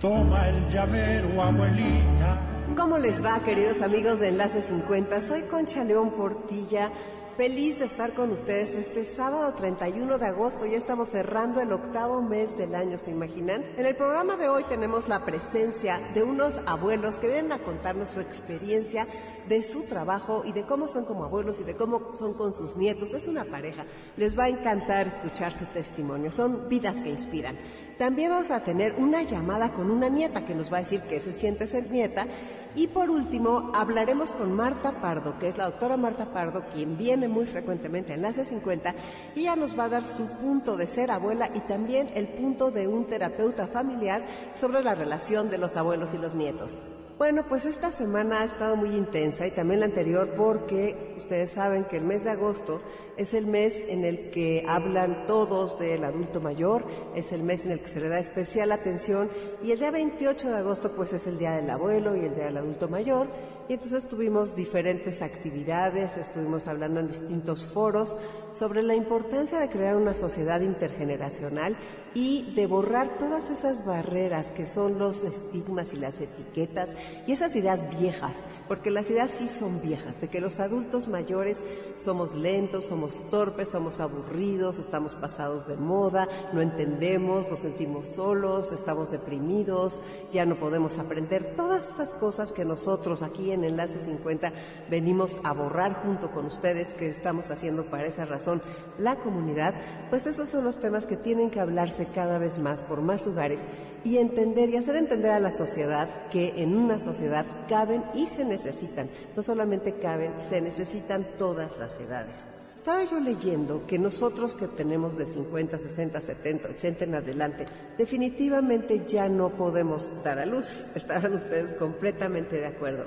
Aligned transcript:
Toma 0.00 0.48
el 0.50 0.70
llavero, 0.70 1.42
abuelita. 1.42 2.38
¿Cómo 2.76 2.98
les 2.98 3.24
va, 3.24 3.40
queridos 3.40 3.80
amigos 3.80 4.20
de 4.20 4.28
Enlace 4.28 4.60
50? 4.60 5.22
Soy 5.22 5.42
Concha 5.42 5.84
León 5.84 6.10
Portilla. 6.10 6.92
Feliz 7.38 7.78
de 7.78 7.86
estar 7.86 8.12
con 8.12 8.30
ustedes 8.30 8.74
este 8.74 9.04
sábado 9.06 9.54
31 9.54 10.18
de 10.18 10.26
agosto. 10.26 10.66
Ya 10.66 10.76
estamos 10.76 11.10
cerrando 11.10 11.60
el 11.60 11.72
octavo 11.72 12.20
mes 12.20 12.56
del 12.58 12.74
año, 12.74 12.98
¿se 12.98 13.10
imaginan? 13.10 13.62
En 13.76 13.86
el 13.86 13.94
programa 13.94 14.36
de 14.36 14.48
hoy 14.48 14.64
tenemos 14.64 15.08
la 15.08 15.24
presencia 15.24 15.98
de 16.14 16.22
unos 16.22 16.60
abuelos 16.66 17.16
que 17.16 17.28
vienen 17.28 17.52
a 17.52 17.58
contarnos 17.58 18.10
su 18.10 18.20
experiencia 18.20 19.06
de 19.48 19.62
su 19.62 19.84
trabajo 19.84 20.42
y 20.44 20.52
de 20.52 20.64
cómo 20.64 20.88
son 20.88 21.04
como 21.04 21.24
abuelos 21.24 21.60
y 21.60 21.64
de 21.64 21.74
cómo 21.74 22.12
son 22.12 22.34
con 22.34 22.52
sus 22.52 22.76
nietos. 22.76 23.14
Es 23.14 23.28
una 23.28 23.44
pareja. 23.44 23.84
Les 24.16 24.38
va 24.38 24.44
a 24.44 24.48
encantar 24.48 25.06
escuchar 25.06 25.54
su 25.54 25.64
testimonio. 25.66 26.30
Son 26.30 26.68
vidas 26.68 27.00
que 27.00 27.10
inspiran. 27.10 27.54
También 27.98 28.30
vamos 28.30 28.50
a 28.50 28.60
tener 28.60 28.94
una 28.98 29.22
llamada 29.22 29.72
con 29.72 29.90
una 29.90 30.10
nieta 30.10 30.44
que 30.44 30.54
nos 30.54 30.70
va 30.70 30.76
a 30.76 30.80
decir 30.80 31.00
qué 31.08 31.18
se 31.18 31.32
siente 31.32 31.66
ser 31.66 31.90
nieta. 31.90 32.26
Y 32.74 32.88
por 32.88 33.08
último, 33.08 33.72
hablaremos 33.74 34.34
con 34.34 34.52
Marta 34.52 34.92
Pardo, 35.00 35.38
que 35.38 35.48
es 35.48 35.56
la 35.56 35.64
doctora 35.64 35.96
Marta 35.96 36.26
Pardo, 36.26 36.64
quien 36.74 36.98
viene 36.98 37.26
muy 37.26 37.46
frecuentemente 37.46 38.12
en 38.12 38.18
Enlace 38.18 38.44
50, 38.44 38.94
y 39.34 39.40
ella 39.40 39.56
nos 39.56 39.78
va 39.78 39.84
a 39.84 39.88
dar 39.88 40.04
su 40.04 40.28
punto 40.36 40.76
de 40.76 40.86
ser 40.86 41.10
abuela 41.10 41.48
y 41.54 41.60
también 41.60 42.10
el 42.14 42.28
punto 42.28 42.70
de 42.70 42.86
un 42.86 43.06
terapeuta 43.06 43.66
familiar 43.66 44.22
sobre 44.52 44.82
la 44.82 44.94
relación 44.94 45.48
de 45.48 45.56
los 45.56 45.78
abuelos 45.78 46.12
y 46.12 46.18
los 46.18 46.34
nietos. 46.34 46.82
Bueno, 47.16 47.44
pues 47.48 47.64
esta 47.64 47.92
semana 47.92 48.42
ha 48.42 48.44
estado 48.44 48.76
muy 48.76 48.90
intensa 48.90 49.46
y 49.46 49.50
también 49.50 49.80
la 49.80 49.86
anterior 49.86 50.34
porque 50.36 51.14
ustedes 51.16 51.50
saben 51.50 51.86
que 51.86 51.96
el 51.96 52.04
mes 52.04 52.24
de 52.24 52.30
agosto 52.30 52.82
es 53.16 53.34
el 53.34 53.46
mes 53.46 53.82
en 53.88 54.04
el 54.04 54.30
que 54.30 54.64
hablan 54.68 55.26
todos 55.26 55.78
del 55.78 56.04
adulto 56.04 56.40
mayor, 56.40 56.84
es 57.14 57.32
el 57.32 57.42
mes 57.42 57.64
en 57.64 57.72
el 57.72 57.80
que 57.80 57.88
se 57.88 58.00
le 58.00 58.08
da 58.08 58.18
especial 58.18 58.72
atención 58.72 59.28
y 59.62 59.72
el 59.72 59.78
día 59.78 59.90
28 59.90 60.48
de 60.48 60.56
agosto 60.56 60.92
pues 60.92 61.12
es 61.12 61.26
el 61.26 61.38
día 61.38 61.52
del 61.52 61.70
abuelo 61.70 62.16
y 62.16 62.24
el 62.24 62.34
día 62.34 62.46
del 62.46 62.58
adulto 62.58 62.88
mayor. 62.88 63.28
Y 63.68 63.72
entonces 63.72 64.06
tuvimos 64.06 64.54
diferentes 64.54 65.22
actividades, 65.22 66.16
estuvimos 66.16 66.68
hablando 66.68 67.00
en 67.00 67.08
distintos 67.08 67.66
foros 67.66 68.16
sobre 68.52 68.80
la 68.82 68.94
importancia 68.94 69.58
de 69.58 69.68
crear 69.68 69.96
una 69.96 70.14
sociedad 70.14 70.60
intergeneracional 70.60 71.76
y 72.16 72.54
de 72.54 72.66
borrar 72.66 73.18
todas 73.18 73.50
esas 73.50 73.84
barreras 73.84 74.50
que 74.50 74.64
son 74.64 74.98
los 74.98 75.22
estigmas 75.22 75.92
y 75.92 75.96
las 75.98 76.18
etiquetas 76.18 76.94
y 77.26 77.32
esas 77.32 77.54
ideas 77.56 77.90
viejas, 77.98 78.44
porque 78.68 78.90
las 78.90 79.10
ideas 79.10 79.32
sí 79.32 79.48
son 79.48 79.82
viejas, 79.82 80.22
de 80.22 80.28
que 80.28 80.40
los 80.40 80.58
adultos 80.58 81.08
mayores 81.08 81.62
somos 81.96 82.34
lentos, 82.34 82.86
somos 82.86 83.05
torpes, 83.30 83.70
somos 83.70 84.00
aburridos, 84.00 84.78
estamos 84.78 85.14
pasados 85.14 85.66
de 85.66 85.76
moda, 85.76 86.28
no 86.52 86.60
entendemos, 86.60 87.50
nos 87.50 87.60
sentimos 87.60 88.08
solos, 88.08 88.72
estamos 88.72 89.10
deprimidos, 89.10 90.02
ya 90.32 90.44
no 90.46 90.56
podemos 90.56 90.98
aprender, 90.98 91.54
todas 91.56 91.88
esas 91.88 92.14
cosas 92.14 92.52
que 92.52 92.64
nosotros 92.64 93.22
aquí 93.22 93.52
en 93.52 93.64
Enlace 93.64 94.00
50 94.00 94.52
venimos 94.90 95.38
a 95.44 95.52
borrar 95.52 95.94
junto 96.02 96.30
con 96.30 96.46
ustedes, 96.46 96.92
que 96.92 97.08
estamos 97.08 97.50
haciendo 97.50 97.84
para 97.84 98.06
esa 98.06 98.24
razón 98.24 98.60
la 98.98 99.16
comunidad, 99.16 99.74
pues 100.10 100.26
esos 100.26 100.48
son 100.48 100.64
los 100.64 100.78
temas 100.78 101.06
que 101.06 101.16
tienen 101.16 101.50
que 101.50 101.60
hablarse 101.60 102.06
cada 102.14 102.38
vez 102.38 102.58
más 102.58 102.82
por 102.82 103.02
más 103.02 103.24
lugares 103.24 103.66
y 104.04 104.18
entender 104.18 104.70
y 104.70 104.76
hacer 104.76 104.96
entender 104.96 105.32
a 105.32 105.40
la 105.40 105.52
sociedad 105.52 106.08
que 106.30 106.62
en 106.62 106.76
una 106.76 107.00
sociedad 107.00 107.44
caben 107.68 108.04
y 108.14 108.26
se 108.26 108.44
necesitan, 108.44 109.08
no 109.34 109.42
solamente 109.42 109.94
caben, 109.94 110.32
se 110.38 110.60
necesitan 110.60 111.26
todas 111.38 111.76
las 111.78 111.98
edades. 111.98 112.55
Estaba 112.86 113.02
yo 113.02 113.18
leyendo 113.18 113.84
que 113.84 113.98
nosotros 113.98 114.54
que 114.54 114.68
tenemos 114.68 115.16
de 115.16 115.26
50, 115.26 115.76
60, 115.76 116.20
70, 116.20 116.68
80 116.68 117.04
en 117.04 117.14
adelante, 117.16 117.66
definitivamente 117.98 119.02
ya 119.08 119.28
no 119.28 119.48
podemos 119.48 120.12
dar 120.22 120.38
a 120.38 120.46
luz. 120.46 120.84
Estarán 120.94 121.34
ustedes 121.34 121.72
completamente 121.72 122.54
de 122.54 122.66
acuerdo. 122.66 123.06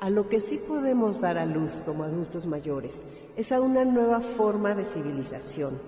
A 0.00 0.10
lo 0.10 0.28
que 0.28 0.40
sí 0.40 0.58
podemos 0.66 1.20
dar 1.20 1.38
a 1.38 1.46
luz 1.46 1.80
como 1.86 2.02
adultos 2.02 2.46
mayores 2.46 3.02
es 3.36 3.52
a 3.52 3.60
una 3.60 3.84
nueva 3.84 4.20
forma 4.20 4.74
de 4.74 4.84
civilización, 4.84 5.78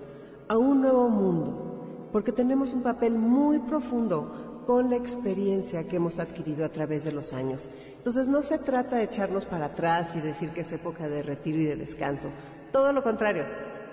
a 0.47 0.57
un 0.57 0.79
nuevo 0.79 1.09
mundo, 1.09 2.07
porque 2.13 2.31
tenemos 2.31 2.73
un 2.73 2.81
papel 2.81 3.17
muy 3.17 3.59
profundo 3.59 4.63
con 4.65 4.89
la 4.89 4.95
experiencia 4.95 5.85
que 5.85 5.97
hemos 5.97 6.19
adquirido 6.19 6.63
a 6.63 6.69
través 6.69 7.03
de 7.03 7.11
los 7.11 7.33
años. 7.33 7.71
Entonces 7.97 8.29
no 8.29 8.41
se 8.41 8.57
trata 8.57 8.95
de 8.95 9.03
echarnos 9.03 9.45
para 9.45 9.65
atrás 9.65 10.15
y 10.15 10.21
decir 10.21 10.51
que 10.51 10.61
es 10.61 10.71
época 10.71 11.09
de 11.09 11.23
retiro 11.23 11.59
y 11.59 11.65
de 11.65 11.75
descanso. 11.75 12.29
Todo 12.71 12.91
lo 12.93 13.03
contrario, 13.03 13.45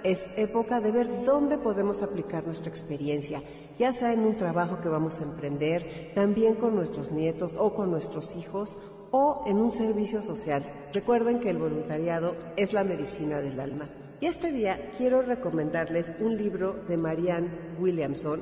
es 0.02 0.26
época 0.36 0.80
de 0.80 0.92
ver 0.92 1.24
dónde 1.24 1.58
podemos 1.58 2.02
aplicar 2.02 2.46
nuestra 2.46 2.70
experiencia, 2.70 3.40
ya 3.78 3.92
sea 3.92 4.12
en 4.12 4.20
un 4.20 4.36
trabajo 4.36 4.80
que 4.80 4.88
vamos 4.88 5.20
a 5.20 5.24
emprender, 5.24 6.12
también 6.14 6.54
con 6.54 6.76
nuestros 6.76 7.10
nietos 7.10 7.56
o 7.58 7.74
con 7.74 7.90
nuestros 7.90 8.36
hijos, 8.36 8.76
o 9.10 9.44
en 9.46 9.58
un 9.58 9.70
servicio 9.70 10.22
social. 10.22 10.62
Recuerden 10.92 11.38
que 11.38 11.50
el 11.50 11.58
voluntariado 11.58 12.34
es 12.56 12.72
la 12.72 12.82
medicina 12.82 13.40
del 13.40 13.60
alma. 13.60 13.88
Y 14.20 14.26
este 14.26 14.50
día 14.50 14.90
quiero 14.98 15.22
recomendarles 15.22 16.16
un 16.20 16.36
libro 16.36 16.74
de 16.88 16.96
Marianne 16.96 17.48
Williamson 17.78 18.40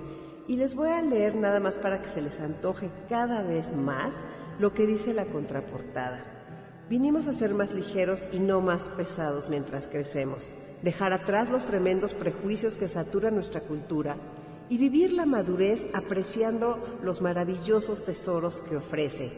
y 0.49 0.56
les 0.56 0.75
voy 0.75 0.88
a 0.88 1.03
leer 1.03 1.34
nada 1.34 1.60
más 1.60 1.76
para 1.76 2.00
que 2.00 2.09
se 2.09 2.22
les 2.22 2.41
antoje 2.41 2.91
cada 3.09 3.43
vez 3.43 3.72
más 3.75 4.14
lo 4.59 4.72
que 4.72 4.87
dice 4.87 5.12
la 5.12 5.26
contraportada. 5.26 6.31
Vinimos 6.88 7.26
a 7.28 7.32
ser 7.32 7.54
más 7.54 7.72
ligeros 7.72 8.26
y 8.32 8.38
no 8.38 8.60
más 8.60 8.84
pesados 8.97 9.48
mientras 9.48 9.87
crecemos, 9.87 10.53
dejar 10.82 11.12
atrás 11.12 11.48
los 11.50 11.65
tremendos 11.65 12.12
prejuicios 12.12 12.76
que 12.76 12.88
saturan 12.88 13.34
nuestra 13.34 13.60
cultura 13.60 14.16
y 14.69 14.78
vivir 14.78 15.12
la 15.12 15.26
madurez 15.26 15.87
apreciando 15.94 16.78
los 17.03 17.22
maravillosos 17.22 18.04
tesoros 18.04 18.60
que 18.60 18.76
ofrece, 18.76 19.31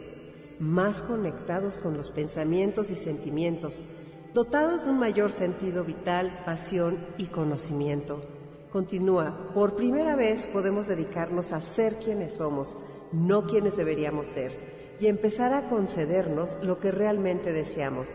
más 0.59 1.01
conectados 1.01 1.77
con 1.77 1.97
los 1.97 2.09
pensamientos 2.09 2.89
y 2.89 2.95
sentimientos, 2.95 3.81
dotados 4.33 4.85
de 4.85 4.91
un 4.91 4.99
mayor 4.99 5.31
sentido 5.31 5.83
vital, 5.83 6.43
pasión 6.45 6.97
y 7.17 7.25
conocimiento. 7.25 8.21
Continúa, 8.71 9.51
por 9.53 9.75
primera 9.75 10.15
vez 10.15 10.47
podemos 10.47 10.87
dedicarnos 10.87 11.53
a 11.53 11.61
ser 11.61 11.95
quienes 11.95 12.33
somos, 12.33 12.77
no 13.13 13.45
quienes 13.45 13.77
deberíamos 13.77 14.27
ser, 14.27 14.51
y 14.99 15.07
empezar 15.07 15.53
a 15.53 15.69
concedernos 15.69 16.57
lo 16.61 16.79
que 16.79 16.91
realmente 16.91 17.51
deseamos. 17.51 18.09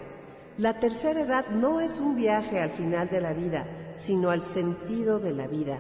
La 0.58 0.78
tercera 0.80 1.20
edad 1.20 1.46
no 1.48 1.80
es 1.80 1.98
un 1.98 2.16
viaje 2.16 2.60
al 2.60 2.70
final 2.70 3.08
de 3.08 3.20
la 3.20 3.32
vida, 3.32 3.64
sino 3.96 4.30
al 4.30 4.42
sentido 4.42 5.18
de 5.18 5.32
la 5.32 5.46
vida. 5.46 5.78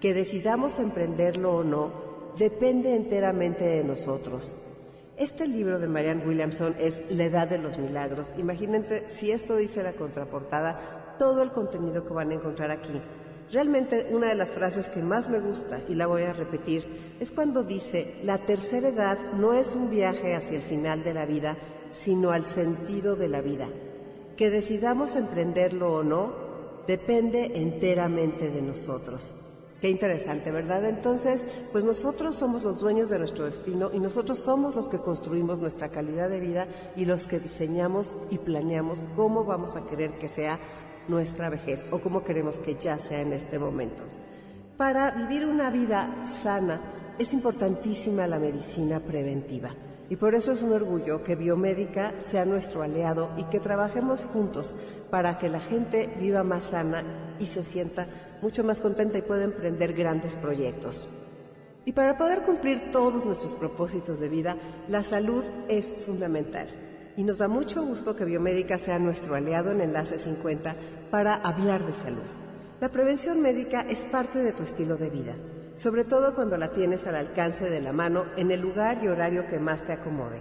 Que 0.00 0.14
decidamos 0.14 0.78
emprenderlo 0.78 1.56
o 1.56 1.64
no, 1.64 2.32
depende 2.38 2.94
enteramente 2.94 3.64
de 3.64 3.84
nosotros. 3.84 4.54
Este 5.16 5.48
libro 5.48 5.78
de 5.78 5.88
Marianne 5.88 6.26
Williamson 6.26 6.74
es 6.78 7.10
La 7.10 7.24
Edad 7.24 7.48
de 7.48 7.58
los 7.58 7.78
Milagros. 7.78 8.34
Imagínense 8.36 9.04
si 9.08 9.30
esto 9.30 9.56
dice 9.56 9.82
la 9.82 9.92
contraportada, 9.92 11.14
todo 11.18 11.42
el 11.42 11.50
contenido 11.52 12.04
que 12.04 12.12
van 12.12 12.30
a 12.30 12.34
encontrar 12.34 12.70
aquí. 12.70 13.00
Realmente 13.52 14.08
una 14.10 14.28
de 14.28 14.34
las 14.34 14.52
frases 14.52 14.88
que 14.88 15.02
más 15.02 15.28
me 15.28 15.38
gusta, 15.38 15.80
y 15.88 15.94
la 15.94 16.06
voy 16.06 16.22
a 16.22 16.32
repetir, 16.32 17.14
es 17.20 17.30
cuando 17.30 17.62
dice, 17.62 18.16
la 18.24 18.38
tercera 18.38 18.88
edad 18.88 19.18
no 19.34 19.52
es 19.52 19.74
un 19.74 19.90
viaje 19.90 20.34
hacia 20.34 20.56
el 20.56 20.62
final 20.62 21.04
de 21.04 21.14
la 21.14 21.26
vida, 21.26 21.56
sino 21.92 22.32
al 22.32 22.44
sentido 22.44 23.14
de 23.14 23.28
la 23.28 23.40
vida. 23.40 23.68
Que 24.36 24.50
decidamos 24.50 25.14
emprenderlo 25.14 25.92
o 25.94 26.02
no, 26.02 26.32
depende 26.86 27.52
enteramente 27.54 28.50
de 28.50 28.62
nosotros. 28.62 29.34
Qué 29.80 29.90
interesante, 29.90 30.50
¿verdad? 30.50 30.86
Entonces, 30.86 31.46
pues 31.70 31.84
nosotros 31.84 32.34
somos 32.34 32.62
los 32.62 32.80
dueños 32.80 33.10
de 33.10 33.18
nuestro 33.18 33.44
destino 33.44 33.90
y 33.92 34.00
nosotros 34.00 34.38
somos 34.38 34.74
los 34.74 34.88
que 34.88 34.98
construimos 34.98 35.60
nuestra 35.60 35.90
calidad 35.90 36.30
de 36.30 36.40
vida 36.40 36.66
y 36.96 37.04
los 37.04 37.26
que 37.26 37.38
diseñamos 37.38 38.16
y 38.30 38.38
planeamos 38.38 39.04
cómo 39.14 39.44
vamos 39.44 39.76
a 39.76 39.86
querer 39.86 40.12
que 40.12 40.28
sea 40.28 40.58
nuestra 41.08 41.48
vejez 41.48 41.86
o 41.90 41.98
cómo 41.98 42.24
queremos 42.24 42.58
que 42.58 42.76
ya 42.76 42.98
sea 42.98 43.20
en 43.20 43.32
este 43.32 43.58
momento. 43.58 44.02
Para 44.76 45.10
vivir 45.10 45.46
una 45.46 45.70
vida 45.70 46.24
sana 46.24 46.80
es 47.18 47.32
importantísima 47.32 48.26
la 48.26 48.38
medicina 48.38 49.00
preventiva. 49.00 49.70
Y 50.08 50.16
por 50.16 50.34
eso 50.34 50.52
es 50.52 50.62
un 50.62 50.72
orgullo 50.72 51.24
que 51.24 51.34
Biomédica 51.34 52.14
sea 52.20 52.44
nuestro 52.44 52.82
aliado 52.82 53.30
y 53.36 53.44
que 53.44 53.58
trabajemos 53.58 54.26
juntos 54.26 54.74
para 55.10 55.38
que 55.38 55.48
la 55.48 55.60
gente 55.60 56.08
viva 56.20 56.44
más 56.44 56.66
sana 56.66 57.02
y 57.40 57.46
se 57.46 57.64
sienta 57.64 58.06
mucho 58.40 58.62
más 58.62 58.80
contenta 58.80 59.18
y 59.18 59.22
pueda 59.22 59.44
emprender 59.44 59.94
grandes 59.94 60.36
proyectos. 60.36 61.08
Y 61.84 61.92
para 61.92 62.18
poder 62.18 62.42
cumplir 62.42 62.90
todos 62.90 63.24
nuestros 63.24 63.54
propósitos 63.54 64.20
de 64.20 64.28
vida, 64.28 64.56
la 64.88 65.02
salud 65.02 65.42
es 65.68 65.92
fundamental. 66.04 66.66
Y 67.16 67.24
nos 67.24 67.38
da 67.38 67.48
mucho 67.48 67.82
gusto 67.82 68.14
que 68.14 68.26
Biomédica 68.26 68.78
sea 68.78 68.98
nuestro 68.98 69.34
aliado 69.34 69.72
en 69.72 69.80
Enlace 69.80 70.18
50 70.18 70.74
para 71.10 71.34
hablar 71.34 71.84
de 71.86 71.94
salud. 71.94 72.26
La 72.78 72.90
prevención 72.90 73.40
médica 73.40 73.80
es 73.80 74.04
parte 74.04 74.38
de 74.40 74.52
tu 74.52 74.62
estilo 74.62 74.98
de 74.98 75.08
vida, 75.08 75.34
sobre 75.76 76.04
todo 76.04 76.34
cuando 76.34 76.58
la 76.58 76.70
tienes 76.70 77.06
al 77.06 77.16
alcance 77.16 77.70
de 77.70 77.80
la 77.80 77.94
mano 77.94 78.26
en 78.36 78.50
el 78.50 78.60
lugar 78.60 79.02
y 79.02 79.08
horario 79.08 79.46
que 79.46 79.58
más 79.58 79.84
te 79.84 79.94
acomode. 79.94 80.40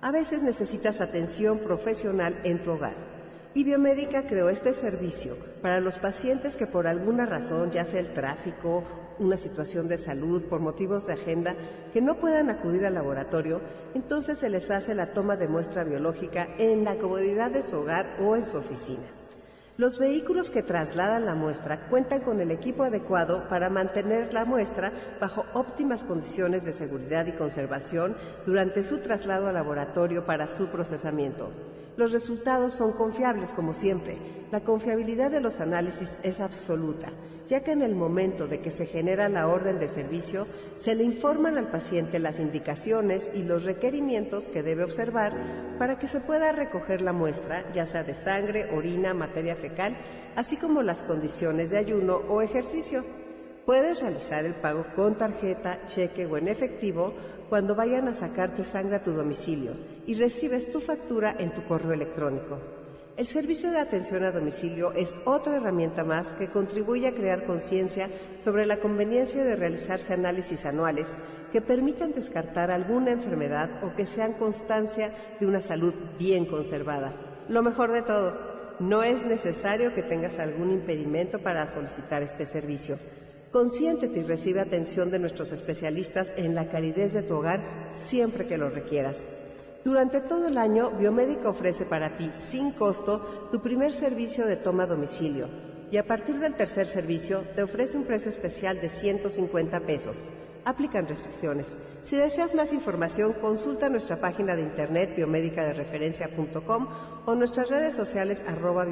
A 0.00 0.10
veces 0.10 0.42
necesitas 0.42 1.02
atención 1.02 1.58
profesional 1.58 2.34
en 2.44 2.60
tu 2.60 2.70
hogar. 2.70 3.15
Y 3.56 3.64
Biomédica 3.64 4.24
creó 4.24 4.50
este 4.50 4.74
servicio 4.74 5.34
para 5.62 5.80
los 5.80 5.96
pacientes 5.96 6.56
que 6.56 6.66
por 6.66 6.86
alguna 6.86 7.24
razón, 7.24 7.70
ya 7.70 7.86
sea 7.86 8.00
el 8.00 8.12
tráfico 8.12 8.84
una 9.18 9.38
situación 9.38 9.88
de 9.88 9.96
salud, 9.96 10.42
por 10.42 10.60
motivos 10.60 11.06
de 11.06 11.14
agenda, 11.14 11.56
que 11.94 12.02
no 12.02 12.16
puedan 12.16 12.50
acudir 12.50 12.84
al 12.84 12.92
laboratorio, 12.92 13.62
entonces 13.94 14.40
se 14.40 14.50
les 14.50 14.70
hace 14.70 14.94
la 14.94 15.14
toma 15.14 15.38
de 15.38 15.48
muestra 15.48 15.84
biológica 15.84 16.48
en 16.58 16.84
la 16.84 16.96
comodidad 16.96 17.50
de 17.50 17.62
su 17.62 17.76
hogar 17.76 18.04
o 18.20 18.36
en 18.36 18.44
su 18.44 18.58
oficina. 18.58 19.06
Los 19.78 19.98
vehículos 19.98 20.50
que 20.50 20.62
trasladan 20.62 21.24
la 21.24 21.34
muestra 21.34 21.88
cuentan 21.88 22.20
con 22.20 22.42
el 22.42 22.50
equipo 22.50 22.82
adecuado 22.82 23.48
para 23.48 23.70
mantener 23.70 24.34
la 24.34 24.44
muestra 24.44 24.92
bajo 25.18 25.46
óptimas 25.54 26.02
condiciones 26.02 26.66
de 26.66 26.72
seguridad 26.72 27.24
y 27.24 27.32
conservación 27.32 28.14
durante 28.44 28.82
su 28.82 28.98
traslado 28.98 29.48
al 29.48 29.54
laboratorio 29.54 30.26
para 30.26 30.46
su 30.46 30.66
procesamiento. 30.66 31.50
Los 31.96 32.12
resultados 32.12 32.74
son 32.74 32.92
confiables 32.92 33.52
como 33.52 33.74
siempre. 33.74 34.16
La 34.52 34.60
confiabilidad 34.60 35.30
de 35.30 35.40
los 35.40 35.60
análisis 35.60 36.18
es 36.22 36.40
absoluta 36.40 37.08
ya 37.48 37.60
que 37.60 37.72
en 37.72 37.82
el 37.82 37.94
momento 37.94 38.46
de 38.46 38.60
que 38.60 38.70
se 38.70 38.86
genera 38.86 39.28
la 39.28 39.48
orden 39.48 39.78
de 39.78 39.88
servicio, 39.88 40.46
se 40.78 40.94
le 40.94 41.04
informan 41.04 41.58
al 41.58 41.68
paciente 41.68 42.18
las 42.18 42.40
indicaciones 42.40 43.30
y 43.34 43.42
los 43.44 43.64
requerimientos 43.64 44.48
que 44.48 44.62
debe 44.62 44.84
observar 44.84 45.32
para 45.78 45.98
que 45.98 46.08
se 46.08 46.20
pueda 46.20 46.52
recoger 46.52 47.02
la 47.02 47.12
muestra, 47.12 47.64
ya 47.72 47.86
sea 47.86 48.04
de 48.04 48.14
sangre, 48.14 48.70
orina, 48.72 49.14
materia 49.14 49.56
fecal, 49.56 49.96
así 50.34 50.56
como 50.56 50.82
las 50.82 51.02
condiciones 51.02 51.70
de 51.70 51.78
ayuno 51.78 52.16
o 52.28 52.42
ejercicio. 52.42 53.04
Puedes 53.64 54.00
realizar 54.00 54.44
el 54.44 54.54
pago 54.54 54.84
con 54.94 55.16
tarjeta, 55.16 55.80
cheque 55.86 56.26
o 56.26 56.36
en 56.36 56.48
efectivo 56.48 57.14
cuando 57.48 57.74
vayan 57.74 58.08
a 58.08 58.14
sacarte 58.14 58.64
sangre 58.64 58.96
a 58.96 59.02
tu 59.02 59.12
domicilio 59.12 59.95
y 60.06 60.14
recibes 60.14 60.70
tu 60.70 60.80
factura 60.80 61.34
en 61.38 61.50
tu 61.50 61.64
correo 61.64 61.92
electrónico. 61.92 62.58
El 63.16 63.26
servicio 63.26 63.70
de 63.70 63.78
atención 63.78 64.24
a 64.24 64.30
domicilio 64.30 64.92
es 64.92 65.14
otra 65.24 65.56
herramienta 65.56 66.04
más 66.04 66.34
que 66.34 66.48
contribuye 66.48 67.06
a 67.06 67.14
crear 67.14 67.46
conciencia 67.46 68.10
sobre 68.42 68.66
la 68.66 68.78
conveniencia 68.78 69.42
de 69.42 69.56
realizarse 69.56 70.12
análisis 70.12 70.66
anuales 70.66 71.16
que 71.50 71.62
permitan 71.62 72.12
descartar 72.12 72.70
alguna 72.70 73.12
enfermedad 73.12 73.82
o 73.82 73.94
que 73.96 74.04
sean 74.04 74.34
constancia 74.34 75.10
de 75.40 75.46
una 75.46 75.62
salud 75.62 75.94
bien 76.18 76.44
conservada. 76.44 77.14
Lo 77.48 77.62
mejor 77.62 77.92
de 77.92 78.02
todo, 78.02 78.38
no 78.80 79.02
es 79.02 79.24
necesario 79.24 79.94
que 79.94 80.02
tengas 80.02 80.38
algún 80.38 80.70
impedimento 80.70 81.38
para 81.38 81.72
solicitar 81.72 82.22
este 82.22 82.44
servicio. 82.44 82.98
Consiéntete 83.50 84.18
y 84.18 84.24
recibe 84.24 84.60
atención 84.60 85.10
de 85.10 85.18
nuestros 85.18 85.52
especialistas 85.52 86.30
en 86.36 86.54
la 86.54 86.68
calidez 86.68 87.14
de 87.14 87.22
tu 87.22 87.36
hogar 87.36 87.60
siempre 87.88 88.46
que 88.46 88.58
lo 88.58 88.68
requieras. 88.68 89.24
Durante 89.86 90.20
todo 90.20 90.48
el 90.48 90.58
año, 90.58 90.90
Biomédica 90.98 91.48
ofrece 91.48 91.84
para 91.84 92.16
ti, 92.16 92.28
sin 92.36 92.72
costo, 92.72 93.48
tu 93.52 93.60
primer 93.60 93.92
servicio 93.92 94.44
de 94.44 94.56
toma 94.56 94.84
domicilio. 94.84 95.46
Y 95.92 95.96
a 95.96 96.04
partir 96.04 96.40
del 96.40 96.54
tercer 96.54 96.88
servicio, 96.88 97.44
te 97.54 97.62
ofrece 97.62 97.96
un 97.96 98.02
precio 98.02 98.28
especial 98.28 98.80
de 98.80 98.88
150 98.88 99.78
pesos. 99.78 100.24
Aplican 100.64 101.06
restricciones. 101.06 101.76
Si 102.02 102.16
deseas 102.16 102.56
más 102.56 102.72
información, 102.72 103.32
consulta 103.34 103.88
nuestra 103.88 104.16
página 104.16 104.56
de 104.56 104.62
internet 104.62 105.14
biomedicadereferencia.com 105.14 106.88
o 107.24 107.34
nuestras 107.36 107.70
redes 107.70 107.94
sociales 107.94 108.42
arroba. 108.48 108.84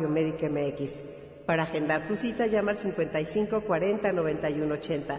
Para 1.45 1.65
agendar 1.65 2.07
tu 2.07 2.15
cita, 2.15 2.47
llama 2.47 2.71
al 2.71 2.79
55 2.79 3.63
40 3.63 4.13
91 4.13 4.75
80. 4.75 5.19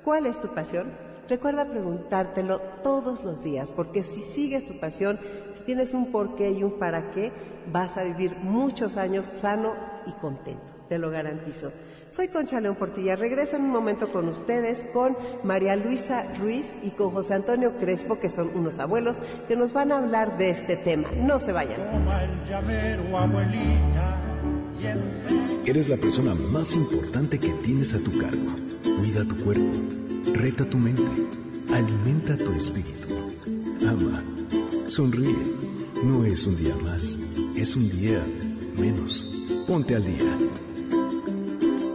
¿Cuál 0.05 0.27
es 0.27 0.41
tu 0.41 0.47
pasión? 0.55 0.93
Recuerda 1.29 1.69
preguntártelo 1.69 2.61
todos 2.85 3.25
los 3.25 3.43
días, 3.43 3.73
porque 3.73 4.05
si 4.05 4.23
sigues 4.23 4.69
tu 4.69 4.79
pasión, 4.79 5.19
si 5.57 5.65
tienes 5.65 5.93
un 5.93 6.13
porqué 6.13 6.53
y 6.53 6.63
un 6.63 6.79
para 6.79 7.11
qué, 7.11 7.33
vas 7.73 7.97
a 7.97 8.05
vivir 8.05 8.37
muchos 8.37 8.97
años 8.97 9.27
sano 9.27 9.73
y 10.07 10.13
contento. 10.13 10.63
Te 10.89 11.01
lo 11.01 11.11
garantizo. 11.11 11.73
Soy 12.13 12.29
Concha 12.29 12.61
León 12.61 12.77
Portilla. 12.77 13.17
Regreso 13.17 13.57
en 13.57 13.63
un 13.63 13.71
momento 13.71 14.13
con 14.13 14.29
ustedes, 14.29 14.85
con 14.93 15.17
María 15.45 15.77
Luisa 15.77 16.25
Ruiz 16.39 16.75
y 16.83 16.91
con 16.91 17.11
José 17.11 17.35
Antonio 17.35 17.73
Crespo, 17.79 18.21
que 18.21 18.29
son 18.29 18.51
unos 18.55 18.81
abuelos, 18.81 19.23
que 19.49 19.57
nos 19.57 19.73
van 19.73 19.93
a 19.93 19.97
hablar 19.97 20.37
de 20.37 20.51
este 20.51 20.77
tema. 20.77 21.09
No 21.17 21.39
se 21.39 21.53
vayan. 21.53 21.81
Eres 25.65 25.89
la 25.89 25.97
persona 25.97 26.35
más 26.35 26.75
importante 26.75 27.39
que 27.39 27.49
tienes 27.65 27.95
a 27.95 27.99
tu 27.99 28.11
cargo. 28.19 28.53
Cuida 28.99 29.25
tu 29.25 29.43
cuerpo, 29.43 29.73
reta 30.35 30.67
tu 30.67 30.77
mente, 30.77 31.03
alimenta 31.73 32.37
tu 32.37 32.53
espíritu. 32.53 33.09
Ama, 33.89 34.23
sonríe. 34.85 35.35
No 36.05 36.27
es 36.27 36.47
un 36.47 36.59
día 36.59 36.75
más, 36.85 37.17
es 37.57 37.75
un 37.75 37.89
día 37.89 38.23
menos. 38.77 39.47
Ponte 39.67 39.97
al 39.97 40.05
día. 40.05 40.37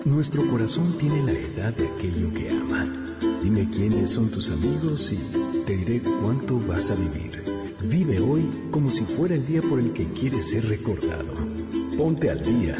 Nuestro 0.08 0.50
corazón 0.50 0.98
tiene 0.98 1.22
la 1.22 1.38
edad 1.38 1.74
de 1.74 1.86
aquello 1.86 2.34
que 2.34 2.50
ama. 2.50 2.86
Dime 3.44 3.70
quiénes 3.70 4.12
son 4.12 4.32
tus 4.32 4.50
amigos 4.50 5.12
y 5.12 5.18
te 5.66 5.76
diré 5.76 6.02
cuánto 6.02 6.58
vas 6.62 6.92
a 6.92 6.96
vivir. 6.96 7.44
Vive 7.82 8.22
hoy 8.22 8.70
como 8.72 8.90
si 8.90 9.04
fuera 9.04 9.36
el 9.36 9.46
día 9.46 9.62
por 9.62 9.80
el 9.80 9.92
que 9.92 10.06
quieres 10.14 10.50
ser 10.50 10.66
recordado. 10.70 11.34
Ponte 11.98 12.32
al 12.32 12.42
día. 12.42 12.78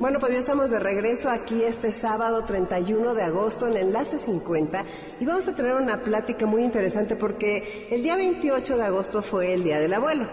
Bueno, 0.00 0.18
pues 0.18 0.32
ya 0.32 0.40
estamos 0.40 0.70
de 0.70 0.80
regreso 0.80 1.30
aquí 1.30 1.62
este 1.62 1.92
sábado 1.92 2.42
31 2.42 3.14
de 3.14 3.22
agosto 3.22 3.68
en 3.68 3.76
Enlace 3.76 4.18
50 4.18 4.84
y 5.20 5.26
vamos 5.26 5.46
a 5.46 5.54
tener 5.54 5.74
una 5.74 6.02
plática 6.02 6.44
muy 6.44 6.64
interesante 6.64 7.14
porque 7.14 7.86
el 7.88 8.02
día 8.02 8.16
28 8.16 8.76
de 8.76 8.82
agosto 8.82 9.22
fue 9.22 9.54
el 9.54 9.62
Día 9.62 9.78
del 9.78 9.94
Abuelo. 9.94 10.26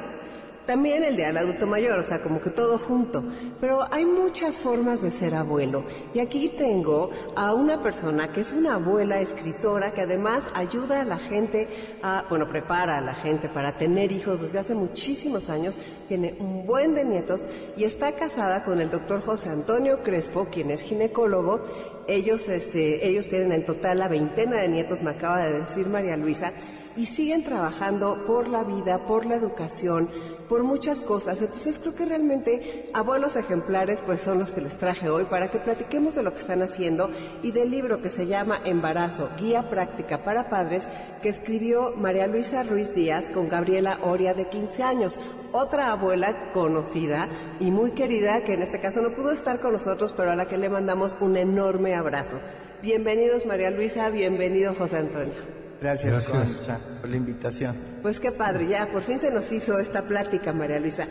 También 0.68 1.06
el 1.06 1.16
día 1.16 1.28
del 1.28 1.38
adulto 1.38 1.66
mayor, 1.66 1.98
o 1.98 2.04
sea, 2.04 2.22
como 2.22 2.42
que 2.42 2.50
todo 2.50 2.78
junto. 2.78 3.24
Pero 3.62 3.88
hay 3.90 4.04
muchas 4.04 4.60
formas 4.60 5.02
de 5.02 5.12
ser 5.12 5.34
abuelo. 5.34 5.86
Y 6.14 6.20
aquí 6.20 6.50
tengo 6.50 7.10
a 7.38 7.54
una 7.54 7.82
persona 7.82 8.34
que 8.34 8.42
es 8.42 8.52
una 8.52 8.76
abuela 8.76 9.22
escritora 9.22 9.94
que 9.94 10.02
además 10.02 10.50
ayuda 10.56 11.00
a 11.00 11.06
la 11.06 11.20
gente 11.20 11.70
a, 12.04 12.26
bueno, 12.30 12.50
prepara 12.50 12.98
a 12.98 13.02
la 13.02 13.16
gente 13.16 13.48
para 13.48 13.78
tener 13.78 14.12
hijos 14.12 14.42
desde 14.42 14.60
hace 14.60 14.76
muchísimos 14.76 15.50
años. 15.50 15.80
Tiene 16.10 16.36
un 16.38 16.68
buen 16.68 16.96
de 16.96 17.06
nietos 17.06 17.46
y 17.78 17.86
está 17.86 18.12
casada 18.12 18.66
con 18.66 18.82
el 18.82 18.92
doctor 18.92 19.22
José 19.22 19.48
Antonio 19.48 20.04
Crespo, 20.04 20.50
quien 20.52 20.70
es 20.72 20.82
ginecólogo. 20.82 21.62
Ellos, 22.10 22.50
este, 22.50 23.08
ellos 23.08 23.30
tienen 23.30 23.54
en 23.54 23.66
total 23.66 24.00
la 24.00 24.10
veintena 24.10 24.58
de 24.58 24.68
nietos, 24.68 25.02
me 25.02 25.12
acaba 25.12 25.46
de 25.46 25.62
decir 25.62 25.88
María 25.88 26.18
Luisa 26.18 26.52
y 26.98 27.06
siguen 27.06 27.44
trabajando 27.44 28.26
por 28.26 28.48
la 28.48 28.64
vida, 28.64 29.06
por 29.06 29.26
la 29.26 29.36
educación, 29.36 30.10
por 30.48 30.64
muchas 30.64 31.02
cosas. 31.02 31.42
Entonces 31.42 31.78
creo 31.80 31.96
que 31.96 32.06
realmente 32.06 32.90
abuelos 32.94 33.36
ejemplares 33.36 34.02
pues 34.02 34.22
son 34.22 34.40
los 34.40 34.52
que 34.52 34.62
les 34.62 34.78
traje 34.78 35.10
hoy 35.10 35.26
para 35.26 35.50
que 35.50 35.60
platiquemos 35.60 36.16
de 36.16 36.24
lo 36.24 36.34
que 36.34 36.40
están 36.40 36.62
haciendo 36.62 37.10
y 37.44 37.52
del 37.52 37.72
libro 37.72 38.02
que 38.02 38.10
se 38.10 38.28
llama 38.28 38.60
Embarazo, 38.66 39.30
Guía 39.40 39.70
Práctica 39.70 40.24
para 40.24 40.50
Padres, 40.50 40.90
que 41.22 41.30
escribió 41.30 41.94
María 41.96 42.28
Luisa 42.28 42.64
Ruiz 42.64 42.94
Díaz 42.94 43.30
con 43.32 43.50
Gabriela 43.50 44.00
Oria 44.04 44.34
de 44.34 44.46
15 44.46 44.84
años, 44.84 45.20
otra 45.52 45.92
abuela 45.92 46.52
conocida 46.54 47.28
y 47.60 47.72
muy 47.72 47.92
querida 47.92 48.44
que 48.44 48.54
en 48.54 48.62
este 48.62 48.80
caso 48.80 49.02
no 49.02 49.12
pudo 49.12 49.32
estar 49.32 49.60
con 49.60 49.74
nosotros, 49.74 50.14
pero 50.16 50.32
a 50.32 50.36
la 50.36 50.48
que 50.48 50.58
le 50.58 50.70
mandamos 50.70 51.18
un 51.20 51.38
enorme 51.38 51.96
abrazo. 51.96 52.38
Bienvenidos 52.82 53.46
María 53.46 53.72
Luisa, 53.72 54.10
bienvenido 54.10 54.76
José 54.76 54.98
Antonio. 54.98 55.57
Gracias, 55.82 56.30
Concha, 56.30 56.80
por 57.02 57.10
la 57.10 57.18
invitación. 57.18 57.76
Pues 58.02 58.20
qué 58.20 58.32
padre, 58.32 58.68
ya 58.68 58.88
por 58.88 59.04
fin 59.04 59.20
se 59.20 59.32
nos 59.32 59.52
hizo 59.52 59.78
esta 59.80 60.02
plática, 60.04 60.54
María 60.54 60.80
Luisa. 60.80 61.08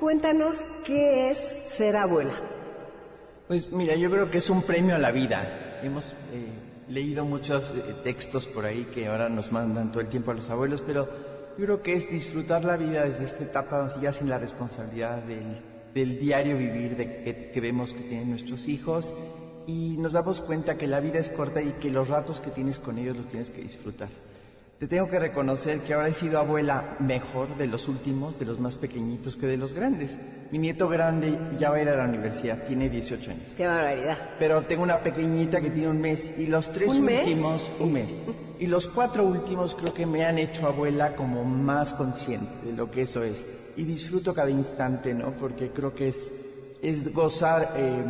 Cuéntanos 0.00 0.64
qué 0.84 1.30
es 1.30 1.38
ser 1.38 1.96
abuela. 1.96 2.32
Pues 3.48 3.70
mira, 3.72 3.94
yo 3.94 4.10
creo 4.10 4.30
que 4.30 4.38
es 4.38 4.50
un 4.50 4.62
premio 4.62 4.94
a 4.94 4.98
la 4.98 5.10
vida. 5.10 5.80
Hemos 5.82 6.14
eh, 6.32 6.48
leído 6.88 7.24
muchos 7.24 7.72
eh, 7.72 7.94
textos 8.02 8.46
por 8.46 8.64
ahí 8.64 8.86
que 8.92 9.06
ahora 9.06 9.28
nos 9.28 9.52
mandan 9.52 9.92
todo 9.92 10.00
el 10.00 10.08
tiempo 10.08 10.30
a 10.30 10.34
los 10.34 10.48
abuelos, 10.50 10.82
pero 10.86 11.08
yo 11.58 11.64
creo 11.64 11.82
que 11.82 11.94
es 11.94 12.10
disfrutar 12.10 12.64
la 12.64 12.76
vida 12.76 13.04
desde 13.04 13.24
esta 13.24 13.44
etapa, 13.44 13.86
ya 14.00 14.12
sin 14.12 14.28
la 14.28 14.38
responsabilidad 14.38 15.22
del, 15.22 16.18
diario 16.18 16.58
vivir 16.58 16.96
de 16.96 17.22
que, 17.22 17.50
que 17.52 17.60
vemos 17.60 17.94
que 17.94 18.02
tienen 18.02 18.30
nuestros 18.30 18.68
hijos 18.68 19.14
y 19.66 19.96
nos 19.98 20.12
damos 20.12 20.40
cuenta 20.40 20.76
que 20.76 20.86
la 20.86 21.00
vida 21.00 21.18
es 21.18 21.28
corta 21.28 21.62
y 21.62 21.72
que 21.72 21.90
los 21.90 22.08
ratos 22.08 22.40
que 22.40 22.50
tienes 22.50 22.78
con 22.78 22.98
ellos 22.98 23.16
los 23.16 23.28
tienes 23.28 23.50
que 23.50 23.62
disfrutar. 23.62 24.08
te 24.78 24.86
tengo 24.86 25.08
que 25.08 25.18
reconocer 25.18 25.80
que 25.80 25.94
ahora 25.94 26.08
he 26.08 26.12
sido 26.12 26.38
abuela 26.38 26.96
mejor 27.00 27.56
de 27.56 27.66
los 27.66 27.88
últimos, 27.88 28.38
de 28.38 28.44
los 28.44 28.60
más 28.60 28.76
pequeñitos 28.76 29.36
que 29.36 29.46
de 29.46 29.56
los 29.56 29.72
grandes. 29.72 30.18
Mi 30.52 30.58
nieto 30.58 30.86
grande 30.88 31.38
ya 31.58 31.70
va 31.70 31.76
a 31.76 31.82
ir 31.82 31.88
a 31.88 31.96
la 31.96 32.04
universidad, 32.04 32.62
tiene 32.64 32.90
18 32.90 33.30
años. 33.30 33.52
Qué 33.56 33.66
barbaridad. 33.66 34.18
Pero 34.38 34.66
tengo 34.66 34.82
una 34.82 35.02
pequeñita 35.02 35.60
que 35.62 35.70
tiene 35.70 35.88
un 35.88 36.00
mes 36.00 36.38
y 36.38 36.46
los 36.46 36.70
tres 36.72 36.90
¿Un 36.90 37.04
mes? 37.04 37.26
últimos, 37.26 37.72
un 37.80 37.92
mes. 37.92 38.20
Y 38.58 38.66
los 38.66 38.88
cuatro 38.88 39.24
últimos 39.24 39.74
creo 39.74 39.94
que 39.94 40.06
me 40.06 40.24
han 40.24 40.38
hecho 40.38 40.66
abuela 40.66 41.16
como 41.16 41.44
más 41.44 41.94
consciente 41.94 42.66
de 42.66 42.72
lo 42.74 42.90
que 42.90 43.02
eso 43.02 43.22
es. 43.22 43.72
Y 43.76 43.84
disfruto 43.84 44.34
cada 44.34 44.50
instante, 44.50 45.14
¿no? 45.14 45.32
Porque 45.32 45.70
creo 45.70 45.94
que 45.94 46.08
es, 46.08 46.30
es 46.82 47.12
gozar 47.14 47.72
eh, 47.76 48.02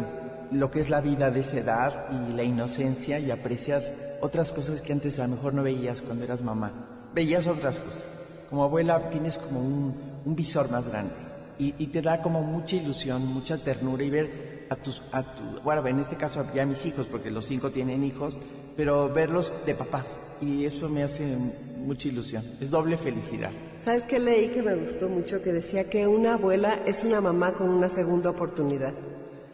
lo 0.52 0.70
que 0.70 0.80
es 0.80 0.90
la 0.90 1.00
vida 1.00 1.30
de 1.30 1.40
esa 1.40 1.58
edad 1.58 2.06
y 2.10 2.32
la 2.32 2.42
inocencia 2.42 3.18
y 3.18 3.30
apreciar 3.30 3.82
otras 4.20 4.52
cosas 4.52 4.80
que 4.80 4.92
antes 4.92 5.18
a 5.18 5.26
lo 5.26 5.36
mejor 5.36 5.54
no 5.54 5.62
veías 5.62 6.02
cuando 6.02 6.24
eras 6.24 6.42
mamá. 6.42 6.72
Veías 7.14 7.46
otras 7.46 7.80
cosas. 7.80 8.14
Como 8.50 8.64
abuela 8.64 9.10
tienes 9.10 9.38
como 9.38 9.60
un, 9.60 9.94
un 10.24 10.36
visor 10.36 10.70
más 10.70 10.88
grande 10.88 11.12
y, 11.58 11.74
y 11.78 11.86
te 11.88 12.02
da 12.02 12.20
como 12.20 12.42
mucha 12.42 12.76
ilusión, 12.76 13.26
mucha 13.26 13.58
ternura 13.58 14.04
y 14.04 14.10
ver 14.10 14.66
a 14.70 14.76
tus, 14.76 15.02
a 15.12 15.22
tu, 15.22 15.60
bueno, 15.62 15.86
en 15.86 15.98
este 16.00 16.16
caso 16.16 16.44
ya 16.54 16.66
mis 16.66 16.84
hijos, 16.86 17.06
porque 17.06 17.30
los 17.30 17.46
cinco 17.46 17.70
tienen 17.70 18.04
hijos, 18.04 18.38
pero 18.76 19.08
verlos 19.08 19.52
de 19.64 19.74
papás 19.74 20.18
y 20.40 20.64
eso 20.64 20.88
me 20.88 21.02
hace 21.02 21.36
mucha 21.78 22.08
ilusión. 22.08 22.44
Es 22.60 22.70
doble 22.70 22.96
felicidad. 22.96 23.50
¿Sabes 23.84 24.04
qué 24.04 24.18
leí 24.18 24.48
que 24.48 24.62
me 24.62 24.74
gustó 24.74 25.08
mucho? 25.08 25.42
Que 25.42 25.52
decía 25.52 25.84
que 25.84 26.06
una 26.06 26.34
abuela 26.34 26.80
es 26.86 27.04
una 27.04 27.20
mamá 27.20 27.52
con 27.52 27.68
una 27.68 27.88
segunda 27.88 28.30
oportunidad. 28.30 28.92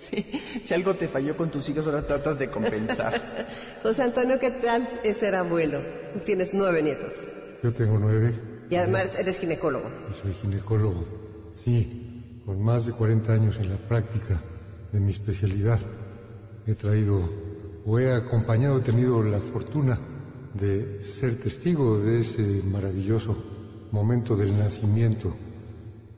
Sí, 0.02 0.26
si 0.64 0.74
algo 0.74 0.94
te 0.94 1.06
falló 1.06 1.36
con 1.36 1.48
tus 1.50 1.68
hijos, 1.68 1.86
ahora 1.86 2.04
tratas 2.04 2.36
de 2.38 2.48
compensar. 2.48 3.46
José 3.84 4.02
Antonio, 4.02 4.36
¿qué 4.40 4.50
tal 4.50 4.88
es 5.04 5.18
ser 5.18 5.36
abuelo? 5.36 5.78
Tú 6.12 6.18
tienes 6.20 6.52
nueve 6.52 6.82
nietos. 6.82 7.14
Yo 7.62 7.72
tengo 7.72 7.96
nueve 8.00 8.34
Y 8.68 8.74
además 8.74 9.14
eres 9.14 9.38
ginecólogo. 9.38 9.88
y 10.10 10.20
soy 10.20 10.32
ginecólogo. 10.34 11.04
Sí, 11.64 12.40
con 12.44 12.60
más 12.60 12.86
de 12.86 12.92
40 12.92 13.32
años 13.32 13.56
en 13.60 13.70
la 13.70 13.76
práctica 13.76 14.42
de 14.90 14.98
mi 14.98 15.12
especialidad. 15.12 15.78
He 16.66 16.74
traído 16.74 17.22
o 17.86 17.98
he 18.00 18.12
acompañado, 18.12 18.78
he 18.78 18.82
tenido 18.82 19.22
la 19.22 19.40
fortuna 19.40 20.00
de 20.54 21.00
ser 21.00 21.36
testigo 21.36 22.00
de 22.00 22.20
ese 22.20 22.42
maravilloso 22.64 23.36
momento 23.92 24.34
del 24.34 24.56
nacimiento 24.58 25.34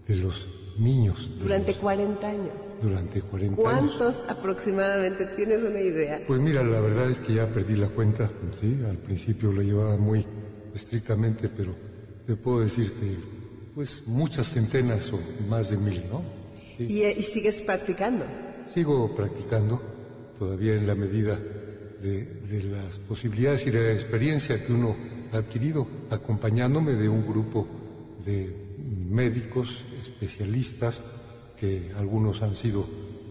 de 0.09 0.17
los 0.17 0.47
niños. 0.79 1.31
Durante 1.39 1.73
los- 1.73 1.81
40 1.81 2.29
años. 2.29 2.53
durante 2.83 3.21
40 3.23 3.71
años. 3.71 3.95
¿Cuántos 3.97 4.29
aproximadamente? 4.29 5.27
¿Tienes 5.37 5.63
una 5.63 5.81
idea? 5.81 6.21
Pues 6.27 6.41
mira, 6.41 6.63
la 6.63 6.81
verdad 6.81 7.11
es 7.11 7.21
que 7.21 7.35
ya 7.35 7.47
perdí 7.47 7.77
la 7.77 7.89
cuenta, 7.89 8.31
¿sí? 8.61 8.77
Al 8.89 8.99
principio 8.99 9.53
lo 9.53 9.63
llevaba 9.63 9.97
muy 9.97 10.25
estrictamente, 10.75 11.49
pero 11.49 11.75
te 12.27 12.37
puedo 12.37 12.61
decir 12.61 12.91
que, 12.93 13.17
pues, 13.75 14.03
muchas 14.07 14.49
centenas 14.53 15.13
o 15.13 15.21
más 15.49 15.71
de 15.71 15.77
mil, 15.77 16.03
¿no? 16.11 16.23
Sí. 16.77 16.87
Y, 16.89 17.05
y 17.05 17.23
sigues 17.23 17.61
practicando. 17.63 18.25
Sigo 18.73 19.15
practicando, 19.15 19.81
todavía 20.39 20.75
en 20.75 20.87
la 20.87 20.95
medida 20.97 21.39
de, 22.03 22.25
de 22.25 22.63
las 22.65 22.99
posibilidades 22.99 23.67
y 23.67 23.71
de 23.71 23.81
la 23.81 23.93
experiencia 23.93 24.63
que 24.65 24.73
uno 24.73 24.95
ha 25.33 25.37
adquirido, 25.39 25.87
acompañándome 26.11 26.95
de 26.95 27.09
un 27.09 27.27
grupo 27.27 27.67
de 28.27 28.64
médicos, 28.85 29.85
especialistas, 29.99 31.03
que 31.59 31.93
algunos 31.97 32.43
han 32.43 32.55
sido 32.55 32.87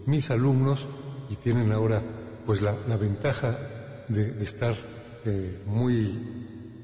mis 0.06 0.30
alumnos 0.30 0.84
y 1.30 1.36
tienen 1.36 1.72
ahora 1.72 2.02
pues 2.46 2.62
la, 2.62 2.76
la 2.88 2.96
ventaja 2.96 4.04
de, 4.08 4.32
de 4.32 4.44
estar 4.44 4.74
eh, 5.24 5.60
muy 5.66 6.18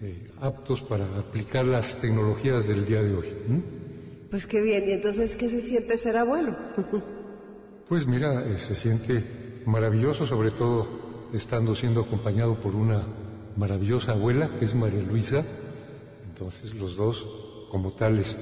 eh, 0.01 0.31
aptos 0.41 0.83
para 0.83 1.05
aplicar 1.19 1.67
las 1.67 2.01
tecnologías 2.01 2.67
del 2.67 2.87
día 2.87 3.03
de 3.03 3.15
hoy. 3.15 3.27
Pues 4.31 4.47
qué 4.47 4.63
bien. 4.63 4.89
¿Y 4.89 4.93
entonces 4.93 5.37
qué 5.37 5.51
se 5.51 5.61
siente 5.61 5.97
ser 5.97 6.17
abuelo? 6.17 6.57
Pues 7.91 8.07
mira, 8.07 8.45
eh, 8.47 8.57
se 8.57 8.77
siente 8.77 9.63
maravilloso, 9.67 10.25
sobre 10.25 10.53
todo 10.53 11.29
estando 11.33 11.75
siendo 11.75 12.03
acompañado 12.03 12.55
por 12.61 12.77
una 12.77 13.03
maravillosa 13.57 14.13
abuela, 14.13 14.49
que 14.57 14.65
es 14.65 14.77
María 14.77 15.03
Luisa. 15.03 15.45
Entonces 16.29 16.73
los 16.77 16.95
dos, 16.95 17.27
como 17.69 17.91
tales, 17.91 18.39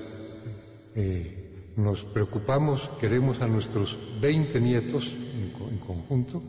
eh, 0.99 1.73
nos 1.77 2.03
preocupamos, 2.03 2.91
queremos 3.01 3.41
a 3.41 3.47
nuestros 3.47 3.97
20 4.21 4.61
nietos 4.61 5.15
en, 5.15 5.51
co- 5.57 5.69
en 5.71 5.79
conjunto 5.79 6.43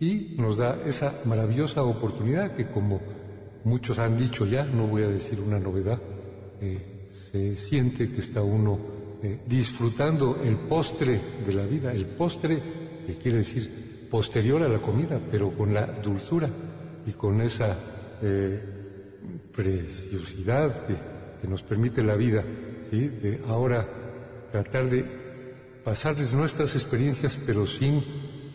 y 0.00 0.34
nos 0.38 0.56
da 0.58 0.82
esa 0.84 1.14
maravillosa 1.24 1.84
oportunidad 1.84 2.56
que 2.56 2.66
como 2.66 3.00
muchos 3.64 3.98
han 3.98 4.18
dicho 4.18 4.44
ya, 4.44 4.64
no 4.66 4.86
voy 4.88 5.02
a 5.04 5.08
decir 5.08 5.38
una 5.40 5.58
novedad, 5.60 6.00
eh, 6.60 6.78
se 7.30 7.54
siente 7.56 8.10
que 8.10 8.20
está 8.20 8.42
uno 8.42 8.78
eh, 9.22 9.38
disfrutando 9.46 10.40
el 10.44 10.56
postre 10.56 11.20
de 11.46 11.54
la 11.54 11.64
vida, 11.64 11.92
el 11.92 12.06
postre 12.06 12.60
que 13.06 13.14
quiere 13.14 13.38
decir 13.38 14.08
posterior 14.10 14.62
a 14.62 14.68
la 14.68 14.78
comida, 14.80 15.20
pero 15.30 15.52
con 15.56 15.72
la 15.72 15.86
dulzura 15.86 16.50
y 17.06 17.12
con 17.12 17.40
esa 17.40 17.76
preciosidad 19.54 20.72
que 21.40 21.48
nos 21.48 21.62
permite 21.62 22.02
la 22.02 22.16
vida, 22.16 22.42
¿sí? 22.96 23.08
de 23.08 23.40
ahora 23.48 23.86
tratar 24.50 24.88
de 24.88 25.04
pasarles 25.84 26.32
nuestras 26.32 26.74
experiencias, 26.74 27.38
pero 27.46 27.66
sin, 27.66 28.02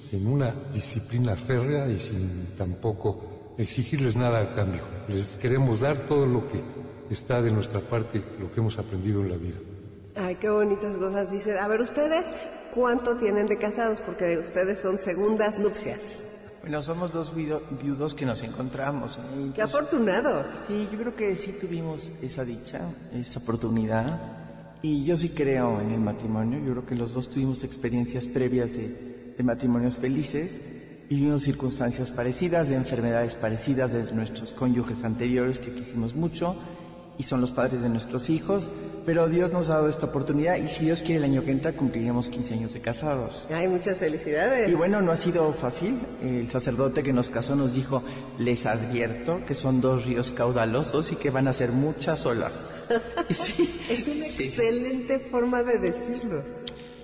sin 0.09 0.27
una 0.27 0.53
disciplina 0.73 1.35
férrea 1.35 1.87
y 1.87 1.99
sin 1.99 2.47
tampoco 2.57 3.53
exigirles 3.57 4.15
nada 4.15 4.41
a 4.41 4.55
cambio. 4.55 4.81
Les 5.07 5.27
queremos 5.27 5.81
dar 5.81 5.95
todo 5.95 6.25
lo 6.25 6.47
que 6.47 6.61
está 7.09 7.41
de 7.41 7.51
nuestra 7.51 7.81
parte, 7.81 8.21
lo 8.39 8.51
que 8.51 8.59
hemos 8.59 8.77
aprendido 8.77 9.21
en 9.21 9.29
la 9.29 9.37
vida. 9.37 9.57
Ay, 10.15 10.35
qué 10.35 10.49
bonitas 10.49 10.97
cosas. 10.97 11.31
Dice, 11.31 11.57
a 11.59 11.67
ver, 11.67 11.81
ustedes, 11.81 12.25
¿cuánto 12.73 13.17
tienen 13.17 13.47
de 13.47 13.57
casados? 13.57 14.01
Porque 14.01 14.37
ustedes 14.37 14.79
son 14.79 14.97
segundas 14.97 15.59
nupcias. 15.59 16.30
Bueno, 16.61 16.81
somos 16.81 17.11
dos 17.11 17.35
viudo- 17.35 17.61
viudos 17.81 18.13
que 18.13 18.25
nos 18.25 18.43
encontramos. 18.43 19.17
¿eh? 19.17 19.51
¡Qué 19.55 19.61
afortunados! 19.63 20.45
Sí, 20.67 20.87
yo 20.91 20.97
creo 20.99 21.15
que 21.15 21.35
sí 21.35 21.53
tuvimos 21.59 22.11
esa 22.21 22.45
dicha, 22.45 22.81
esa 23.13 23.39
oportunidad. 23.39 24.19
Y 24.83 25.03
yo 25.03 25.15
sí 25.15 25.29
creo 25.29 25.81
en 25.81 25.91
el 25.91 25.99
matrimonio. 25.99 26.59
Yo 26.59 26.71
creo 26.73 26.85
que 26.85 26.95
los 26.95 27.13
dos 27.13 27.29
tuvimos 27.29 27.63
experiencias 27.63 28.25
previas 28.27 28.73
de, 28.73 29.33
de 29.37 29.43
matrimonios 29.43 29.97
felices. 29.99 31.05
Vivimos 31.09 31.43
circunstancias 31.43 32.11
parecidas, 32.11 32.69
de 32.69 32.75
enfermedades 32.75 33.35
parecidas 33.35 33.91
de 33.91 34.11
nuestros 34.13 34.51
cónyuges 34.51 35.03
anteriores 35.03 35.59
que 35.59 35.73
quisimos 35.73 36.15
mucho 36.15 36.55
y 37.17 37.23
son 37.23 37.41
los 37.41 37.51
padres 37.51 37.81
de 37.81 37.89
nuestros 37.89 38.29
hijos. 38.29 38.69
Pero 39.05 39.29
Dios 39.29 39.51
nos 39.51 39.69
ha 39.69 39.75
dado 39.75 39.89
esta 39.89 40.05
oportunidad 40.05 40.57
y 40.57 40.67
si 40.67 40.85
Dios 40.85 41.01
quiere 41.01 41.17
el 41.17 41.23
año 41.23 41.43
que 41.43 41.51
entra 41.51 41.73
cumpliremos 41.73 42.29
15 42.29 42.53
años 42.53 42.73
de 42.73 42.81
casados. 42.81 43.47
Ay, 43.51 43.67
muchas 43.67 43.97
felicidades. 43.97 44.69
Y 44.69 44.75
bueno, 44.75 45.01
no 45.01 45.11
ha 45.11 45.15
sido 45.17 45.51
fácil. 45.53 45.99
El 46.21 46.49
sacerdote 46.49 47.01
que 47.01 47.11
nos 47.11 47.29
casó 47.29 47.55
nos 47.55 47.73
dijo, 47.73 48.03
les 48.37 48.67
advierto 48.67 49.43
que 49.47 49.55
son 49.55 49.81
dos 49.81 50.05
ríos 50.05 50.31
caudalosos 50.31 51.11
y 51.11 51.15
que 51.15 51.31
van 51.31 51.47
a 51.47 51.53
ser 51.53 51.71
muchas 51.71 52.25
olas. 52.25 52.69
Sí, 53.29 53.81
es 53.89 54.05
una 54.05 54.25
sí. 54.25 54.43
excelente 54.43 55.19
forma 55.19 55.63
de 55.63 55.79
decirlo. 55.79 56.43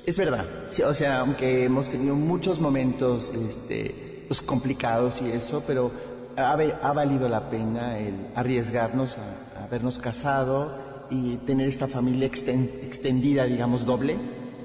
Es 0.05 0.17
verdad. 0.17 0.45
Sí, 0.69 0.81
o 0.83 0.93
sea, 0.93 1.19
aunque 1.19 1.63
hemos 1.63 1.89
tenido 1.89 2.13
muchos 2.15 2.59
momentos 2.59 3.31
este, 3.33 4.25
pues, 4.27 4.41
complicados 4.41 5.21
y 5.21 5.31
eso, 5.31 5.63
pero 5.65 5.91
ha 6.35 6.93
valido 6.93 7.29
la 7.29 7.49
pena 7.49 7.97
el 7.97 8.27
arriesgarnos 8.35 9.17
a, 9.17 9.59
a 9.59 9.63
habernos 9.63 9.97
casado 9.99 10.87
y 11.09 11.37
tener 11.37 11.67
esta 11.67 11.87
familia 11.87 12.27
exten- 12.29 12.69
extendida, 12.83 13.45
digamos, 13.45 13.85
doble, 13.85 14.15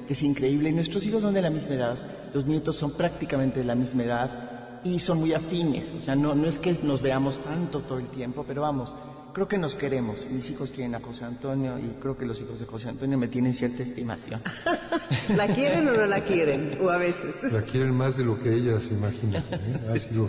que 0.07 0.13
es 0.15 0.23
increíble. 0.23 0.71
Y 0.71 0.73
nuestros 0.73 1.05
hijos 1.07 1.23
son 1.23 1.35
de 1.35 1.43
la 1.43 1.51
misma 1.51 1.75
edad, 1.75 1.97
los 2.35 2.47
nietos 2.47 2.77
son 2.77 2.93
prácticamente 2.93 3.61
de 3.61 3.65
la 3.67 3.75
misma 3.75 4.05
edad 4.05 4.81
y 4.85 4.99
son 4.99 5.19
muy 5.21 5.33
afines. 5.33 5.93
O 5.97 6.01
sea, 6.01 6.17
no, 6.17 6.35
no 6.35 6.47
es 6.49 6.59
que 6.59 6.77
nos 6.83 7.03
veamos 7.03 7.39
tanto 7.43 7.81
todo 7.81 7.99
el 7.99 8.07
tiempo, 8.09 8.45
pero 8.47 8.63
vamos, 8.63 8.95
creo 9.33 9.47
que 9.49 9.59
nos 9.59 9.77
queremos. 9.77 10.27
Mis 10.31 10.51
hijos 10.51 10.71
quieren 10.71 10.95
a 10.95 11.01
José 11.01 11.25
Antonio 11.25 11.79
y 11.79 12.01
creo 12.01 12.17
que 12.19 12.27
los 12.27 12.41
hijos 12.41 12.59
de 12.59 12.67
José 12.67 12.89
Antonio 12.89 13.17
me 13.17 13.29
tienen 13.29 13.55
cierta 13.55 13.83
estimación. 13.83 14.41
¿La 15.37 15.47
quieren 15.49 15.87
o 15.89 15.93
no 15.93 16.07
la 16.07 16.21
quieren? 16.25 16.79
O 16.83 16.89
a 16.91 16.97
veces. 16.99 17.53
La 17.53 17.63
quieren 17.63 17.93
más 17.95 18.17
de 18.17 18.25
lo 18.25 18.39
que 18.43 18.53
ella 18.55 18.81
se 18.81 18.95
imagina. 18.95 19.39
¿eh? 19.51 19.81
Ha 19.95 19.99
sido 19.99 20.29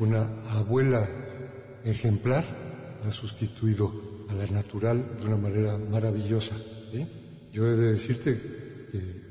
una 0.00 0.28
abuela 0.50 1.08
ejemplar, 1.84 2.44
ha 3.04 3.10
sustituido 3.10 3.92
a 4.28 4.34
la 4.34 4.46
natural 4.46 5.04
de 5.20 5.26
una 5.26 5.36
manera 5.36 5.78
maravillosa. 5.78 6.56
¿eh? 6.92 7.06
Yo 7.52 7.66
he 7.66 7.76
de 7.76 7.92
decirte 7.92 8.40
que 8.92 9.28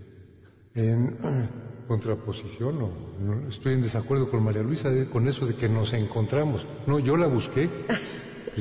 en 0.75 1.17
eh, 1.23 1.49
contraposición, 1.87 2.79
no, 2.79 2.91
estoy 3.49 3.73
en 3.73 3.81
desacuerdo 3.81 4.29
con 4.29 4.43
María 4.43 4.61
Luisa 4.63 4.89
de- 4.89 5.07
con 5.07 5.27
eso 5.27 5.45
de 5.45 5.55
que 5.55 5.69
nos 5.69 5.93
encontramos. 5.93 6.65
No, 6.85 6.99
yo 6.99 7.15
la 7.17 7.27
busqué, 7.27 7.69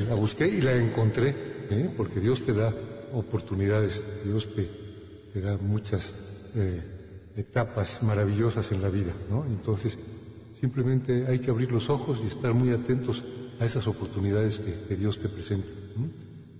la 0.07 0.15
busqué 0.15 0.47
y 0.47 0.61
la 0.61 0.73
encontré, 0.75 1.29
¿eh? 1.69 1.89
porque 1.95 2.19
Dios 2.19 2.43
te 2.43 2.53
da 2.53 2.73
oportunidades, 3.13 4.05
Dios 4.25 4.49
te, 4.55 5.41
da 5.41 5.57
muchas 5.57 6.13
eh, 6.55 6.81
etapas 7.35 8.01
maravillosas 8.01 8.71
en 8.71 8.81
la 8.81 8.89
vida. 8.89 9.11
Entonces, 9.49 9.99
simplemente 10.59 11.27
hay 11.27 11.37
que 11.39 11.51
abrir 11.51 11.71
los 11.71 11.89
ojos 11.91 12.19
y 12.23 12.27
estar 12.27 12.53
muy 12.53 12.71
atentos 12.71 13.23
a 13.59 13.65
esas 13.65 13.87
oportunidades 13.87 14.59
que, 14.59 14.95
Dios 14.95 15.19
te 15.19 15.29
presenta. 15.29 15.67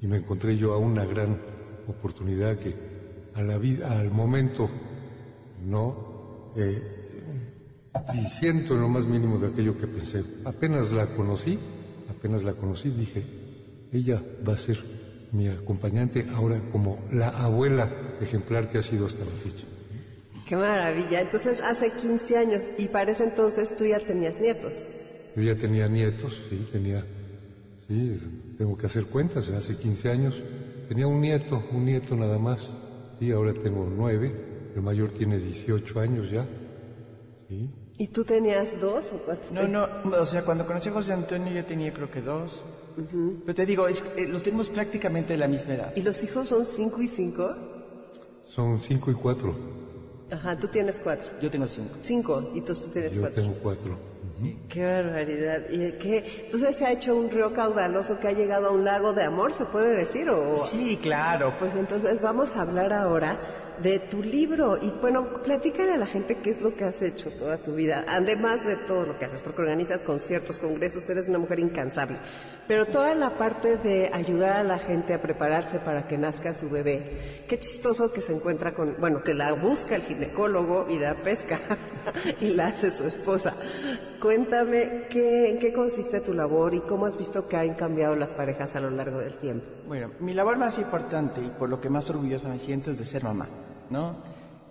Y 0.02 0.08
me 0.08 0.18
encontré 0.18 0.58
yo 0.58 0.74
a 0.74 0.78
una 0.78 1.06
gran 1.06 1.40
oportunidad 1.88 2.58
que 2.58 2.76
al 3.36 4.12
momento, 4.12 4.70
no 5.66 6.54
eh, 6.56 6.82
siento 8.28 8.74
en 8.76 8.82
lo 8.82 8.90
más 8.90 9.06
mínimo 9.06 9.38
de 9.38 9.48
aquello 9.48 9.78
que 9.78 9.88
pensé. 9.88 10.24
Apenas 10.46 10.92
la 10.92 11.06
conocí, 11.08 11.58
apenas 12.10 12.44
la 12.44 12.54
conocí, 12.54 12.90
dije, 12.90 13.24
ella 13.92 14.22
va 14.48 14.54
a 14.54 14.58
ser 14.58 14.80
mi 15.32 15.48
acompañante 15.48 16.26
ahora 16.34 16.62
como 16.72 16.98
la 17.12 17.30
abuela 17.30 17.92
ejemplar 18.22 18.70
que 18.70 18.80
ha 18.80 18.84
sido 18.84 19.06
hasta 19.06 19.24
la 19.24 19.32
fecha. 19.32 19.66
Qué 20.48 20.56
maravilla. 20.56 21.22
Entonces, 21.22 21.62
hace 21.62 21.92
15 21.92 22.38
años 22.38 22.64
y 22.78 22.88
para 22.88 23.12
ese 23.12 23.26
entonces 23.26 23.76
tú 23.76 23.86
ya 23.86 24.00
tenías 24.00 24.40
nietos. 24.40 24.84
Yo 25.38 25.44
ya 25.44 25.56
tenía 25.56 25.88
nietos, 25.88 26.34
sí, 26.50 26.68
tenía, 26.72 27.06
sí, 27.88 28.20
tengo 28.58 28.76
que 28.76 28.88
hacer 28.88 29.06
cuentas, 29.06 29.48
hace 29.50 29.76
15 29.78 30.10
años 30.10 30.34
tenía 30.90 31.06
un 31.06 31.22
nieto, 31.22 31.64
un 31.74 31.86
nieto 31.86 32.16
nada 32.16 32.40
más, 32.40 32.70
sí, 33.20 33.32
ahora 33.32 33.54
tengo 33.54 33.88
nueve, 33.96 34.34
el 34.76 34.82
mayor 34.82 35.12
tiene 35.12 35.38
18 35.38 36.00
años 36.00 36.32
ya, 36.32 36.44
sí. 37.48 37.70
¿Y 38.00 38.08
tú 38.08 38.24
tenías 38.24 38.82
dos 38.82 39.06
o 39.14 39.18
cuántos? 39.20 39.52
No, 39.52 39.68
no, 39.68 39.88
o 40.20 40.26
sea, 40.26 40.44
cuando 40.44 40.66
conocí 40.66 40.90
a 40.90 40.94
José 40.94 41.14
Antonio 41.14 41.54
yo 41.54 41.64
tenía 41.66 41.94
creo 41.94 42.10
que 42.10 42.22
dos. 42.22 42.62
Pero 43.46 43.54
te 43.56 43.66
digo, 43.68 43.88
es, 43.88 44.04
eh, 44.16 44.28
los 44.28 44.42
tenemos 44.42 44.70
prácticamente 44.70 45.34
de 45.34 45.38
la 45.38 45.48
misma 45.48 45.76
edad. 45.76 45.94
¿Y 45.96 46.02
los 46.02 46.24
hijos 46.24 46.50
son 46.50 46.66
cinco 46.66 47.00
y 47.04 47.08
cinco? 47.08 47.48
Son 48.48 48.80
cinco 48.80 49.12
y 49.12 49.14
cuatro. 49.14 49.54
Ajá, 50.32 50.58
tú 50.58 50.68
tienes 50.68 51.00
cuatro. 51.00 51.28
Yo 51.44 51.52
tengo 51.52 51.68
cinco. 51.68 51.96
Cinco, 52.02 52.52
y 52.56 52.62
tú, 52.62 52.74
tú 52.74 52.90
tienes 52.90 53.14
Yo 53.14 53.22
cuatro. 53.22 53.42
tengo 53.44 53.56
cuatro. 53.62 54.17
Qué 54.70 54.86
barbaridad. 54.86 55.70
¿Y 55.70 55.94
qué? 55.94 56.24
Entonces 56.46 56.76
se 56.76 56.86
ha 56.86 56.92
hecho 56.92 57.16
un 57.16 57.30
río 57.30 57.54
caudaloso 57.54 58.20
que 58.20 58.28
ha 58.28 58.32
llegado 58.32 58.68
a 58.68 58.72
un 58.72 58.86
lago 58.86 59.14
de 59.14 59.24
amor, 59.24 59.54
¿se 59.54 59.66
puede 59.66 59.96
decir? 59.96 60.30
O... 60.30 60.58
Sí, 60.58 60.98
claro. 61.02 61.54
Pues 61.60 61.76
entonces 61.76 62.22
vamos 62.22 62.56
a 62.56 62.62
hablar 62.62 62.94
ahora 62.94 63.40
de 63.82 64.00
tu 64.00 64.22
libro. 64.24 64.78
Y 64.82 64.92
bueno, 65.02 65.28
platícale 65.44 65.94
a 65.94 65.98
la 65.98 66.08
gente 66.08 66.38
qué 66.38 66.50
es 66.50 66.62
lo 66.62 66.76
que 66.76 66.86
has 66.86 67.02
hecho 67.02 67.32
toda 67.32 67.58
tu 67.58 67.74
vida, 67.74 68.06
además 68.08 68.66
de 68.66 68.76
todo 68.76 69.06
lo 69.06 69.20
que 69.20 69.26
haces, 69.26 69.42
porque 69.42 69.62
organizas 69.62 70.04
conciertos, 70.04 70.60
congresos, 70.60 71.10
eres 71.10 71.28
una 71.28 71.40
mujer 71.40 71.60
incansable. 71.60 72.18
Pero 72.68 72.86
toda 72.86 73.16
la 73.16 73.32
parte 73.32 73.78
de 73.78 74.12
ayudar 74.14 74.58
a 74.58 74.64
la 74.64 74.80
gente 74.80 75.14
a 75.14 75.22
prepararse 75.22 75.80
para 75.80 76.08
que 76.08 76.18
nazca 76.18 76.54
su 76.54 76.70
bebé. 76.70 77.44
Qué 77.48 77.58
chistoso 77.60 78.12
que 78.12 78.22
se 78.22 78.36
encuentra 78.36 78.74
con, 78.74 78.96
bueno, 79.00 79.24
que 79.24 79.34
la 79.34 79.54
busca 79.54 79.96
el 79.96 80.02
ginecólogo 80.02 80.88
y 80.90 80.98
da 80.98 81.14
pesca 81.14 81.60
y 82.42 82.54
la 82.54 82.68
hace 82.68 82.92
su 82.92 83.06
esposa. 83.06 83.54
Cuéntame 84.22 85.08
qué, 85.10 85.52
en 85.52 85.60
qué 85.60 85.72
consiste 85.72 86.22
tu 86.22 86.34
labor 86.34 86.74
y 86.74 86.80
cómo 86.82 87.06
has 87.06 87.18
visto 87.18 87.48
que 87.48 87.58
han 87.58 87.76
cambiado 87.76 88.16
las 88.16 88.34
parejas 88.34 88.76
a 88.76 88.80
lo 88.80 88.90
largo 88.90 89.20
del 89.20 89.38
tiempo. 89.38 89.66
Bueno, 89.88 90.12
mi 90.20 90.34
labor 90.34 90.58
más 90.58 90.78
importante 90.78 91.42
y 91.42 91.50
por 91.50 91.70
lo 91.70 91.80
que 91.80 91.90
más 91.90 92.10
orgullosa 92.10 92.50
me 92.50 92.60
siento 92.60 92.92
es 92.92 92.98
de 92.98 93.06
ser 93.06 93.24
mamá. 93.24 93.48
¿no? 93.90 94.16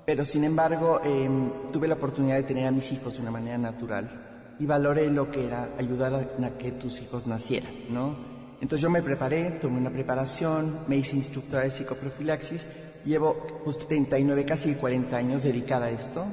Pero 0.05 0.25
sin 0.25 0.45
embargo, 0.45 1.00
em, 1.05 1.50
tuve 1.73 1.88
la 1.88 1.95
oportunidad 1.95 2.37
de 2.37 2.45
tener 2.45 2.66
a 2.66 2.71
mis 2.71 2.93
hijos 2.93 3.14
de 3.14 3.23
una 3.23 3.31
manera 3.31 3.59
natural 3.59 4.55
y 4.59 4.66
valoré 4.66 5.11
lo 5.11 5.31
que 5.31 5.45
era 5.45 5.71
ayudar 5.78 6.14
a, 6.14 6.59
que 6.59 6.73
tus 6.73 7.00
hijos 7.00 7.26
nacieran, 7.26 7.73
¿no? 7.90 8.16
Entonces 8.61 8.81
yo 8.81 8.88
me 8.88 9.02
preparé, 9.02 9.50
tomé 9.61 9.78
una 9.78 9.90
preparación, 9.90 10.78
me 10.88 10.97
hice 10.97 11.16
instructora 11.16 11.64
de 11.64 11.71
psicoprofilaxis, 11.71 12.69
llevo 13.05 13.37
pues 13.64 13.78
39, 13.78 14.47
casi 14.47 14.75
40 14.75 15.14
años 15.14 15.43
dedicada 15.43 15.87
a 15.87 15.90
esto, 15.90 16.25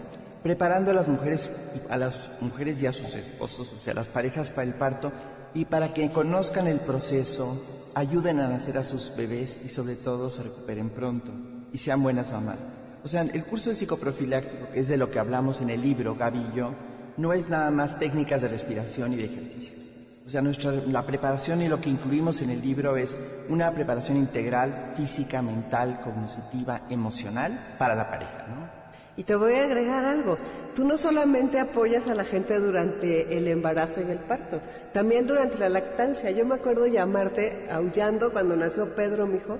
preparando 0.43 0.91
a 0.91 0.93
las 0.93 1.07
mujeres, 1.07 1.49
a 1.89 1.97
las 1.97 2.29
mujeres 2.41 2.81
y 2.81 2.85
a 2.85 2.93
sus 2.93 3.15
esposos, 3.15 3.73
o 3.73 3.79
sea, 3.79 3.93
las 3.93 4.09
parejas 4.09 4.51
para 4.51 4.67
el 4.67 4.73
parto 4.73 5.11
y 5.53 5.65
para 5.65 5.93
que 5.93 6.11
conozcan 6.11 6.67
el 6.67 6.79
proceso, 6.79 7.91
ayuden 7.95 8.39
a 8.39 8.49
nacer 8.49 8.77
a 8.77 8.83
sus 8.83 9.15
bebés 9.15 9.61
y 9.63 9.69
sobre 9.69 9.95
todo 9.95 10.29
se 10.29 10.43
recuperen 10.43 10.89
pronto 10.89 11.31
y 11.71 11.77
sean 11.77 12.03
buenas 12.03 12.31
mamás. 12.31 12.65
O 13.03 13.07
sea, 13.07 13.21
el 13.21 13.43
curso 13.45 13.69
de 13.69 13.75
psicoprofiláctico, 13.75 14.69
que 14.71 14.79
es 14.79 14.87
de 14.87 14.97
lo 14.97 15.09
que 15.09 15.19
hablamos 15.19 15.61
en 15.61 15.69
el 15.69 15.81
libro, 15.81 16.17
yo, 16.55 16.73
no 17.17 17.33
es 17.33 17.49
nada 17.49 17.71
más 17.71 17.99
técnicas 17.99 18.41
de 18.41 18.47
respiración 18.47 19.13
y 19.13 19.17
de 19.17 19.25
ejercicios. 19.25 19.91
O 20.25 20.29
sea, 20.29 20.41
nuestra, 20.41 20.71
la 20.71 21.05
preparación 21.05 21.61
y 21.61 21.67
lo 21.67 21.81
que 21.81 21.89
incluimos 21.89 22.41
en 22.41 22.49
el 22.49 22.61
libro 22.61 22.95
es 22.95 23.17
una 23.49 23.71
preparación 23.71 24.17
integral, 24.17 24.93
física, 24.95 25.41
mental, 25.41 25.99
cognitiva, 26.01 26.83
emocional 26.89 27.75
para 27.77 27.93
la 27.93 28.09
pareja, 28.09 28.45
¿no? 28.47 28.72
Y 29.15 29.23
te 29.23 29.35
voy 29.35 29.53
a 29.53 29.65
agregar 29.65 30.05
algo. 30.05 30.37
Tú 30.75 30.85
no 30.85 30.97
solamente 30.97 31.59
apoyas 31.59 32.07
a 32.07 32.15
la 32.15 32.23
gente 32.23 32.59
durante 32.59 33.37
el 33.37 33.47
embarazo 33.47 34.01
y 34.01 34.09
el 34.11 34.17
parto, 34.17 34.59
también 34.91 35.27
durante 35.27 35.59
la 35.59 35.69
lactancia. 35.69 36.31
Yo 36.31 36.45
me 36.45 36.55
acuerdo 36.55 36.87
llamarte 36.87 37.67
aullando 37.71 38.31
cuando 38.31 38.55
nació 38.55 38.95
Pedro, 38.95 39.27
mi 39.27 39.37
hijo, 39.37 39.59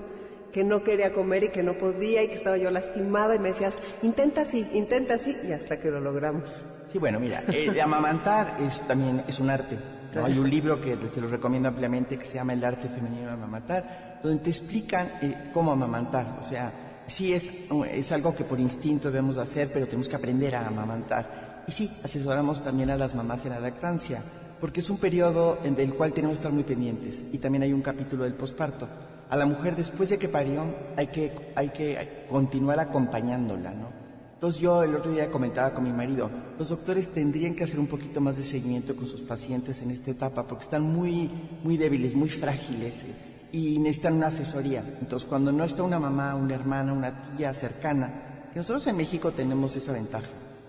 que 0.52 0.64
no 0.64 0.82
quería 0.82 1.12
comer 1.12 1.44
y 1.44 1.48
que 1.48 1.62
no 1.62 1.74
podía 1.74 2.22
y 2.22 2.28
que 2.28 2.34
estaba 2.34 2.56
yo 2.56 2.70
lastimada 2.70 3.34
y 3.34 3.38
me 3.38 3.48
decías, 3.48 3.78
intenta 4.02 4.42
así, 4.42 4.68
intenta 4.72 5.14
así 5.14 5.36
y 5.48 5.52
hasta 5.52 5.78
que 5.78 5.90
lo 5.90 6.00
logramos. 6.00 6.62
Sí, 6.86 6.98
bueno, 6.98 7.20
mira, 7.20 7.42
eh, 7.48 7.80
amamantar 7.80 8.56
es 8.60 8.82
también 8.82 9.22
es 9.26 9.38
un 9.38 9.50
arte. 9.50 9.76
Hay 10.22 10.38
un 10.38 10.48
libro 10.48 10.80
que 10.80 10.96
te 10.96 11.20
lo 11.20 11.28
recomiendo 11.28 11.68
ampliamente 11.68 12.16
que 12.16 12.24
se 12.24 12.34
llama 12.34 12.52
El 12.52 12.64
arte 12.64 12.88
femenino 12.88 13.26
de 13.26 13.32
amamantar, 13.32 14.20
donde 14.22 14.44
te 14.44 14.50
explican 14.50 15.10
eh, 15.22 15.50
cómo 15.52 15.72
amamantar. 15.72 16.38
O 16.40 16.42
sea, 16.44 16.72
sí 17.06 17.32
es, 17.32 17.50
es 17.92 18.12
algo 18.12 18.34
que 18.34 18.44
por 18.44 18.60
instinto 18.60 19.10
debemos 19.10 19.36
hacer, 19.36 19.70
pero 19.72 19.86
tenemos 19.86 20.08
que 20.08 20.16
aprender 20.16 20.54
a 20.54 20.66
amamantar. 20.66 21.64
Y 21.66 21.72
sí, 21.72 21.90
asesoramos 22.02 22.62
también 22.62 22.90
a 22.90 22.96
las 22.96 23.14
mamás 23.14 23.44
en 23.46 23.52
la 23.52 23.60
lactancia, 23.60 24.22
porque 24.60 24.80
es 24.80 24.90
un 24.90 24.98
periodo 24.98 25.58
en 25.64 25.78
el 25.80 25.94
cual 25.94 26.12
tenemos 26.12 26.36
que 26.36 26.40
estar 26.40 26.52
muy 26.52 26.64
pendientes. 26.64 27.24
Y 27.32 27.38
también 27.38 27.62
hay 27.62 27.72
un 27.72 27.82
capítulo 27.82 28.24
del 28.24 28.34
posparto 28.34 28.88
a 29.30 29.36
la 29.36 29.46
mujer 29.46 29.74
después 29.76 30.10
de 30.10 30.18
que 30.18 30.28
parió 30.28 30.62
hay 30.96 31.08
que, 31.08 31.32
hay 31.54 31.70
que 31.70 32.26
continuar 32.28 32.78
acompañándola, 32.80 33.72
¿no? 33.72 34.04
Entonces 34.34 34.60
yo 34.60 34.82
el 34.82 34.94
otro 34.94 35.10
día 35.10 35.30
comentaba 35.30 35.72
con 35.72 35.84
mi 35.84 35.92
marido, 35.92 36.30
los 36.58 36.68
doctores 36.68 37.08
tendrían 37.08 37.54
que 37.54 37.64
hacer 37.64 37.80
un 37.80 37.86
poquito 37.86 38.20
más 38.20 38.36
de 38.36 38.44
seguimiento 38.44 38.94
con 38.94 39.06
sus 39.06 39.22
pacientes 39.22 39.80
en 39.80 39.90
esta 39.90 40.10
etapa 40.10 40.46
porque 40.46 40.64
están 40.64 40.82
muy, 40.82 41.30
muy 41.62 41.78
débiles, 41.78 42.14
muy 42.14 42.28
frágiles 42.28 43.04
eh, 43.04 43.14
y 43.54 43.78
necesitan 43.78 44.14
una 44.14 44.26
asesoría. 44.26 44.82
Entonces 45.00 45.28
cuando 45.28 45.52
no 45.52 45.62
está 45.62 45.84
una 45.84 46.00
mamá, 46.00 46.34
una 46.34 46.56
hermana, 46.56 46.92
una 46.92 47.22
tía 47.36 47.54
cercana, 47.54 48.10
que 48.52 48.58
nosotros 48.58 48.84
en 48.88 48.96
México 48.96 49.30
tenemos 49.30 49.76
esa 49.76 49.92
ventaja 49.92 50.26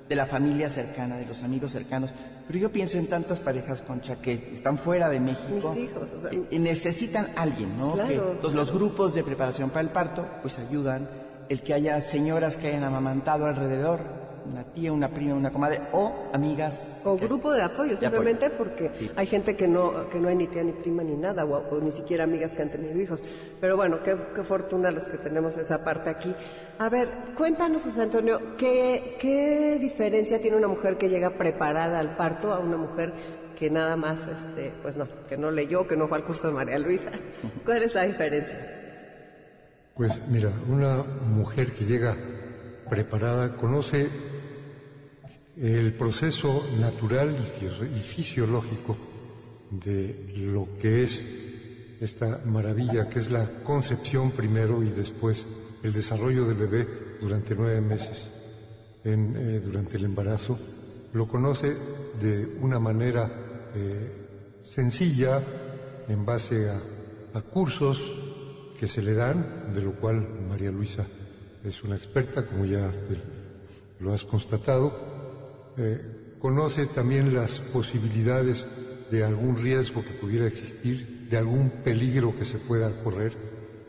de 0.07 0.15
la 0.15 0.27
familia 0.27 0.69
cercana, 0.69 1.17
de 1.17 1.25
los 1.25 1.41
amigos 1.41 1.71
cercanos. 1.71 2.11
Pero 2.45 2.59
yo 2.59 2.71
pienso 2.71 2.99
en 2.99 3.07
tantas 3.07 3.41
parejas, 3.41 3.81
Concha, 3.81 4.17
que 4.17 4.51
están 4.53 4.77
fuera 4.77 5.09
de 5.09 5.19
México. 5.19 5.73
Mis 5.73 5.83
hijos, 5.89 6.09
o 6.15 6.21
sea, 6.21 6.31
y 6.51 6.59
necesitan 6.59 7.27
alguien, 7.35 7.75
¿no? 7.75 7.93
Claro, 7.93 8.39
que, 8.39 8.49
los 8.49 8.71
grupos 8.71 9.15
de 9.15 9.23
preparación 9.23 9.71
para 9.71 9.81
el 9.81 9.89
parto, 9.89 10.27
pues 10.43 10.59
ayudan. 10.59 11.09
El 11.49 11.63
que 11.63 11.73
haya 11.73 11.99
señoras 12.03 12.55
que 12.55 12.67
hayan 12.67 12.83
amamantado 12.83 13.47
alrededor, 13.47 14.01
una 14.49 14.63
tía, 14.63 14.91
una 14.91 15.09
prima, 15.09 15.33
una 15.33 15.51
comadre 15.51 15.81
o 15.91 16.29
amigas. 16.33 17.01
O 17.03 17.17
grupo 17.17 17.51
de 17.51 17.61
apoyo, 17.61 17.97
simplemente 17.97 18.49
porque 18.49 18.91
hay 19.15 19.27
gente 19.27 19.55
que 19.55 19.67
no, 19.67 20.09
que 20.09 20.19
no 20.19 20.29
hay 20.29 20.35
ni 20.35 20.47
tía 20.47 20.63
ni 20.63 20.71
prima 20.71 21.03
ni 21.03 21.15
nada, 21.15 21.45
o, 21.45 21.79
ni 21.81 21.91
siquiera 21.91 22.23
amigas 22.23 22.53
que 22.53 22.61
han 22.61 22.69
tenido 22.69 22.99
hijos. 22.99 23.23
Pero 23.59 23.75
bueno, 23.75 23.99
qué, 24.03 24.15
fortuna 24.43 24.91
los 24.91 25.07
que 25.07 25.17
tenemos 25.17 25.57
esa 25.57 25.83
parte 25.83 26.09
aquí. 26.09 26.33
A 26.79 26.89
ver, 26.89 27.09
cuéntanos, 27.37 27.83
José 27.83 28.01
Antonio, 28.01 28.41
¿qué, 28.57 29.17
¿qué 29.19 29.77
diferencia 29.79 30.39
tiene 30.39 30.57
una 30.57 30.67
mujer 30.67 30.97
que 30.97 31.09
llega 31.09 31.31
preparada 31.31 31.99
al 31.99 32.15
parto 32.15 32.53
a 32.53 32.59
una 32.59 32.77
mujer 32.77 33.13
que 33.57 33.69
nada 33.69 33.95
más, 33.95 34.27
este, 34.27 34.73
pues 34.81 34.97
no, 34.97 35.07
que 35.27 35.37
no 35.37 35.49
leyó, 35.49 35.87
que 35.87 35.95
no 35.95 36.07
fue 36.07 36.17
al 36.17 36.25
curso 36.25 36.47
de 36.47 36.53
María 36.53 36.77
Luisa? 36.77 37.11
¿Cuál 37.63 37.83
es 37.83 37.93
la 37.93 38.03
diferencia? 38.03 38.57
Pues 39.95 40.11
mira, 40.27 40.51
una 40.67 40.97
mujer 41.29 41.71
que 41.71 41.85
llega 41.85 42.15
preparada 42.89 43.55
conoce 43.55 44.09
el 45.57 45.93
proceso 45.93 46.67
natural 46.79 47.35
y 47.95 47.99
fisiológico 47.99 48.97
de 49.71 50.33
lo 50.35 50.67
que 50.79 51.03
es 51.03 51.23
esta 52.01 52.41
maravilla, 52.45 53.07
que 53.07 53.19
es 53.19 53.31
la 53.31 53.45
concepción 53.63 54.31
primero 54.31 54.83
y 54.83 54.89
después 54.89 55.45
el 55.83 55.93
desarrollo 55.93 56.45
del 56.45 56.57
bebé 56.57 56.87
durante 57.21 57.55
nueve 57.55 57.81
meses, 57.81 58.27
eh, 59.03 59.61
durante 59.63 59.97
el 59.97 60.05
embarazo, 60.05 60.57
lo 61.13 61.27
conoce 61.27 61.75
de 62.21 62.57
una 62.59 62.79
manera 62.79 63.71
eh, 63.73 64.61
sencilla, 64.63 65.41
en 66.07 66.25
base 66.25 66.69
a, 66.69 66.81
cursos 67.41 67.99
que 68.79 68.87
se 68.87 69.01
le 69.01 69.13
dan, 69.13 69.73
de 69.73 69.81
lo 69.81 69.93
cual 69.93 70.25
María 70.47 70.71
Luisa 70.71 71.05
es 71.65 71.83
una 71.83 71.95
experta, 71.95 72.45
como 72.45 72.63
ya 72.63 72.89
lo 73.99 74.13
has 74.13 74.23
constatado, 74.23 75.14
eh, 75.77 76.35
conoce 76.39 76.85
también 76.85 77.33
las 77.33 77.59
posibilidades 77.59 78.65
de 79.09 79.23
algún 79.23 79.57
riesgo 79.61 80.03
que 80.03 80.11
pudiera 80.11 80.47
existir, 80.47 81.27
de 81.29 81.37
algún 81.37 81.69
peligro 81.83 82.37
que 82.37 82.45
se 82.45 82.57
pueda 82.57 82.91
correr, 83.03 83.33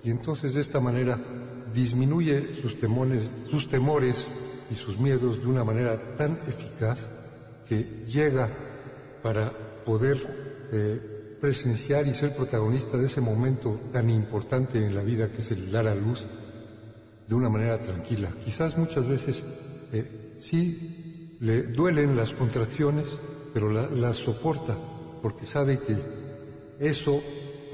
y 0.02 0.10
entonces 0.10 0.54
de 0.54 0.60
esta 0.60 0.80
manera 0.80 1.18
disminuye 1.74 2.54
sus 2.54 2.78
temores, 2.80 3.28
y 4.70 4.74
sus 4.74 4.98
miedos 4.98 5.40
de 5.40 5.46
una 5.46 5.64
manera 5.64 6.16
tan 6.16 6.38
eficaz 6.46 7.08
que 7.68 8.04
llega 8.06 8.48
para 9.22 9.52
poder 9.84 10.18
eh, 10.72 11.36
presenciar 11.40 12.06
y 12.06 12.14
ser 12.14 12.34
protagonista 12.34 12.96
de 12.96 13.06
ese 13.06 13.20
momento 13.20 13.78
tan 13.92 14.10
importante 14.10 14.84
en 14.84 14.94
la 14.94 15.02
vida 15.02 15.30
que 15.30 15.42
es 15.42 15.50
el 15.50 15.70
dar 15.70 15.86
a 15.86 15.94
luz 15.94 16.24
de 17.28 17.34
una 17.34 17.48
manera 17.48 17.78
tranquila. 17.78 18.32
Quizás 18.44 18.76
muchas 18.76 19.06
veces 19.06 19.42
eh, 19.92 20.36
sí 20.40 21.05
le 21.40 21.62
duelen 21.62 22.16
las 22.16 22.32
contracciones, 22.32 23.06
pero 23.52 23.70
las 23.70 24.16
soporta 24.16 24.76
porque 25.22 25.46
sabe 25.46 25.78
que 25.78 25.96
eso 26.78 27.22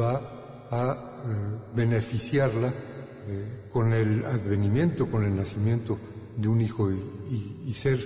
va 0.00 0.68
a 0.70 0.92
eh, 0.92 1.74
beneficiarla 1.74 2.68
eh, 2.68 3.68
con 3.72 3.92
el 3.92 4.24
advenimiento, 4.24 5.10
con 5.10 5.24
el 5.24 5.36
nacimiento 5.36 5.98
de 6.36 6.48
un 6.48 6.60
hijo 6.60 6.90
y 6.90 7.74
ser 7.74 7.98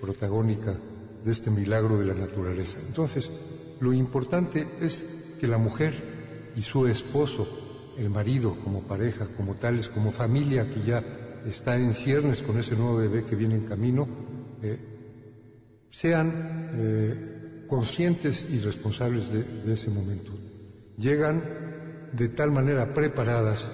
protagónica 0.00 0.74
de 1.24 1.32
este 1.32 1.50
milagro 1.50 1.98
de 1.98 2.06
la 2.06 2.14
naturaleza. 2.14 2.78
Entonces, 2.86 3.30
lo 3.80 3.92
importante 3.92 4.66
es 4.80 5.36
que 5.40 5.46
la 5.46 5.58
mujer 5.58 5.94
y 6.56 6.62
su 6.62 6.86
esposo, 6.86 7.46
el 7.96 8.10
marido 8.10 8.56
como 8.64 8.82
pareja, 8.82 9.26
como 9.36 9.54
tales, 9.54 9.88
como 9.88 10.10
familia 10.10 10.68
que 10.68 10.80
ya 10.82 11.04
está 11.46 11.76
en 11.76 11.92
ciernes 11.92 12.42
con 12.42 12.58
ese 12.58 12.76
nuevo 12.76 12.96
bebé 12.96 13.24
que 13.24 13.36
viene 13.36 13.54
en 13.54 13.64
camino, 13.64 14.08
eh, 14.62 14.78
sean 15.90 16.32
eh, 16.74 17.64
conscientes 17.68 18.46
y 18.50 18.60
responsables 18.60 19.32
de, 19.32 19.72
ese 19.72 19.90
momento. 19.90 20.32
Llegan 20.96 21.42
de 22.12 22.28
tal 22.28 22.50
manera 22.50 22.92
preparadas 22.94 23.66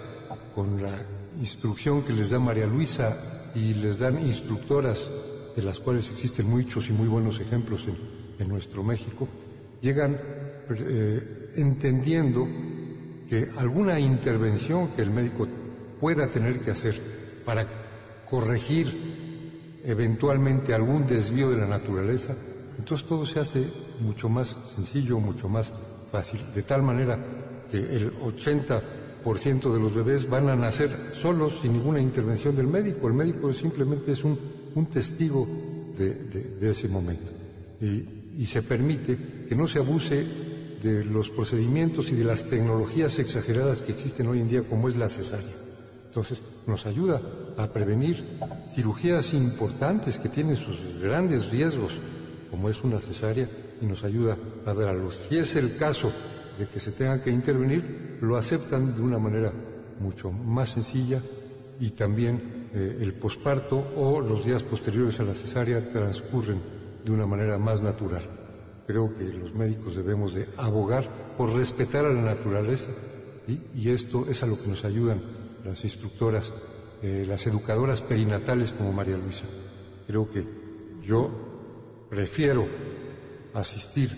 con 0.54 0.82
la 0.82 0.94
instrucción 1.38 2.02
que 2.02 2.12
les 2.12 2.30
da 2.30 2.38
María 2.38 2.66
Luisa 2.66 3.50
y 3.54 3.74
les 3.74 4.00
dan 4.00 4.18
instructoras 4.18 5.10
de 5.56 5.62
las 5.62 5.78
cuales 5.78 6.10
existen 6.10 6.48
muchos 6.48 6.88
y 6.88 6.92
muy 6.92 7.06
buenos 7.06 7.40
ejemplos 7.40 7.86
en, 7.86 8.48
nuestro 8.48 8.82
México, 8.82 9.26
llegan 9.80 10.20
eh, 10.68 11.50
entendiendo 11.56 12.46
que 13.28 13.48
alguna 13.56 13.98
intervención 13.98 14.88
que 14.88 15.02
el 15.02 15.10
médico 15.10 15.48
pueda 15.98 16.26
tener 16.26 16.60
que 16.60 16.72
hacer 16.72 17.00
para 17.46 17.66
corregir 18.28 19.23
eventualmente 19.84 20.74
algún 20.74 21.06
desvío 21.06 21.50
de 21.50 21.58
la 21.58 21.66
naturaleza, 21.66 22.34
entonces 22.78 23.06
todo 23.06 23.26
se 23.26 23.40
hace 23.40 23.64
mucho 24.00 24.28
más 24.28 24.56
sencillo, 24.74 25.20
mucho 25.20 25.48
más 25.48 25.72
fácil, 26.10 26.40
de 26.54 26.62
tal 26.62 26.82
manera 26.82 27.18
que 27.70 27.78
el 27.78 28.12
80% 28.18 29.72
de 29.72 29.80
los 29.80 29.94
bebés 29.94 30.28
van 30.28 30.48
a 30.48 30.56
nacer 30.56 30.90
solos 31.14 31.54
sin 31.62 31.72
ninguna 31.72 32.00
intervención 32.00 32.56
del 32.56 32.66
médico. 32.66 33.08
El 33.08 33.14
médico 33.14 33.52
simplemente 33.54 34.12
es 34.12 34.24
un 34.24 34.38
un 34.74 34.86
testigo 34.86 35.46
de, 35.98 36.70
ese 36.70 36.88
momento. 36.88 37.30
Y, 37.80 38.46
se 38.46 38.62
permite 38.62 39.16
que 39.48 39.54
no 39.54 39.68
se 39.68 39.78
abuse 39.78 40.26
de 40.82 41.04
los 41.04 41.30
procedimientos 41.30 42.10
y 42.10 42.14
de 42.14 42.24
las 42.24 42.46
tecnologías 42.46 43.18
exageradas 43.18 43.80
que 43.80 43.92
existen 43.92 44.26
hoy 44.26 44.40
en 44.40 44.50
día, 44.50 44.62
como 44.62 44.88
es 44.88 44.96
la 44.96 45.08
cesárea. 45.08 45.63
Entonces, 46.14 46.42
nos 46.68 46.86
ayuda 46.86 47.20
a 47.56 47.66
prevenir 47.66 48.38
cirugías 48.72 49.34
importantes 49.34 50.16
que 50.16 50.28
tienen 50.28 50.54
sus 50.54 50.78
grandes 51.00 51.50
riesgos, 51.50 51.94
como 52.52 52.70
es 52.70 52.84
una 52.84 53.00
cesárea, 53.00 53.48
y 53.80 53.86
nos 53.86 54.04
ayuda 54.04 54.38
a 54.64 54.72
dar 54.74 54.90
a 54.90 54.92
luz. 54.92 55.18
Si 55.28 55.36
es 55.36 55.56
el 55.56 55.76
caso 55.76 56.12
de 56.56 56.68
que 56.68 56.78
se 56.78 56.92
tenga 56.92 57.20
que 57.20 57.30
intervenir, 57.30 58.18
lo 58.20 58.36
aceptan 58.36 58.94
de 58.94 59.02
una 59.02 59.18
manera 59.18 59.50
mucho 59.98 60.30
más 60.30 60.68
sencilla 60.68 61.20
y 61.80 61.90
también 61.90 62.68
eh, 62.72 62.98
el 63.00 63.14
posparto 63.14 63.84
o 63.96 64.20
los 64.20 64.44
días 64.44 64.62
posteriores 64.62 65.18
a 65.18 65.24
la 65.24 65.34
cesárea 65.34 65.80
transcurren 65.90 66.60
de 67.04 67.10
una 67.10 67.26
manera 67.26 67.58
más 67.58 67.82
natural. 67.82 68.22
Creo 68.86 69.12
que 69.12 69.24
los 69.24 69.52
médicos 69.52 69.96
debemos 69.96 70.32
de 70.32 70.46
abogar 70.58 71.34
por 71.36 71.52
respetar 71.52 72.04
a 72.04 72.12
la 72.12 72.22
naturaleza 72.22 72.90
y 73.74 73.90
esto 73.90 74.26
es 74.28 74.44
a 74.44 74.46
lo 74.46 74.62
que 74.62 74.68
nos 74.68 74.84
ayudan 74.84 75.20
las 75.64 75.82
instructoras, 75.84 76.52
eh, 77.02 77.24
las 77.26 77.46
educadoras 77.46 78.02
perinatales 78.02 78.72
como 78.72 78.92
María 78.92 79.16
Luisa. 79.16 79.44
Creo 80.06 80.28
que 80.28 80.44
yo 81.02 81.30
prefiero 82.10 82.66
asistir 83.54 84.10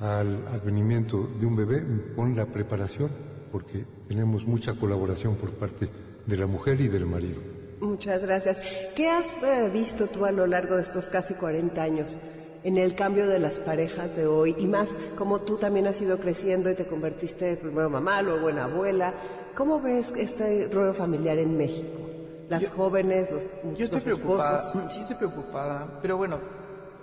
al 0.00 0.46
advenimiento 0.48 1.28
de 1.38 1.46
un 1.46 1.56
bebé 1.56 1.84
con 2.16 2.34
la 2.34 2.46
preparación 2.46 3.10
porque 3.52 3.84
tenemos 4.08 4.46
mucha 4.46 4.74
colaboración 4.74 5.34
por 5.34 5.50
parte 5.50 5.88
de 6.26 6.36
la 6.36 6.46
mujer 6.46 6.80
y 6.80 6.88
del 6.88 7.06
marido. 7.06 7.40
Muchas 7.80 8.22
gracias. 8.22 8.60
¿Qué 8.94 9.08
has 9.08 9.30
eh, 9.42 9.70
visto 9.72 10.06
tú 10.06 10.24
a 10.24 10.32
lo 10.32 10.46
largo 10.46 10.76
de 10.76 10.82
estos 10.82 11.08
casi 11.08 11.34
40 11.34 11.82
años 11.82 12.18
en 12.62 12.76
el 12.76 12.94
cambio 12.94 13.26
de 13.26 13.38
las 13.38 13.58
parejas 13.58 14.16
de 14.16 14.26
hoy? 14.26 14.54
Y 14.58 14.66
más, 14.66 14.94
como 15.16 15.40
tú 15.40 15.56
también 15.56 15.86
has 15.86 16.00
ido 16.00 16.18
creciendo 16.18 16.70
y 16.70 16.74
te 16.74 16.84
convertiste 16.84 17.56
primero 17.56 17.88
mamá, 17.88 18.22
luego 18.22 18.50
en 18.50 18.58
abuela. 18.58 19.14
¿Cómo 19.60 19.78
ves 19.78 20.14
este 20.16 20.70
rollo 20.72 20.94
familiar 20.94 21.36
en 21.36 21.54
México? 21.54 22.08
Las 22.48 22.70
jóvenes, 22.70 23.30
los, 23.30 23.46
yo 23.76 23.84
estoy 23.84 24.00
preocupada, 24.00 24.58
Sí, 24.90 25.00
estoy 25.02 25.16
preocupada, 25.16 25.98
pero 26.00 26.16
bueno, 26.16 26.38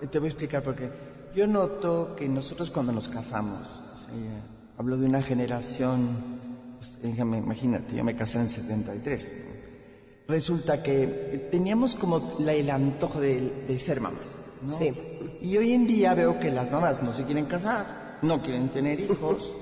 te 0.09 0.17
voy 0.17 0.25
a 0.25 0.31
explicar 0.31 0.63
por 0.63 0.73
qué. 0.73 0.89
Yo 1.35 1.45
noto 1.45 2.15
que 2.15 2.27
nosotros 2.27 2.71
cuando 2.71 2.91
nos 2.91 3.09
casamos, 3.09 3.83
hablo 4.75 4.97
de 4.97 5.05
una 5.05 5.21
generación, 5.21 6.07
pues, 6.79 6.97
imagínate, 7.03 7.95
yo 7.95 8.03
me 8.03 8.15
casé 8.15 8.39
en 8.39 8.49
73 8.49 9.33
resulta 10.27 10.81
que 10.81 11.47
teníamos 11.51 11.95
como 11.95 12.39
el 12.39 12.69
antojo 12.71 13.21
de, 13.21 13.77
ser 13.77 14.01
mamás. 14.01 14.39
¿no? 14.63 14.71
Sí. 14.71 14.91
Y 15.43 15.57
hoy 15.57 15.73
en 15.73 15.85
día 15.85 16.15
veo 16.15 16.39
que 16.39 16.49
las 16.49 16.71
mamás 16.71 17.03
no 17.03 17.13
se 17.13 17.23
quieren 17.23 17.45
casar, 17.45 18.17
no 18.23 18.41
quieren 18.41 18.69
tener 18.69 18.99
hijos. 18.99 19.55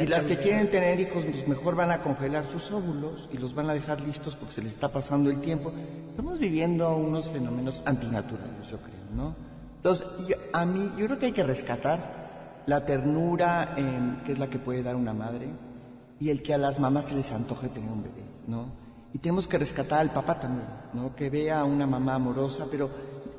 Y 0.00 0.06
las 0.06 0.24
que 0.24 0.36
quieren 0.36 0.70
tener 0.70 0.98
hijos, 0.98 1.24
pues 1.24 1.46
mejor 1.46 1.76
van 1.76 1.90
a 1.90 2.00
congelar 2.00 2.46
sus 2.50 2.70
óvulos 2.70 3.28
y 3.30 3.36
los 3.36 3.54
van 3.54 3.68
a 3.68 3.74
dejar 3.74 4.00
listos 4.00 4.36
porque 4.36 4.54
se 4.54 4.62
les 4.62 4.72
está 4.72 4.88
pasando 4.88 5.30
el 5.30 5.40
tiempo. 5.40 5.70
Estamos 6.10 6.38
viviendo 6.38 6.96
unos 6.96 7.28
fenómenos 7.28 7.82
antinaturales, 7.84 8.68
yo 8.70 8.78
creo, 8.78 9.04
¿no? 9.14 9.34
Entonces, 9.76 10.06
a 10.52 10.64
mí, 10.64 10.90
yo 10.96 11.06
creo 11.06 11.18
que 11.18 11.26
hay 11.26 11.32
que 11.32 11.42
rescatar 11.42 12.62
la 12.66 12.86
ternura, 12.86 13.74
que 14.24 14.32
es 14.32 14.38
la 14.38 14.48
que 14.48 14.58
puede 14.58 14.82
dar 14.82 14.96
una 14.96 15.12
madre, 15.12 15.48
y 16.20 16.30
el 16.30 16.42
que 16.42 16.54
a 16.54 16.58
las 16.58 16.78
mamás 16.80 17.06
se 17.06 17.14
les 17.14 17.32
antoje 17.32 17.68
tener 17.68 17.90
un 17.90 18.02
bebé, 18.02 18.22
¿no? 18.46 18.66
Y 19.12 19.18
tenemos 19.18 19.46
que 19.46 19.58
rescatar 19.58 20.00
al 20.00 20.10
papá 20.10 20.40
también, 20.40 20.68
¿no? 20.94 21.14
Que 21.14 21.28
vea 21.28 21.60
a 21.60 21.64
una 21.64 21.86
mamá 21.86 22.14
amorosa, 22.14 22.66
pero 22.70 22.88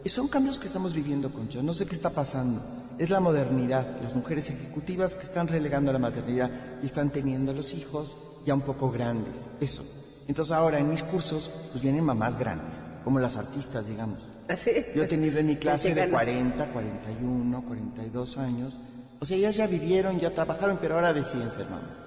son 0.06 0.28
cambios 0.28 0.60
que 0.60 0.68
estamos 0.68 0.94
viviendo, 0.94 1.32
Concha. 1.32 1.63
No 1.63 1.74
sé 1.74 1.86
qué 1.86 1.96
está 1.96 2.12
pasando. 2.12 2.62
Es 3.00 3.10
la 3.10 3.20
modernidad, 3.20 4.02
las 4.02 4.16
mujeres 4.16 4.50
ejecutivas 4.50 5.16
que 5.16 5.24
están 5.24 5.48
relegando 5.48 5.90
a 5.90 5.94
la 5.94 6.00
maternidad 6.00 6.52
y 6.82 6.86
están 6.86 7.10
teniendo 7.10 7.54
los 7.54 7.74
hijos 7.74 8.16
ya 8.46 8.54
un 8.54 8.62
poco 8.62 8.92
grandes. 8.92 9.46
Eso. 9.60 9.84
Entonces 10.28 10.54
ahora 10.54 10.80
en 10.80 10.90
mis 10.90 11.04
cursos 11.04 11.50
pues 11.72 11.82
vienen 11.82 12.04
mamás 12.04 12.38
grandes, 12.38 12.78
como 13.04 13.20
las 13.20 13.38
artistas, 13.38 13.88
digamos. 13.88 14.20
¿Así? 14.48 14.72
¿Ah, 14.76 14.82
Yo 14.96 15.04
he 15.04 15.08
tenido 15.08 15.40
en 15.40 15.48
mi 15.48 15.56
clase 15.56 15.94
de 15.94 16.10
40, 16.10 16.66
41, 16.68 17.64
42 17.66 18.38
años. 18.38 18.74
O 19.20 19.26
sea, 19.26 19.38
ellas 19.38 19.56
ya 19.56 19.68
vivieron, 19.68 20.20
ya 20.20 20.32
trabajaron, 20.32 20.78
pero 20.82 20.96
ahora 20.96 21.14
deciden 21.14 21.50
ser 21.50 21.66
mamás. 21.66 22.04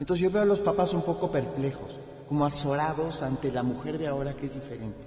Entonces 0.00 0.22
yo 0.22 0.30
veo 0.30 0.42
a 0.42 0.46
los 0.46 0.60
papás 0.60 0.92
un 0.92 1.02
poco 1.02 1.30
perplejos 1.30 1.98
como 2.28 2.44
azorados 2.44 3.22
ante 3.22 3.50
la 3.50 3.62
mujer 3.62 3.98
de 3.98 4.06
ahora 4.06 4.34
que 4.34 4.46
es 4.46 4.54
diferente. 4.54 4.98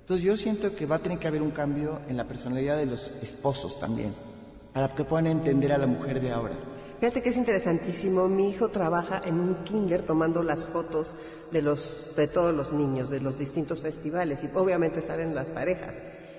Entonces 0.00 0.24
yo 0.24 0.36
siento 0.36 0.74
que 0.74 0.86
va 0.86 0.96
a 0.96 0.98
tener 0.98 1.18
que 1.18 1.28
haber 1.28 1.42
un 1.42 1.50
cambio 1.50 2.00
en 2.08 2.16
la 2.16 2.24
personalidad 2.24 2.76
de 2.76 2.86
los 2.86 3.08
esposos 3.20 3.78
también, 3.78 4.14
para 4.72 4.88
que 4.88 5.04
puedan 5.04 5.26
entender 5.26 5.72
a 5.72 5.78
la 5.78 5.86
mujer 5.86 6.20
de 6.20 6.30
ahora. 6.30 6.54
Fíjate 7.00 7.20
que 7.20 7.30
es 7.30 7.36
interesantísimo. 7.36 8.28
Mi 8.28 8.50
hijo 8.50 8.68
trabaja 8.68 9.20
en 9.24 9.40
un 9.40 9.64
kinder 9.64 10.02
tomando 10.02 10.42
las 10.44 10.64
fotos 10.64 11.16
de 11.50 11.60
los 11.60 12.12
de 12.16 12.28
todos 12.28 12.54
los 12.54 12.72
niños 12.72 13.10
de 13.10 13.20
los 13.20 13.38
distintos 13.38 13.82
festivales 13.82 14.44
y 14.44 14.50
obviamente 14.54 15.02
salen 15.02 15.34
las 15.34 15.48
parejas. 15.48 15.96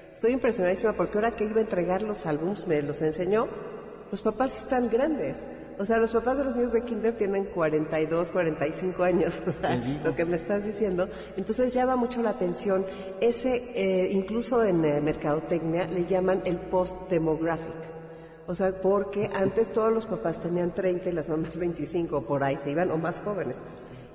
Estoy 0.09 0.31
impresionadísima 0.31 0.93
porque 0.93 1.17
ahora 1.17 1.31
que 1.31 1.43
iba 1.43 1.57
a 1.57 1.61
entregar 1.61 2.01
los 2.01 2.25
álbums 2.25 2.65
me 2.65 2.81
los 2.81 3.01
enseñó. 3.01 3.47
Los 4.09 4.21
papás 4.21 4.63
están 4.63 4.89
grandes. 4.89 5.43
O 5.79 5.85
sea, 5.85 5.97
los 5.97 6.13
papás 6.13 6.37
de 6.37 6.45
los 6.45 6.55
niños 6.55 6.71
de 6.71 6.83
kinder 6.83 7.17
tienen 7.17 7.45
42, 7.45 8.31
45 8.31 9.03
años, 9.03 9.41
o 9.47 9.51
sea, 9.51 9.75
lo 10.03 10.15
que 10.15 10.23
me 10.23 10.37
estás 10.37 10.65
diciendo. 10.65 11.09
Entonces 11.35 11.73
llama 11.73 11.97
mucho 11.97 12.21
la 12.21 12.29
atención. 12.29 12.85
Ese, 13.19 13.55
eh, 13.75 14.11
incluso 14.13 14.63
en 14.63 14.85
eh, 14.85 15.01
mercadotecnia, 15.01 15.87
le 15.87 16.05
llaman 16.05 16.41
el 16.45 16.57
post-demographic. 16.57 17.92
O 18.47 18.55
sea, 18.55 18.71
porque 18.81 19.29
antes 19.33 19.71
todos 19.71 19.91
los 19.93 20.05
papás 20.05 20.39
tenían 20.41 20.71
30 20.71 21.09
y 21.09 21.13
las 21.13 21.29
mamás 21.29 21.57
25, 21.57 22.23
por 22.23 22.43
ahí 22.43 22.57
se 22.57 22.71
iban, 22.71 22.91
o 22.91 22.97
más 22.97 23.21
jóvenes. 23.21 23.61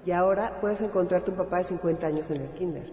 Y 0.04 0.10
ahora 0.10 0.58
puedes 0.60 0.80
encontrarte 0.80 1.30
un 1.30 1.36
papá 1.38 1.58
de 1.58 1.64
50 1.64 2.06
años 2.06 2.30
en 2.30 2.42
el 2.42 2.48
kinder. 2.50 2.90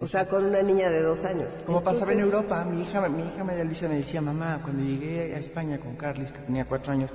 O 0.00 0.06
sea, 0.06 0.26
con 0.26 0.44
una 0.44 0.62
niña 0.62 0.88
de 0.88 1.02
dos 1.02 1.24
años. 1.24 1.60
Como 1.66 1.82
pasaba 1.82 2.12
en 2.12 2.20
Europa, 2.20 2.64
mi 2.64 2.82
hija, 2.82 3.06
mi 3.08 3.22
hija 3.22 3.44
María 3.44 3.64
Luisa 3.64 3.88
me 3.88 3.96
decía, 3.96 4.20
mamá, 4.22 4.60
cuando 4.62 4.82
llegué 4.82 5.34
a 5.34 5.38
España 5.38 5.78
con 5.78 5.96
Carlis, 5.96 6.32
que 6.32 6.38
tenía 6.38 6.64
cuatro 6.64 6.92
años, 6.92 7.10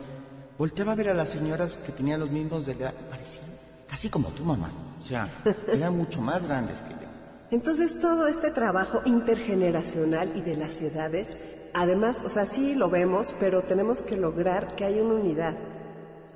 volteaba 0.58 0.92
a 0.92 0.96
ver 0.96 1.10
a 1.10 1.14
las 1.14 1.30
señoras 1.30 1.78
que 1.78 1.92
tenían 1.92 2.20
los 2.20 2.30
mismos 2.30 2.66
de 2.66 2.74
edad, 2.74 2.94
parecían 3.10 3.56
casi 3.96 4.10
como 4.10 4.30
tu 4.32 4.44
mamá, 4.44 4.70
o 5.00 5.04
sea, 5.04 5.30
eran 5.68 5.96
mucho 5.98 6.22
más 6.22 6.48
grandes 6.48 6.82
que 6.82 6.90
yo. 6.90 7.08
Entonces 7.52 8.02
todo 8.02 8.28
este 8.28 8.52
trabajo 8.52 9.02
intergeneracional 9.06 10.32
y 10.36 10.42
de 10.42 10.58
las 10.58 10.82
edades, 10.82 11.34
además, 11.76 12.22
o 12.26 12.30
sea, 12.30 12.46
sí 12.46 12.74
lo 12.74 12.90
vemos, 12.90 13.36
pero 13.40 13.62
tenemos 13.62 14.02
que 14.02 14.18
lograr 14.18 14.76
que 14.76 14.86
haya 14.86 15.04
una 15.04 15.16
unidad. 15.16 15.56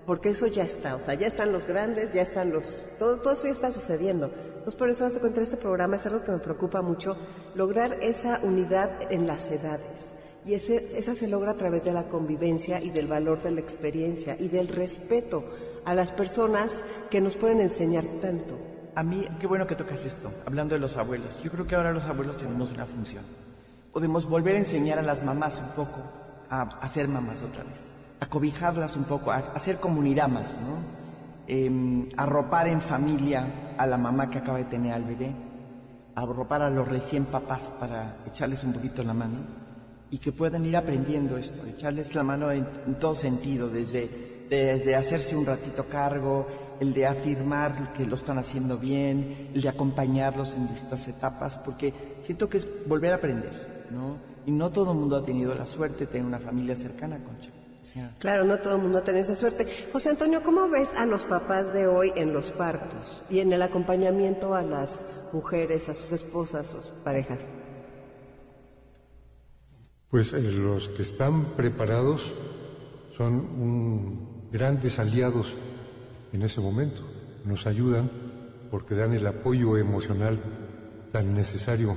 porque 0.06 0.30
eso 0.30 0.48
ya 0.48 0.64
está, 0.64 0.96
o 0.96 1.00
sea, 1.00 1.14
ya 1.14 1.28
están 1.28 1.52
los 1.52 1.68
grandes, 1.68 2.12
ya 2.12 2.24
están 2.24 2.50
los, 2.50 2.88
todo, 2.98 3.18
todo 3.18 3.34
eso 3.34 3.46
ya 3.46 3.54
está 3.54 3.72
sucediendo. 3.72 4.26
Entonces 4.26 4.74
por 4.74 4.90
eso 4.90 5.06
hace 5.06 5.20
cuenta 5.20 5.40
este 5.40 5.56
programa 5.56 5.98
es 5.98 6.06
algo 6.08 6.24
que 6.24 6.32
me 6.32 6.40
preocupa 6.40 6.82
mucho, 6.82 7.16
lograr 7.54 7.96
esa 8.02 8.40
unidad 8.42 8.90
en 9.12 9.28
las 9.28 9.52
edades. 9.52 10.16
Y 10.46 10.56
ese, 10.56 10.98
esa 10.98 11.14
se 11.14 11.28
logra 11.28 11.52
a 11.52 11.54
través 11.54 11.84
de 11.84 11.92
la 11.92 12.06
convivencia 12.06 12.82
y 12.82 12.90
del 12.90 13.06
valor 13.06 13.44
de 13.44 13.52
la 13.52 13.60
experiencia 13.60 14.36
y 14.40 14.48
del 14.48 14.70
respeto 14.70 15.44
a 15.86 15.94
las 15.94 16.12
personas 16.12 16.84
que 17.12 17.22
nos 17.22 17.38
pueden 17.38 17.62
enseñar 17.62 18.06
tanto. 18.20 18.58
A 18.96 19.04
mí, 19.04 19.28
qué 19.40 19.46
bueno 19.46 19.68
que 19.68 19.76
tocas 19.76 20.06
esto, 20.06 20.32
hablando 20.48 20.74
de 20.74 20.80
los 20.80 20.98
abuelos. 20.98 21.40
Yo 21.44 21.52
creo 21.52 21.68
que 21.68 21.76
ahora 21.76 21.92
los 21.92 22.06
abuelos 22.06 22.38
tenemos 22.38 22.72
una 22.72 22.88
función. 22.88 23.24
Podemos 23.92 24.26
volver 24.26 24.56
a 24.56 24.60
enseñar 24.60 25.00
a 25.00 25.04
las 25.04 25.24
mamás 25.24 25.62
un 25.62 25.70
poco 25.76 26.02
a, 26.50 26.62
a 26.62 26.88
ser 26.88 27.08
mamás 27.08 27.42
otra 27.42 27.64
vez 27.64 28.00
acobijarlas 28.20 28.96
un 28.96 29.06
poco, 29.06 29.32
a, 29.32 29.38
hacer 29.38 29.78
comuniramas, 29.78 30.60
¿no? 30.62 30.78
Em, 31.48 32.08
arropar 32.16 32.68
en 32.68 32.82
familia 32.82 33.74
a 33.78 33.88
la 33.88 33.98
mamá 33.98 34.30
que 34.30 34.38
acaba 34.38 34.60
de 34.60 34.66
tener 34.66 34.94
al 34.94 35.04
bebé, 35.04 35.34
arropar 36.16 36.62
a 36.62 36.70
los 36.70 36.88
recién 36.88 37.26
papás 37.26 37.72
para 37.80 38.18
echarles 38.28 38.64
un 38.64 38.74
poquito 38.74 39.04
la 39.04 39.14
mano 39.14 39.38
y 40.12 40.18
que 40.20 40.32
puedan 40.32 40.66
ir 40.66 40.78
aprendiendo 40.78 41.38
esto, 41.38 41.66
echarles 41.66 42.14
la 42.14 42.24
mano 42.24 42.52
en, 42.52 42.66
todo 43.00 43.16
sentido, 43.16 43.70
desde, 43.70 44.48
desde 44.50 44.96
hacerse 44.96 45.36
un 45.36 45.46
ratito 45.46 45.86
cargo, 45.86 46.46
el 46.80 46.94
de 46.94 47.08
afirmar 47.08 47.94
que 47.94 48.06
lo 48.06 48.16
están 48.16 48.38
haciendo 48.38 48.78
bien, 48.78 49.50
el 49.54 49.62
de 49.62 49.70
acompañarlos 49.70 50.56
en 50.56 50.68
estas 50.68 51.08
etapas, 51.08 51.58
porque 51.58 51.94
siento 52.22 52.48
que 52.48 52.58
es 52.58 52.68
volver 52.88 53.14
a 53.14 53.16
aprender, 53.16 53.79
¿no? 53.92 54.18
Y 54.46 54.52
no 54.52 54.72
todo 54.72 54.92
el 54.92 54.98
mundo 54.98 55.18
ha 55.18 55.24
tenido 55.24 55.54
la 55.54 55.66
suerte 55.66 56.06
de 56.06 56.12
tener 56.12 56.26
una 56.26 56.40
familia 56.40 56.76
cercana, 56.76 57.18
Concha. 57.24 57.52
Claro, 58.20 58.44
no 58.44 58.60
todo 58.60 58.76
el 58.76 58.82
mundo 58.82 59.00
ha 59.00 59.04
tenido 59.04 59.24
esa 59.24 59.36
suerte. 59.36 59.68
José 59.92 60.10
Antonio, 60.10 60.42
¿cómo 60.44 60.70
ves 60.70 60.94
a 60.94 61.06
los 61.06 61.24
papás 61.24 61.74
de 61.74 61.88
hoy 61.88 62.12
en 62.16 62.34
los 62.34 62.52
partos 62.52 63.24
y 63.30 63.40
en 63.40 63.52
el 63.52 63.62
acompañamiento 63.62 64.54
a 64.54 64.62
las 64.62 65.30
mujeres, 65.34 65.90
a 65.90 65.94
sus 65.94 66.12
esposas, 66.12 66.74
a 66.74 66.82
sus 66.82 66.86
parejas? 67.04 67.40
Pues 70.10 70.34
eh, 70.34 70.42
los 70.42 70.90
que 70.90 71.02
están 71.02 71.46
preparados 71.56 72.34
son 73.18 74.50
grandes 74.52 75.00
aliados 75.00 75.54
en 76.32 76.42
ese 76.44 76.62
momento. 76.62 77.02
Nos 77.46 77.66
ayudan 77.66 78.10
porque 78.72 78.96
dan 78.96 79.14
el 79.14 79.26
apoyo 79.26 79.78
emocional 79.78 80.40
tan 81.12 81.34
necesario 81.34 81.96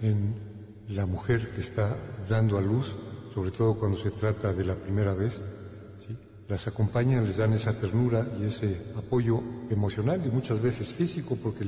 en 0.00 0.45
la 0.88 1.06
mujer 1.06 1.50
que 1.54 1.60
está 1.60 1.96
dando 2.28 2.58
a 2.58 2.62
luz 2.62 2.94
sobre 3.36 3.50
todo 3.50 3.74
cuando 3.74 3.98
se 3.98 4.10
trata 4.10 4.54
de 4.54 4.64
la 4.64 4.74
primera 4.74 5.12
vez, 5.12 5.38
las 6.48 6.66
acompañan, 6.68 7.26
les 7.26 7.36
dan 7.36 7.52
esa 7.52 7.74
ternura 7.74 8.26
y 8.40 8.44
ese 8.44 8.80
apoyo 8.96 9.42
emocional 9.68 10.24
y 10.24 10.30
muchas 10.30 10.58
veces 10.58 10.88
físico 10.94 11.36
porque 11.42 11.66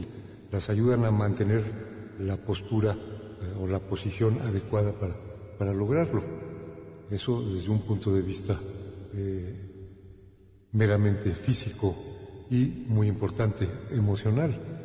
las 0.51 0.71
ayudan 0.71 1.05
a 1.05 1.11
mantener 1.11 1.63
la 2.21 2.39
postura 2.39 2.95
eh, 2.95 3.61
o 3.61 3.67
la 3.67 3.81
posición 3.81 4.39
adecuada 4.41 4.93
para, 4.93 5.15
para, 5.59 5.75
lograrlo. 5.75 6.23
Eso 7.11 7.43
desde 7.43 7.69
un 7.69 7.83
punto 7.83 8.15
de 8.15 8.23
vista 8.23 8.59
eh, 9.13 10.71
meramente 10.73 11.35
físico 11.35 11.95
y 12.51 12.87
muy 12.89 13.09
importante, 13.09 13.69
emocional. 13.91 14.78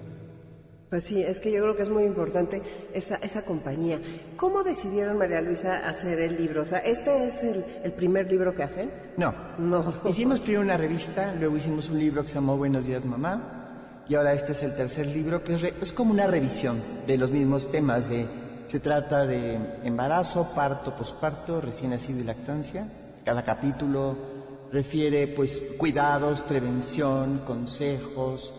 Pues 0.93 1.05
sí, 1.05 1.23
es 1.23 1.39
que 1.39 1.51
yo 1.51 1.63
creo 1.63 1.75
que 1.75 1.81
es 1.81 1.89
muy 1.89 2.03
importante 2.03 2.61
esa, 2.93 3.15
esa 3.15 3.41
compañía. 3.41 3.99
¿Cómo 4.35 4.61
decidieron, 4.61 5.17
María 5.17 5.41
Luisa, 5.41 5.89
hacer 5.89 6.19
el 6.19 6.37
libro? 6.37 6.61
O 6.61 6.65
sea, 6.67 6.77
¿este 6.77 7.25
es 7.25 7.41
el, 7.41 7.91
primer 7.93 8.31
libro 8.31 8.53
que 8.53 8.61
hacen? 8.61 8.91
No. 9.17 9.33
No. 9.57 9.91
Hicimos 10.07 10.39
primero 10.41 10.61
una 10.61 10.77
revista, 10.77 11.33
luego 11.39 11.57
hicimos 11.57 11.89
un 11.89 11.97
libro 11.97 12.21
que 12.21 12.27
se 12.27 12.35
llamó 12.35 12.57
Buenos 12.57 12.85
días, 12.85 13.05
mamá. 13.05 14.03
Y 14.07 14.13
ahora 14.13 14.33
este 14.33 14.51
es 14.51 14.61
el 14.61 14.75
tercer 14.75 15.07
libro, 15.07 15.43
que 15.43 15.55
es, 15.55 15.63
es 15.63 15.93
como 15.93 16.11
una 16.11 16.27
revisión 16.27 16.79
de 17.07 17.17
los 17.17 17.31
mismos 17.31 17.71
temas. 17.71 18.09
De, 18.09 18.27
se 18.67 18.79
trata 18.79 19.25
de 19.25 19.57
embarazo, 19.83 20.51
parto, 20.53 20.95
posparto, 20.95 21.59
recién 21.59 21.89
nacido 21.89 22.19
y 22.19 22.23
lactancia. 22.23 22.87
Cada 23.25 23.43
capítulo 23.43 24.15
refiere, 24.71 25.25
pues, 25.25 25.59
cuidados, 25.75 26.41
prevención, 26.41 27.41
consejos, 27.47 28.53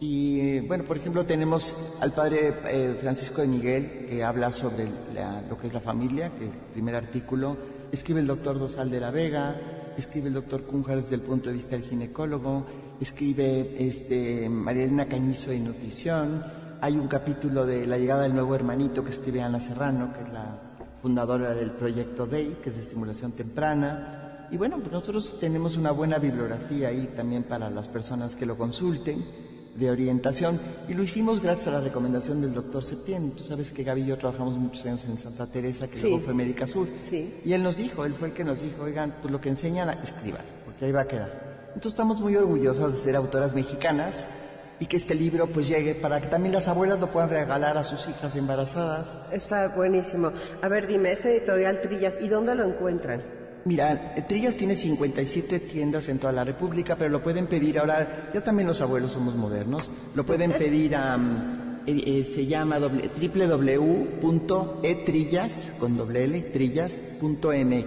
y 0.00 0.60
bueno, 0.60 0.84
por 0.84 0.96
ejemplo, 0.96 1.26
tenemos 1.26 1.96
al 2.00 2.12
padre 2.12 2.54
eh, 2.66 2.96
Francisco 3.00 3.40
de 3.40 3.48
Miguel, 3.48 4.06
que 4.08 4.22
habla 4.22 4.52
sobre 4.52 4.86
lo 5.48 5.58
que 5.58 5.66
es 5.66 5.74
la 5.74 5.80
familia, 5.80 6.30
que 6.38 6.44
el 6.44 6.52
primer 6.72 6.94
artículo. 6.94 7.56
Escribe 7.90 8.20
el 8.20 8.28
doctor 8.28 8.60
Dosal 8.60 8.90
de 8.90 9.00
la 9.00 9.10
Vega, 9.10 9.56
escribe 9.96 10.28
el 10.28 10.34
doctor 10.34 10.62
Cunjar 10.62 10.98
desde 10.98 11.16
el 11.16 11.22
punto 11.22 11.48
de 11.48 11.56
vista 11.56 11.72
del 11.72 11.82
ginecólogo, 11.84 12.64
escribe 13.00 13.74
este, 13.78 14.48
María 14.48 14.84
Elena 14.84 15.06
Cañizo 15.06 15.50
de 15.50 15.58
nutrición. 15.58 16.44
Hay 16.80 16.94
un 16.94 17.08
capítulo 17.08 17.66
de 17.66 17.84
la 17.84 17.98
llegada 17.98 18.22
del 18.22 18.34
nuevo 18.34 18.54
hermanito 18.54 19.02
que 19.02 19.10
escribe 19.10 19.42
Ana 19.42 19.58
Serrano, 19.58 20.12
que 20.14 20.22
es 20.22 20.32
la 20.32 20.60
fundadora 21.02 21.54
del 21.54 21.72
proyecto 21.72 22.26
DEI, 22.26 22.58
que 22.62 22.68
es 22.68 22.76
de 22.76 22.82
estimulación 22.82 23.32
temprana. 23.32 24.46
Y 24.52 24.58
bueno, 24.58 24.78
pues 24.78 24.92
nosotros 24.92 25.38
tenemos 25.40 25.76
una 25.76 25.90
buena 25.90 26.18
bibliografía 26.18 26.88
ahí 26.88 27.10
también 27.16 27.42
para 27.42 27.68
las 27.68 27.88
personas 27.88 28.36
que 28.36 28.46
lo 28.46 28.56
consulten 28.56 29.47
de 29.74 29.90
orientación 29.90 30.58
y 30.88 30.94
lo 30.94 31.02
hicimos 31.02 31.40
gracias 31.40 31.68
a 31.68 31.70
la 31.72 31.80
recomendación 31.80 32.40
del 32.40 32.54
doctor 32.54 32.84
Septién. 32.84 33.32
Tú 33.32 33.44
sabes 33.44 33.70
que 33.70 33.84
Gaby 33.84 34.02
y 34.02 34.06
yo 34.06 34.18
trabajamos 34.18 34.58
muchos 34.58 34.84
años 34.86 35.04
en 35.04 35.18
Santa 35.18 35.46
Teresa, 35.46 35.88
que 35.88 35.98
luego 36.00 36.18
fue 36.18 36.34
Médica 36.34 36.66
Sur. 36.66 36.88
Sí. 37.00 37.40
Y 37.44 37.52
él 37.52 37.62
nos 37.62 37.76
dijo, 37.76 38.04
él 38.04 38.14
fue 38.14 38.28
el 38.28 38.34
que 38.34 38.44
nos 38.44 38.60
dijo, 38.60 38.82
oigan, 38.82 39.14
pues 39.20 39.30
lo 39.30 39.40
que 39.40 39.48
enseñan, 39.48 39.90
escriban, 40.02 40.42
porque 40.64 40.86
ahí 40.86 40.92
va 40.92 41.02
a 41.02 41.08
quedar. 41.08 41.48
Entonces 41.68 41.92
estamos 41.92 42.20
muy 42.20 42.34
orgullosas 42.34 42.92
de 42.92 42.98
ser 42.98 43.14
autoras 43.16 43.54
mexicanas 43.54 44.26
y 44.80 44.86
que 44.86 44.96
este 44.96 45.14
libro 45.14 45.46
pues 45.46 45.68
llegue 45.68 45.94
para 45.94 46.20
que 46.20 46.28
también 46.28 46.54
las 46.54 46.68
abuelas 46.68 47.00
lo 47.00 47.08
puedan 47.08 47.30
regalar 47.30 47.76
a 47.76 47.84
sus 47.84 48.08
hijas 48.08 48.34
embarazadas. 48.36 49.16
Está 49.32 49.68
buenísimo. 49.68 50.32
A 50.62 50.68
ver, 50.68 50.86
dime, 50.86 51.12
ese 51.12 51.36
editorial 51.36 51.80
Trillas, 51.80 52.18
¿y 52.20 52.28
dónde 52.28 52.54
lo 52.54 52.64
encuentran? 52.64 53.37
Mira, 53.64 54.14
Trillas 54.26 54.56
tiene 54.56 54.74
57 54.74 55.60
tiendas 55.60 56.08
en 56.08 56.18
toda 56.18 56.32
la 56.32 56.42
República, 56.44 56.96
pero 56.96 57.10
lo 57.10 57.22
pueden 57.22 57.46
pedir 57.46 57.78
ahora, 57.78 58.30
ya 58.32 58.42
también 58.42 58.66
los 58.68 58.80
abuelos 58.80 59.12
somos 59.12 59.34
modernos, 59.34 59.90
lo 60.14 60.24
pueden 60.24 60.52
pedir 60.52 60.96
a, 60.96 61.18
mm, 61.18 61.80
eh, 61.86 62.20
eh, 62.20 62.24
se 62.24 62.46
llama 62.46 62.78
www.etrillas, 62.78 65.72
con 65.78 65.96
doble 65.96 66.24
L, 66.24 66.40
trillas.mx, 66.40 67.86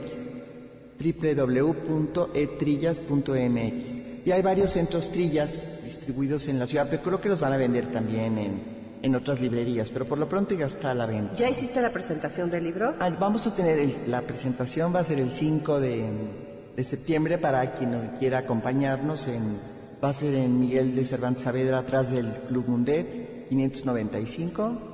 www.etrillas.mx. 1.00 3.98
Y 4.26 4.32
hay 4.32 4.42
varios 4.42 4.72
centros 4.72 5.12
Trillas 5.12 5.84
distribuidos 5.84 6.48
en 6.48 6.58
la 6.60 6.68
ciudad, 6.68 6.88
pero 6.90 7.04
creo 7.04 7.22
que 7.22 7.30
los 7.30 7.40
van 7.40 7.54
a 7.54 7.58
vender 7.58 7.92
también 7.92 8.38
en, 8.38 8.81
en 9.02 9.16
otras 9.16 9.40
librerías, 9.42 9.90
pero 9.90 10.06
por 10.06 10.18
lo 10.18 10.28
pronto 10.30 10.54
ya 10.54 10.66
está 10.66 10.92
a 10.92 10.96
la 10.96 11.06
venta. 11.06 11.36
¿Ya 11.36 11.50
hiciste 11.50 11.82
la 11.82 11.92
presentación 11.92 12.50
del 12.50 12.64
libro? 12.64 12.94
Ah, 13.00 13.10
vamos 13.10 13.48
a 13.48 13.56
tener 13.56 14.08
la 14.08 14.22
presentación, 14.22 14.94
va 14.94 15.00
a 15.00 15.04
ser 15.04 15.20
el 15.20 15.32
5 15.32 15.80
de, 15.80 16.52
septiembre 16.84 17.38
para 17.38 17.74
quien 17.74 18.12
quiera 18.18 18.40
acompañarnos. 18.40 19.28
En, 19.28 19.60
va 20.04 20.10
a 20.10 20.14
ser 20.14 20.34
en 20.34 20.60
Miguel 20.60 20.96
de 20.96 21.06
Cervantes 21.06 21.44
Saavedra, 21.44 21.80
atrás 21.80 22.12
del 22.12 22.32
Club 22.48 22.68
Mundet, 22.68 23.48
595. 23.50 24.91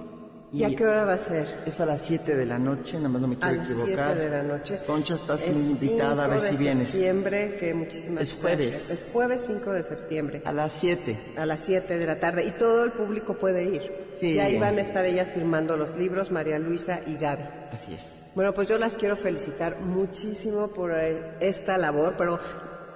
¿Y, 0.54 0.64
a 0.64 0.74
qué 0.74 0.86
hora 0.86 1.04
va 1.04 1.14
a 1.14 1.20
ser? 1.20 1.46
Es 1.66 1.82
a 1.82 1.86
las 1.86 2.02
7 2.02 2.36
de 2.36 2.46
la 2.46 2.58
noche, 2.58 2.96
nada 2.98 3.10
más 3.10 3.22
no 3.22 3.28
me 3.28 3.38
quiero 3.38 3.64
equivocar. 3.64 4.00
A 4.00 4.08
las 4.10 4.18
7 4.18 4.30
de 4.30 4.30
la 4.30 4.44
noche. 4.44 4.80
Concha, 4.88 5.16
estás 5.16 5.46
invitada 5.46 6.24
a 6.24 6.28
ver 6.28 6.40
si 6.40 6.56
vienes. 6.56 6.90
septiembre, 6.90 7.58
que 7.60 7.74
muchísimas 7.74 8.24
Es 8.24 8.34
jueves. 8.34 8.90
Es 8.90 9.08
jueves 9.12 9.44
5 9.46 9.72
de 9.74 9.84
septiembre. 9.84 10.42
A 10.46 10.54
las 10.54 10.72
7. 10.72 11.18
A 11.38 11.46
las 11.46 11.60
7 11.60 12.00
de 12.00 12.06
la 12.06 12.20
tarde. 12.20 12.46
Y 12.46 12.52
todo 12.52 12.86
el 12.86 12.92
público 12.92 13.34
puede 13.34 13.66
ir. 13.66 13.92
Sí. 14.20 14.34
Y 14.36 14.40
ahí 14.40 14.58
van 14.58 14.78
a 14.78 14.82
estar 14.82 15.04
ellas 15.04 15.32
firmando 15.32 15.76
los 15.76 15.98
libros, 15.98 16.32
María 16.32 16.58
Luisa 16.60 17.02
y 17.06 17.18
Gaby. 17.18 17.44
Así 17.74 17.94
es. 17.94 18.22
Bueno, 18.34 18.54
pues 18.54 18.70
yo 18.70 18.78
las 18.78 18.96
quiero 18.96 19.18
felicitar 19.18 19.78
muchísimo 19.82 20.70
por 20.70 20.92
eh, 20.96 21.18
esta 21.42 21.78
labor, 21.78 22.16
pero 22.18 22.40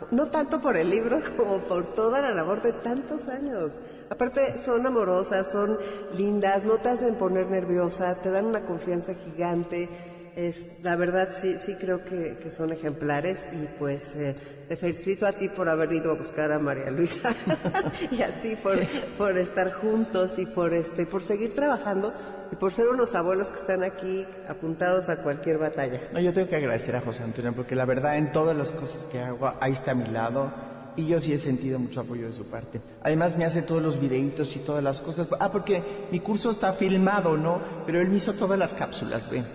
no 0.10 0.28
tanto 0.28 0.60
por 0.60 0.78
el 0.78 0.90
libro 0.90 1.22
como 1.38 1.60
por 1.60 1.86
toda 1.86 2.22
la 2.22 2.32
labor 2.32 2.62
de 2.62 2.74
tantos 2.74 3.28
años. 3.28 3.74
Aparte, 4.10 4.58
son 4.58 4.86
amorosas, 4.86 5.52
son 5.52 5.78
lindas, 6.18 6.64
no 6.64 6.78
te 6.78 6.90
hacen 6.90 7.16
poner 7.16 7.48
nerviosa, 7.48 8.16
te 8.16 8.32
dan 8.32 8.46
una 8.46 8.62
confianza 8.62 9.14
gigante. 9.14 9.88
Es, 10.36 10.82
la 10.82 10.96
verdad, 10.96 11.30
sí, 11.34 11.58
sí 11.58 11.76
creo 11.76 12.06
que, 12.06 12.50
son 12.56 12.72
ejemplares 12.72 13.50
y 13.52 13.68
pues 13.78 14.16
eh, 14.16 14.34
te 14.70 14.78
felicito 14.78 15.28
a 15.28 15.34
ti 15.34 15.50
por 15.50 15.68
haber 15.68 15.92
ido 15.92 16.12
a 16.12 16.16
buscar 16.16 16.54
a 16.54 16.60
María 16.60 16.90
Luisa 16.90 17.36
y 18.12 18.22
a 18.22 18.42
ti 18.42 18.56
por, 18.56 18.80
por 19.18 19.38
estar 19.38 19.74
juntos 19.74 20.40
y 20.40 20.46
por, 20.46 20.74
este, 20.74 21.06
por 21.06 21.22
seguir 21.22 21.54
trabajando 21.54 22.14
y 22.52 22.56
por 22.56 22.74
ser 22.74 22.88
unos 22.88 23.16
abuelos 23.16 23.50
que 23.50 23.60
están 23.60 23.84
aquí 23.84 24.26
apuntados 24.48 25.10
a 25.10 25.24
cualquier 25.24 25.58
batalla. 25.58 26.02
No, 26.14 26.20
yo 26.20 26.34
tengo 26.34 26.50
que 26.50 26.58
agradecer 26.58 26.96
a 26.96 27.02
José 27.02 27.24
Antonio 27.24 27.54
porque 27.54 27.76
la 27.76 27.86
verdad 27.86 28.18
en 28.18 28.32
todas 28.32 28.56
las 28.56 28.72
cosas 28.72 29.06
que 29.06 29.20
hago, 29.20 29.52
ahí 29.60 29.72
está 29.72 29.92
a 29.92 29.96
mi 29.96 30.08
lado 30.08 30.52
y 30.96 31.08
yo 31.08 31.22
sí 31.22 31.34
he 31.34 31.40
sentido 31.40 31.80
mucho 31.80 32.02
apoyo 32.02 32.28
de 32.28 32.34
su 32.34 32.46
parte. 32.46 32.82
Además 33.04 33.38
me 33.38 33.46
hace 33.46 33.62
todos 33.62 33.82
los 33.82 34.00
videitos 34.00 34.56
y 34.56 34.60
todas 34.60 34.84
las 34.84 35.02
cosas. 35.02 35.28
Ah, 35.40 35.50
porque 35.52 35.82
mi 36.12 36.20
curso 36.20 36.52
está 36.52 36.74
filmado, 36.74 37.38
¿no? 37.38 37.62
Pero 37.86 38.02
él 38.02 38.10
me 38.10 38.18
hizo 38.18 38.34
todas 38.34 38.60
las 38.60 38.74
cápsulas, 38.74 39.30
¿ven? 39.30 39.46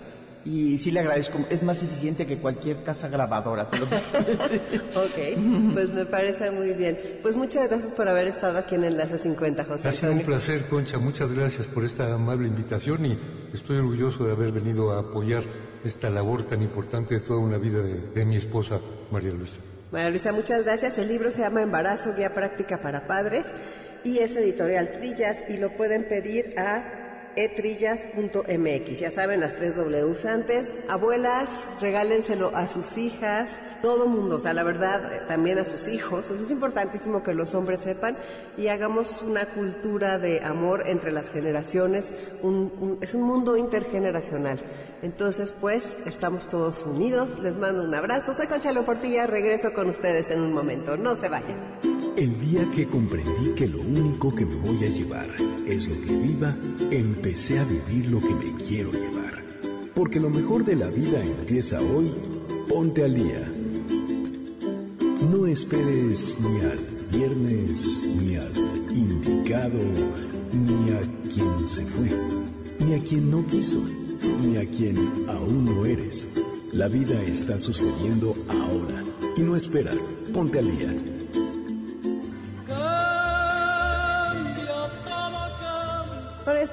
Y 0.47 0.79
sí 0.79 0.93
le 0.93 1.01
agradezco. 1.01 1.39
Es 1.51 1.63
más 1.63 1.83
eficiente 1.83 2.27
que 2.27 2.37
cualquier 2.39 2.85
casa 2.85 3.09
grabadora. 3.09 3.69
Te 3.69 3.79
lo 3.79 3.85
ok, 4.95 5.75
pues 5.75 5.91
me 5.91 6.07
parece 6.07 6.51
muy 6.53 6.73
bien. 6.73 6.99
Pues 7.21 7.35
muchas 7.35 7.69
gracias 7.69 7.93
por 7.93 8.09
haber 8.09 8.29
estado 8.29 8.57
aquí 8.59 8.77
en 8.77 8.85
Enlace 8.85 9.19
50, 9.19 9.65
José. 9.65 9.89
Ha 9.89 9.93
sido 9.93 10.13
un 10.13 10.21
placer, 10.21 10.63
Concha. 10.69 10.99
Muchas 10.99 11.33
gracias 11.33 11.67
por 11.67 11.85
esta 11.85 12.15
amable 12.15 12.47
invitación 12.47 13.05
y 13.07 13.19
estoy 13.53 13.79
orgulloso 13.79 14.25
de 14.25 14.33
haber 14.33 14.53
venido 14.53 14.93
a 14.93 15.01
apoyar 15.01 15.43
esta 15.85 16.11
labor 16.11 16.45
tan 16.45 16.63
importante 16.63 17.15
de 17.15 17.21
toda 17.21 17.41
una 17.41 17.59
vida 17.59 17.81
de, 17.81 18.01
de 18.01 18.25
mi 18.25 18.37
esposa, 18.37 18.79
María 19.11 19.33
Luisa. 19.33 19.57
María 19.91 20.11
Luisa, 20.11 20.33
muchas 20.33 20.65
gracias. 20.65 20.97
El 20.99 21.09
libro 21.09 21.33
se 21.33 21.41
llama 21.41 21.63
Embarazo, 21.63 22.15
Guía 22.17 22.33
Práctica 22.33 22.79
para 22.79 23.09
Padres 23.09 23.49
y 24.05 24.19
es 24.19 24.37
editorial 24.37 24.93
Trillas 24.93 25.45
y 25.49 25.57
lo 25.57 25.71
pueden 25.71 26.05
pedir 26.05 26.55
a 26.57 27.06
etrillas.mx. 27.37 28.99
Ya 28.99 29.11
saben, 29.11 29.41
las 29.41 29.55
tres 29.55 29.77
Ws 29.77 30.25
antes. 30.25 30.73
Abuelas, 30.89 31.67
regálenselo 31.81 32.51
a 32.55 32.67
sus 32.67 32.97
hijas, 32.99 33.59
todo 33.83 34.07
mundo, 34.07 34.37
o 34.37 34.39
sea, 34.41 34.55
la 34.55 34.63
verdad, 34.65 35.13
eh, 35.13 35.21
también 35.29 35.59
a 35.59 35.65
sus 35.65 35.89
hijos. 35.89 36.31
es 36.31 36.51
importantísimo 36.51 37.23
que 37.23 37.35
los 37.35 37.55
hombres 37.55 37.81
sepan 37.81 38.17
y 38.57 38.69
hagamos 38.69 39.23
una 39.23 39.47
cultura 39.47 40.19
de 40.19 40.41
amor 40.41 40.85
entre 40.87 41.13
las 41.13 41.31
generaciones. 41.31 42.11
es 43.01 43.15
un 43.15 43.23
mundo 43.23 43.57
intergeneracional. 43.57 44.59
Entonces, 45.03 45.53
pues, 45.53 45.99
estamos 46.07 46.49
todos 46.49 46.85
unidos. 46.87 47.39
Les 47.41 47.59
mando 47.59 47.83
un 47.83 47.95
abrazo. 47.95 48.33
Soy 48.33 48.47
Conchalo 48.47 48.85
Portilla. 48.85 49.27
Regreso 49.27 49.73
con 49.73 49.89
ustedes 49.89 50.31
en 50.31 50.41
un 50.41 50.53
momento. 50.53 50.97
No 50.97 51.15
se 51.15 51.29
vayan. 51.29 51.86
El 52.17 52.41
día 52.41 52.67
que 52.75 52.87
comprendí 52.87 53.51
que 53.55 53.67
lo 53.67 53.79
único 53.83 54.35
que 54.35 54.47
me 54.47 54.55
voy 54.55 54.83
a 54.83 54.89
llevar 54.89 55.29
es 55.67 55.87
lo 55.87 56.01
que 56.01 56.17
viva, 56.17 56.57
empecé 56.91 57.59
a 57.59 57.65
vivir 57.65 58.09
lo 58.11 58.21
que 58.21 58.35
me 58.35 58.55
quiero 58.67 58.91
llevar. 58.91 59.45
Porque 59.95 60.19
lo 60.19 60.31
mejor 60.31 60.65
de 60.65 60.77
la 60.77 60.89
vida 60.89 61.23
empieza 61.23 61.79
hoy, 61.79 62.11
ponte 62.71 63.05
al 63.05 63.15
día. 63.17 63.53
No 65.31 65.47
esperes 65.47 66.39
ni 66.41 66.61
al 66.61 66.79
viernes, 67.13 68.09
ni 68.19 68.37
al 68.37 68.53
indicado, 68.97 69.79
ni 70.55 70.93
a 70.93 71.01
quien 71.35 71.67
se 71.67 71.85
fue, 71.85 72.09
ni 72.87 72.95
a 72.95 73.03
quien 73.03 73.31
no 73.31 73.47
quiso, 73.47 73.85
ni 74.43 74.57
a 74.57 74.65
quien 74.65 74.97
aún 75.29 75.67
no 75.67 75.85
eres. 75.85 76.29
La 76.73 76.89
vida 76.89 77.23
está 77.25 77.59
sucediendo 77.59 78.35
ahora 78.49 79.05
y 79.37 79.43
no 79.43 79.55
espera, 79.55 79.93
ponte 80.33 80.61
al 80.61 80.79
día. 80.79 81.16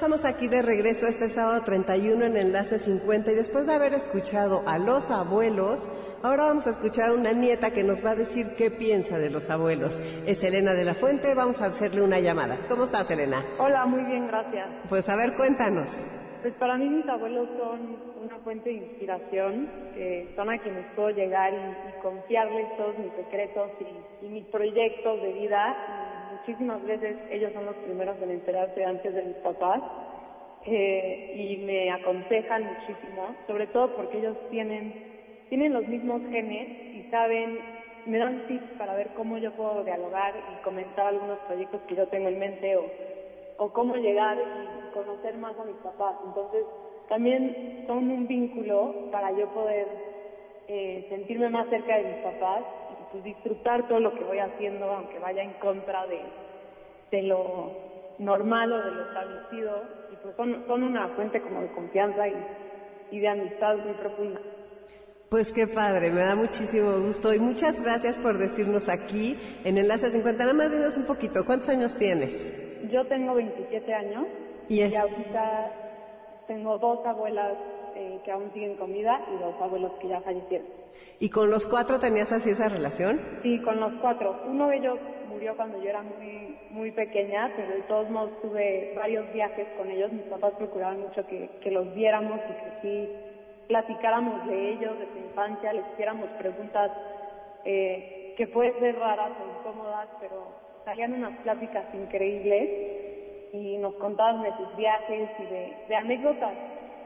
Estamos 0.04 0.26
aquí 0.26 0.48
de 0.48 0.60
regreso 0.60 1.06
este 1.06 1.30
sábado 1.30 1.62
31 1.64 2.26
en 2.26 2.36
Enlace 2.36 2.78
50 2.78 3.32
y 3.32 3.36
después 3.36 3.66
de 3.66 3.72
haber 3.72 3.94
escuchado 3.94 4.60
a 4.68 4.76
los 4.76 5.10
abuelos, 5.10 5.80
ahora 6.22 6.44
vamos 6.44 6.66
a 6.66 6.70
escuchar 6.70 7.08
a 7.08 7.14
una 7.14 7.32
nieta 7.32 7.70
que 7.70 7.82
nos 7.82 8.04
va 8.04 8.10
a 8.10 8.14
decir 8.14 8.48
qué 8.58 8.70
piensa 8.70 9.18
de 9.18 9.30
los 9.30 9.48
abuelos. 9.48 9.98
Es 10.26 10.44
Elena 10.44 10.74
de 10.74 10.84
la 10.84 10.92
Fuente, 10.92 11.32
vamos 11.32 11.62
a 11.62 11.66
hacerle 11.68 12.02
una 12.02 12.20
llamada. 12.20 12.58
¿Cómo 12.68 12.84
estás, 12.84 13.10
Elena? 13.10 13.42
Hola, 13.58 13.86
muy 13.86 14.02
bien, 14.02 14.26
gracias. 14.26 14.68
Pues 14.90 15.08
a 15.08 15.16
ver, 15.16 15.32
cuéntanos. 15.38 15.88
Pues 16.42 16.52
para 16.56 16.76
mí 16.76 16.86
mis 16.86 17.08
abuelos 17.08 17.48
son 17.56 17.96
una 18.22 18.38
fuente 18.40 18.68
de 18.68 18.74
inspiración, 18.74 19.70
son 20.36 20.50
a 20.50 20.58
quienes 20.58 20.84
puedo 20.94 21.08
llegar 21.12 21.54
y, 21.54 22.02
confiarles 22.02 22.76
todos 22.76 22.98
mis 22.98 23.12
secretos 23.14 23.70
y, 23.80 24.26
y 24.26 24.28
mis 24.28 24.44
proyectos 24.48 25.22
de 25.22 25.32
vida 25.32 25.74
muchísimas 26.44 26.84
veces 26.84 27.16
ellos 27.30 27.52
son 27.54 27.64
los 27.64 27.76
primeros 27.76 28.20
en 28.20 28.30
enterarse 28.30 28.84
antes 28.84 29.14
de 29.14 29.22
mis 29.22 29.36
papás 29.36 29.80
eh, 30.66 31.32
y 31.36 31.56
me 31.64 31.90
aconsejan 31.90 32.64
muchísimo, 32.64 33.34
sobre 33.46 33.66
todo 33.68 33.96
porque 33.96 34.18
ellos 34.18 34.36
tienen, 34.50 34.92
tienen 35.48 35.72
los 35.72 35.86
mismos 35.88 36.20
genes 36.30 36.68
y 36.94 37.02
saben, 37.10 37.60
me 38.04 38.18
dan 38.18 38.46
tips 38.46 38.76
para 38.76 38.94
ver 38.94 39.08
cómo 39.16 39.38
yo 39.38 39.52
puedo 39.52 39.84
dialogar 39.84 40.34
y 40.36 40.62
comentar 40.62 41.06
algunos 41.06 41.38
proyectos 41.46 41.80
que 41.88 41.94
yo 41.94 42.06
tengo 42.08 42.28
en 42.28 42.38
mente 42.38 42.76
o, 42.76 42.90
o 43.56 43.72
cómo 43.72 43.96
llegar 43.96 44.36
y 44.38 44.92
conocer 44.92 45.38
más 45.38 45.58
a 45.58 45.64
mis 45.64 45.76
papás. 45.76 46.16
Entonces, 46.26 46.66
también 47.08 47.84
son 47.86 48.10
un 48.10 48.26
vínculo 48.26 49.08
para 49.10 49.32
yo 49.32 49.48
poder 49.54 49.88
eh, 50.68 51.06
sentirme 51.08 51.48
más 51.48 51.68
cerca 51.70 51.96
de 51.96 52.04
mis 52.04 52.18
papás 52.18 52.64
pues, 53.14 53.22
disfrutar 53.22 53.86
todo 53.86 54.00
lo 54.00 54.12
que 54.12 54.24
voy 54.24 54.40
haciendo, 54.40 54.86
aunque 54.86 55.20
vaya 55.20 55.40
en 55.40 55.52
contra 55.60 56.04
de, 56.08 56.20
de 57.12 57.22
lo 57.22 57.70
normal 58.18 58.72
o 58.72 58.78
de 58.78 58.90
lo 58.90 59.06
establecido, 59.06 59.82
y 60.12 60.16
pues 60.16 60.34
son, 60.34 60.64
son 60.66 60.82
una 60.82 61.06
fuente 61.10 61.40
como 61.40 61.60
de 61.60 61.68
confianza 61.68 62.26
y, 62.26 62.34
y 63.12 63.20
de 63.20 63.28
amistad 63.28 63.76
muy 63.76 63.92
profunda. 63.94 64.40
Pues 65.30 65.52
qué 65.52 65.68
padre, 65.68 66.10
me 66.10 66.22
da 66.22 66.34
muchísimo 66.34 66.90
gusto 67.06 67.32
y 67.32 67.38
muchas 67.38 67.80
gracias 67.84 68.16
por 68.16 68.36
decirnos 68.36 68.88
aquí 68.88 69.38
en 69.64 69.78
Enlace 69.78 70.10
50. 70.10 70.42
Nada 70.42 70.52
más 70.52 70.72
dinos 70.72 70.96
un 70.96 71.06
poquito, 71.06 71.44
¿cuántos 71.44 71.68
años 71.68 71.96
tienes? 71.96 72.90
Yo 72.90 73.04
tengo 73.06 73.34
27 73.34 73.94
años 73.94 74.26
y, 74.68 74.82
y 74.82 74.94
ahorita 74.96 75.70
tengo 76.48 76.78
dos 76.78 77.06
abuelas 77.06 77.52
eh, 78.04 78.20
que 78.24 78.30
aún 78.30 78.52
siguen 78.52 78.76
con 78.76 78.92
vida 78.92 79.24
y 79.34 79.42
dos 79.42 79.54
abuelos 79.60 79.92
que 80.00 80.08
ya 80.08 80.20
fallecieron. 80.20 80.66
¿Y 81.18 81.30
con 81.30 81.50
los 81.50 81.66
cuatro 81.66 81.98
tenías 81.98 82.32
así 82.32 82.50
esa 82.50 82.68
relación? 82.68 83.18
Sí, 83.42 83.60
con 83.62 83.80
los 83.80 83.92
cuatro. 84.00 84.42
Uno 84.46 84.68
de 84.68 84.76
ellos 84.76 84.98
murió 85.28 85.56
cuando 85.56 85.82
yo 85.82 85.88
era 85.88 86.02
muy 86.02 86.44
muy 86.74 86.90
pequeña, 86.90 87.52
pero 87.54 87.68
de 87.68 87.82
todos 87.82 88.10
modos 88.10 88.32
tuve 88.42 88.92
varios 88.96 89.32
viajes 89.32 89.66
con 89.76 89.88
ellos. 89.90 90.12
Mis 90.12 90.24
papás 90.24 90.52
procuraban 90.58 91.00
mucho 91.00 91.24
que, 91.26 91.48
que 91.62 91.70
los 91.70 91.94
viéramos 91.94 92.40
y 92.50 92.52
que 92.52 92.80
sí 92.82 93.08
platicáramos 93.68 94.46
de 94.48 94.72
ellos, 94.72 94.98
de 94.98 95.06
su 95.06 95.18
infancia, 95.18 95.72
les 95.72 95.86
hiciéramos 95.92 96.28
preguntas 96.30 96.90
eh, 97.64 98.34
que 98.36 98.46
pueden 98.48 98.78
ser 98.80 98.96
raras 98.98 99.30
o 99.40 99.60
incómodas, 99.60 100.08
pero 100.20 100.48
salían 100.84 101.14
unas 101.14 101.38
pláticas 101.38 101.84
increíbles 101.94 103.52
y 103.52 103.78
nos 103.78 103.94
contaban 103.94 104.42
de 104.42 104.50
sus 104.56 104.76
viajes 104.76 105.30
y 105.38 105.42
de, 105.44 105.76
de 105.88 105.94
anécdotas 105.94 106.54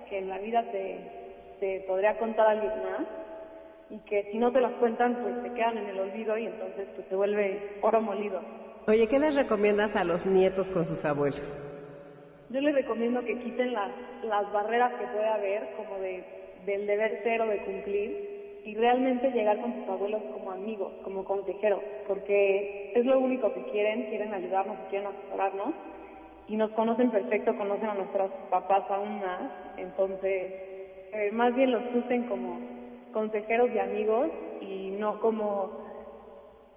que 0.08 0.18
en 0.18 0.28
la 0.28 0.38
vida 0.38 0.64
te, 0.70 1.84
podría 1.86 2.18
contar 2.18 2.46
alguien 2.48 2.72
más 2.82 3.06
y 3.90 3.98
que 4.00 4.30
si 4.30 4.38
no 4.38 4.52
te 4.52 4.60
las 4.60 4.72
cuentan 4.74 5.16
pues 5.22 5.42
te 5.42 5.52
quedan 5.54 5.78
en 5.78 5.86
el 5.86 5.98
olvido 5.98 6.36
y 6.38 6.46
entonces 6.46 6.88
pues 6.94 7.08
se 7.08 7.16
vuelve 7.16 7.78
oro 7.82 8.00
molido. 8.00 8.40
Oye, 8.86 9.06
¿qué 9.06 9.18
les 9.18 9.34
recomiendas 9.34 9.96
a 9.96 10.04
los 10.04 10.26
nietos 10.26 10.70
con 10.70 10.86
sus 10.86 11.04
abuelos? 11.04 11.64
Yo 12.50 12.60
les 12.60 12.74
recomiendo 12.74 13.20
que 13.22 13.38
quiten 13.40 13.72
las, 13.72 13.90
las 14.22 14.50
barreras 14.52 14.92
que 14.98 15.06
puede 15.06 15.28
haber 15.28 15.68
como 15.76 15.98
de, 15.98 16.24
del 16.64 16.86
deber 16.86 17.22
ser 17.22 17.42
o 17.42 17.46
de 17.46 17.64
cumplir 17.64 18.62
y 18.64 18.74
realmente 18.74 19.30
llegar 19.30 19.60
con 19.60 19.74
sus 19.74 19.88
abuelos 19.88 20.22
como 20.32 20.50
amigos, 20.52 20.92
como 21.02 21.24
consejeros, 21.24 21.80
porque 22.06 22.92
es 22.94 23.04
lo 23.04 23.18
único 23.18 23.52
que 23.52 23.62
quieren, 23.70 24.08
quieren 24.08 24.32
ayudarnos, 24.32 24.76
quieren 24.90 25.08
asesorarnos 25.08 25.74
y 26.48 26.56
nos 26.56 26.72
conocen 26.72 27.10
perfecto, 27.10 27.54
conocen 27.54 27.90
a 27.90 27.94
nuestros 27.94 28.32
papás 28.48 28.84
aún 28.88 29.20
más, 29.20 29.50
entonces 29.76 30.50
eh, 31.12 31.30
más 31.30 31.54
bien 31.54 31.70
los 31.70 31.84
usen 31.92 32.24
como 32.24 32.58
consejeros 33.12 33.70
y 33.70 33.78
amigos 33.78 34.30
y 34.58 34.90
no 34.90 35.18
como 35.18 35.70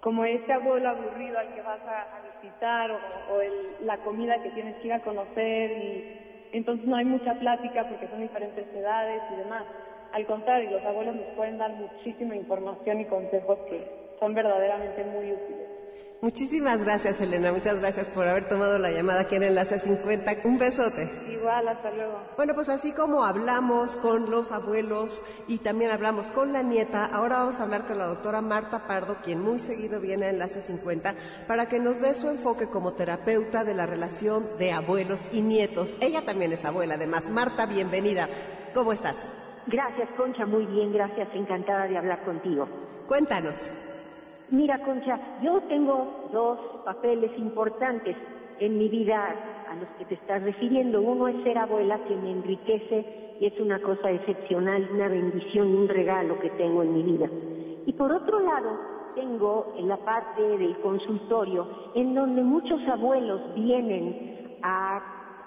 como 0.00 0.24
ese 0.24 0.52
abuelo 0.52 0.88
aburrido 0.88 1.38
al 1.38 1.52
que 1.52 1.62
vas 1.62 1.80
a, 1.86 2.20
visitar 2.20 2.90
o, 2.90 3.40
el, 3.40 3.76
la 3.78 3.98
comida 3.98 4.40
que 4.40 4.50
tienes 4.50 4.76
que 4.78 4.88
ir 4.88 4.92
a 4.92 5.00
conocer 5.00 5.70
y 5.70 6.04
entonces 6.50 6.84
no 6.86 6.96
hay 6.96 7.04
mucha 7.04 7.34
plática 7.34 7.84
porque 7.84 8.08
son 8.08 8.20
diferentes 8.20 8.66
edades 8.74 9.22
y 9.30 9.34
demás. 9.36 9.68
Al 10.10 10.26
contrario, 10.26 10.70
los 10.70 10.84
abuelos 10.84 11.14
nos 11.14 11.28
pueden 11.28 11.56
dar 11.56 11.72
muchísima 11.72 12.34
información 12.34 13.00
y 13.00 13.06
consejos 13.06 13.60
que 13.68 13.86
son 14.18 14.34
verdaderamente 14.34 15.04
muy 15.04 15.32
útiles. 15.32 15.81
Muchísimas 16.22 16.84
gracias, 16.84 17.20
Elena. 17.20 17.50
Muchas 17.50 17.80
gracias 17.80 18.06
por 18.06 18.28
haber 18.28 18.48
tomado 18.48 18.78
la 18.78 18.92
llamada 18.92 19.22
aquí 19.22 19.34
en 19.34 19.42
Enlace 19.42 19.80
50. 19.80 20.36
Un 20.44 20.56
besote. 20.56 21.10
Igual, 21.28 21.66
hasta 21.66 21.90
luego. 21.90 22.16
Bueno, 22.36 22.54
pues 22.54 22.68
así 22.68 22.92
como 22.92 23.24
hablamos 23.24 23.96
con 23.96 24.30
los 24.30 24.52
abuelos 24.52 25.20
y 25.48 25.58
también 25.58 25.90
hablamos 25.90 26.30
con 26.30 26.52
la 26.52 26.62
nieta, 26.62 27.06
ahora 27.06 27.40
vamos 27.40 27.58
a 27.58 27.64
hablar 27.64 27.88
con 27.88 27.98
la 27.98 28.06
doctora 28.06 28.40
Marta 28.40 28.86
Pardo, 28.86 29.16
quien 29.16 29.40
muy 29.40 29.58
seguido 29.58 30.00
viene 30.00 30.26
a 30.26 30.30
Enlace 30.30 30.62
50, 30.62 31.12
para 31.48 31.66
que 31.66 31.80
nos 31.80 32.00
dé 32.00 32.14
su 32.14 32.28
enfoque 32.28 32.68
como 32.68 32.92
terapeuta 32.92 33.64
de 33.64 33.74
la 33.74 33.86
relación 33.86 34.44
de 34.60 34.70
abuelos 34.70 35.26
y 35.32 35.42
nietos. 35.42 35.96
Ella 36.00 36.22
también 36.24 36.52
es 36.52 36.64
abuela, 36.64 36.94
además. 36.94 37.30
Marta, 37.30 37.66
bienvenida. 37.66 38.28
¿Cómo 38.74 38.92
estás? 38.92 39.28
Gracias, 39.66 40.08
Concha. 40.16 40.46
Muy 40.46 40.66
bien, 40.66 40.92
gracias. 40.92 41.30
Encantada 41.34 41.88
de 41.88 41.98
hablar 41.98 42.24
contigo. 42.24 42.68
Cuéntanos. 43.08 43.68
Mira, 44.52 44.78
Concha, 44.82 45.18
yo 45.42 45.62
tengo 45.62 46.28
dos 46.30 46.58
papeles 46.84 47.30
importantes 47.38 48.14
en 48.58 48.76
mi 48.76 48.86
vida 48.90 49.34
a 49.70 49.74
los 49.76 49.88
que 49.96 50.04
te 50.04 50.14
estás 50.16 50.42
refiriendo. 50.42 51.00
Uno 51.00 51.26
es 51.26 51.42
ser 51.42 51.56
abuela, 51.56 51.98
que 52.06 52.14
me 52.14 52.32
enriquece 52.32 53.36
y 53.40 53.46
es 53.46 53.58
una 53.58 53.78
cosa 53.78 54.10
excepcional, 54.10 54.86
una 54.92 55.08
bendición 55.08 55.74
un 55.74 55.88
regalo 55.88 56.38
que 56.38 56.50
tengo 56.50 56.82
en 56.82 56.92
mi 56.92 57.02
vida. 57.02 57.30
Y 57.86 57.94
por 57.94 58.12
otro 58.12 58.40
lado, 58.40 58.78
tengo 59.14 59.72
en 59.78 59.88
la 59.88 59.96
parte 59.96 60.42
del 60.42 60.76
consultorio, 60.80 61.66
en 61.94 62.14
donde 62.14 62.42
muchos 62.42 62.86
abuelos 62.88 63.40
vienen 63.54 64.58
a, 64.62 65.00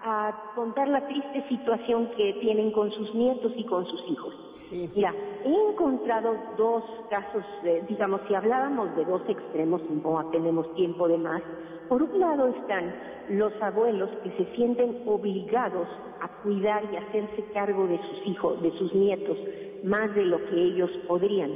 a 0.07 0.51
contar 0.53 0.87
la 0.87 1.07
triste 1.07 1.43
situación 1.49 2.11
que 2.15 2.33
tienen 2.33 2.71
con 2.71 2.91
sus 2.91 3.13
nietos 3.15 3.51
y 3.55 3.63
con 3.63 3.85
sus 3.87 3.99
hijos. 4.07 4.33
Sí. 4.53 4.87
Mira, 4.95 5.11
he 5.43 5.71
encontrado 5.71 6.35
dos 6.57 6.83
casos, 7.09 7.43
digamos, 7.87 8.21
si 8.27 8.35
hablábamos 8.35 8.95
de 8.95 9.03
dos 9.03 9.23
extremos, 9.27 9.81
no 9.89 10.29
tenemos 10.31 10.71
tiempo 10.75 11.07
de 11.07 11.17
más. 11.17 11.41
Por 11.89 12.03
un 12.03 12.19
lado 12.19 12.47
están 12.49 12.93
los 13.29 13.51
abuelos 13.61 14.09
que 14.23 14.29
se 14.37 14.55
sienten 14.55 15.01
obligados 15.07 15.87
a 16.21 16.27
cuidar 16.43 16.83
y 16.93 16.97
hacerse 16.97 17.43
cargo 17.51 17.87
de 17.87 17.97
sus 17.97 18.27
hijos, 18.27 18.61
de 18.61 18.71
sus 18.77 18.93
nietos, 18.93 19.37
más 19.83 20.13
de 20.13 20.25
lo 20.25 20.37
que 20.45 20.55
ellos 20.55 20.91
podrían. 21.07 21.51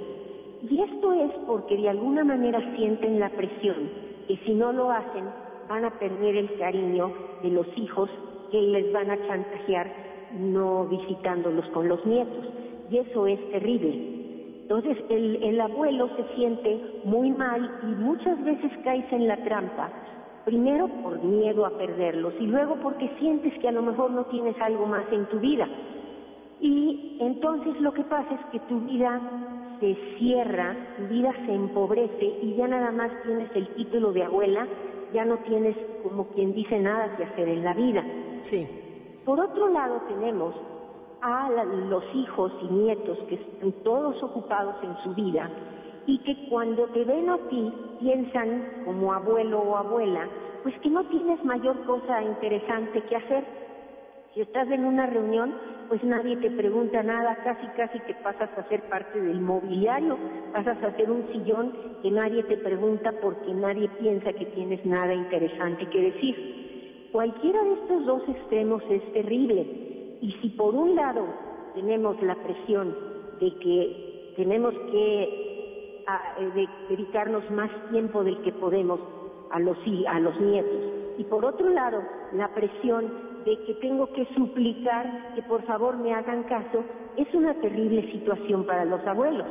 Y 0.68 0.82
esto 0.82 1.14
es 1.14 1.32
porque 1.46 1.78
de 1.78 1.90
alguna 1.90 2.24
manera 2.24 2.60
sienten 2.76 3.20
la 3.20 3.30
presión 3.30 3.92
que 4.28 4.38
si 4.38 4.54
no 4.56 4.74
lo 4.74 4.90
hacen 4.90 5.26
van 5.68 5.86
a 5.86 6.00
perder 6.00 6.36
el 6.36 6.58
cariño 6.58 7.14
de 7.44 7.50
los 7.52 7.68
hijos 7.78 8.10
que 8.52 8.62
les 8.62 8.92
van 8.92 9.12
a 9.12 9.28
chantajear 9.28 9.92
no 10.38 10.86
visitándolos 10.86 11.66
con 11.68 11.88
los 11.88 12.06
nietos. 12.06 12.46
Y 12.90 12.98
eso 12.98 13.28
es 13.28 13.40
terrible. 13.52 14.20
Entonces 14.62 14.98
el, 15.10 15.44
el 15.44 15.62
abuelo 15.62 16.10
se 16.16 16.36
siente 16.36 17.02
muy 17.04 17.32
mal 17.32 17.80
y 17.84 17.88
muchas 17.88 18.44
veces 18.44 18.72
caes 18.84 19.06
en 19.12 19.28
la 19.28 19.38
trampa. 19.38 19.90
Primero 20.46 20.88
por 20.88 21.24
miedo 21.24 21.66
a 21.66 21.78
perderlos 21.78 22.34
y 22.40 22.46
luego 22.46 22.76
porque 22.82 23.10
sientes 23.20 23.54
que 23.60 23.68
a 23.68 23.72
lo 23.72 23.82
mejor 23.82 24.12
no 24.12 24.26
tienes 24.26 24.56
algo 24.62 24.86
más 24.86 25.06
en 25.12 25.26
tu 25.26 25.40
vida. 25.40 25.68
Y 26.60 27.18
entonces 27.20 27.80
lo 27.82 27.94
que 27.94 28.04
pasa 28.04 28.34
es 28.34 28.46
que 28.52 28.60
tu 28.68 28.80
vida 28.82 29.22
se 29.80 29.96
cierra, 30.18 30.76
tu 30.98 31.14
vida 31.14 31.34
se 31.46 31.54
empobrece 31.54 32.26
y 32.42 32.56
ya 32.56 32.68
nada 32.68 32.92
más 32.92 33.12
tienes 33.24 33.50
el 33.56 33.68
título 33.70 34.12
de 34.12 34.24
abuela, 34.24 34.68
ya 35.14 35.26
no 35.26 35.38
tienes 35.40 35.76
como 36.04 36.28
quien 36.30 36.54
dice 36.54 36.80
nada 36.80 37.16
que 37.18 37.24
hacer 37.24 37.48
en 37.48 37.64
la 37.64 37.74
vida. 37.74 38.04
Sí. 38.42 38.66
Por 39.26 39.40
otro 39.40 39.70
lado 39.70 40.02
tenemos 40.08 40.56
a 41.22 41.50
los 41.50 42.04
hijos 42.16 42.52
y 42.62 42.74
nietos 42.74 43.18
que 43.28 43.36
están 43.36 43.72
todos 43.84 44.22
ocupados 44.24 44.76
en 44.84 44.96
su 45.04 45.14
vida 45.14 45.50
y 46.06 46.18
que 46.20 46.50
cuando 46.50 46.86
te 46.88 47.04
ven 47.04 47.30
a 47.30 47.38
ti 47.50 47.74
piensan 48.00 48.84
como 48.86 49.14
abuelo 49.14 49.60
o 49.60 49.76
abuela, 49.76 50.28
pues 50.64 50.78
que 50.80 50.90
no 50.90 51.04
tienes 51.06 51.44
mayor 51.44 51.86
cosa 51.86 52.24
interesante 52.24 53.04
que 53.04 53.16
hacer. 53.16 53.44
Si 54.34 54.42
estás 54.42 54.70
en 54.72 54.86
una 54.86 55.06
reunión, 55.06 55.54
pues 55.90 56.04
nadie 56.04 56.38
te 56.38 56.52
pregunta 56.52 57.02
nada, 57.02 57.36
casi 57.44 57.66
casi 57.76 58.00
que 58.02 58.14
pasas 58.16 58.50
a 58.56 58.70
ser 58.70 58.84
parte 58.84 59.20
del 59.20 59.42
mobiliario, 59.42 60.18
pasas 60.54 60.82
a 60.84 60.96
ser 60.96 61.10
un 61.10 61.28
sillón 61.32 61.74
que 62.04 62.12
nadie 62.12 62.44
te 62.44 62.58
pregunta 62.58 63.12
porque 63.20 63.52
nadie 63.56 63.90
piensa 64.00 64.32
que 64.32 64.46
tienes 64.46 64.86
nada 64.86 65.14
interesante 65.16 65.90
que 65.90 66.12
decir. 66.12 67.10
Cualquiera 67.12 67.64
de 67.64 67.74
estos 67.74 68.06
dos 68.06 68.22
extremos 68.30 68.84
es 68.92 69.02
terrible 69.14 69.66
y 70.22 70.32
si 70.42 70.50
por 70.50 70.76
un 70.76 70.96
lado 70.96 71.26
tenemos 71.74 72.22
la 72.22 72.36
presión 72.36 72.96
de 73.40 73.52
que 73.56 74.34
tenemos 74.38 74.76
que 74.92 75.24
eh, 75.24 76.68
dedicarnos 76.88 77.50
más 77.50 77.72
tiempo 77.90 78.24
del 78.24 78.40
que 78.44 78.52
podemos 78.52 79.00
a 79.50 79.60
los, 79.60 79.78
a 80.08 80.20
los 80.20 80.40
nietos 80.40 80.82
y 81.18 81.24
por 81.24 81.44
otro 81.46 81.68
lado 81.70 82.04
la 82.34 82.48
presión 82.54 83.29
de 83.46 83.58
que 83.66 83.74
tengo 83.76 84.12
que 84.14 84.26
suplicar 84.36 85.34
que 85.36 85.42
por 85.44 85.64
favor 85.64 85.98
me 85.98 86.14
hagan 86.14 86.44
caso, 86.44 86.84
es 87.18 87.34
una 87.34 87.54
terrible 87.56 88.12
situación 88.12 88.66
para 88.66 88.86
los 88.86 89.06
abuelos. 89.06 89.48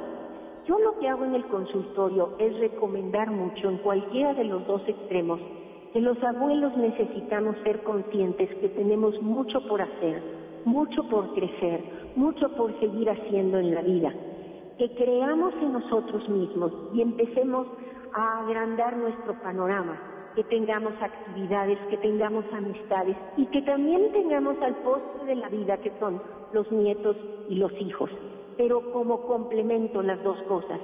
Yo 0.67 0.79
lo 0.79 0.99
que 0.99 1.09
hago 1.09 1.25
en 1.25 1.35
el 1.35 1.45
consultorio 1.47 2.35
es 2.39 2.59
recomendar 2.59 3.31
mucho 3.31 3.71
en 3.71 3.79
cualquiera 3.79 4.35
de 4.35 4.45
los 4.45 4.67
dos 4.67 4.83
extremos 4.87 5.41
que 5.93 6.01
los 6.01 6.23
abuelos 6.23 6.77
necesitamos 6.77 7.57
ser 7.65 7.83
conscientes 7.83 8.55
que 8.57 8.69
tenemos 8.69 9.21
mucho 9.23 9.67
por 9.67 9.81
hacer, 9.81 10.23
mucho 10.65 11.03
por 11.09 11.33
crecer, 11.35 11.83
mucho 12.15 12.51
por 12.57 12.79
seguir 12.79 13.09
haciendo 13.09 13.59
en 13.59 13.75
la 13.75 13.83
vida, 13.83 14.13
que 14.77 14.95
creamos 14.95 15.55
en 15.63 15.73
nosotros 15.73 16.29
mismos 16.29 16.73
y 16.93 17.01
empecemos 17.01 17.67
a 18.13 18.41
agrandar 18.41 18.97
nuestro 18.97 19.35
panorama, 19.43 19.99
que 20.39 20.45
tengamos 20.45 20.93
actividades, 21.03 21.77
que 21.91 21.97
tengamos 21.97 22.45
amistades 22.53 23.17
y 23.37 23.45
que 23.47 23.61
también 23.63 24.13
tengamos 24.13 24.57
al 24.63 24.77
postre 24.77 25.27
de 25.27 25.35
la 25.35 25.49
vida 25.49 25.79
que 25.79 25.91
son 25.99 26.23
los 26.53 26.71
nietos 26.71 27.17
y 27.49 27.57
los 27.57 27.73
hijos, 27.81 28.09
pero 28.57 28.93
como 28.93 29.23
complemento 29.23 30.01
las 30.01 30.23
dos 30.23 30.41
cosas. 30.43 30.79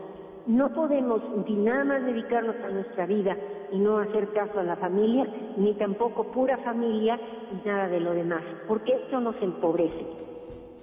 No 0.49 0.75
podemos 0.75 1.23
ni 1.47 1.55
nada 1.55 1.85
más 1.85 2.05
dedicarnos 2.05 2.57
a 2.65 2.69
nuestra 2.69 3.07
vida 3.07 3.37
y 3.71 3.79
no 3.79 3.99
hacer 3.99 4.33
caso 4.33 4.59
a 4.59 4.65
la 4.65 4.75
familia, 4.75 5.25
ni 5.57 5.73
tampoco 5.75 6.25
pura 6.33 6.59
familia 6.59 7.17
y 7.53 7.65
nada 7.65 7.87
de 7.87 8.01
lo 8.01 8.13
demás, 8.13 8.43
porque 8.67 8.95
esto 8.95 9.21
nos 9.21 9.41
empobrece. 9.41 10.34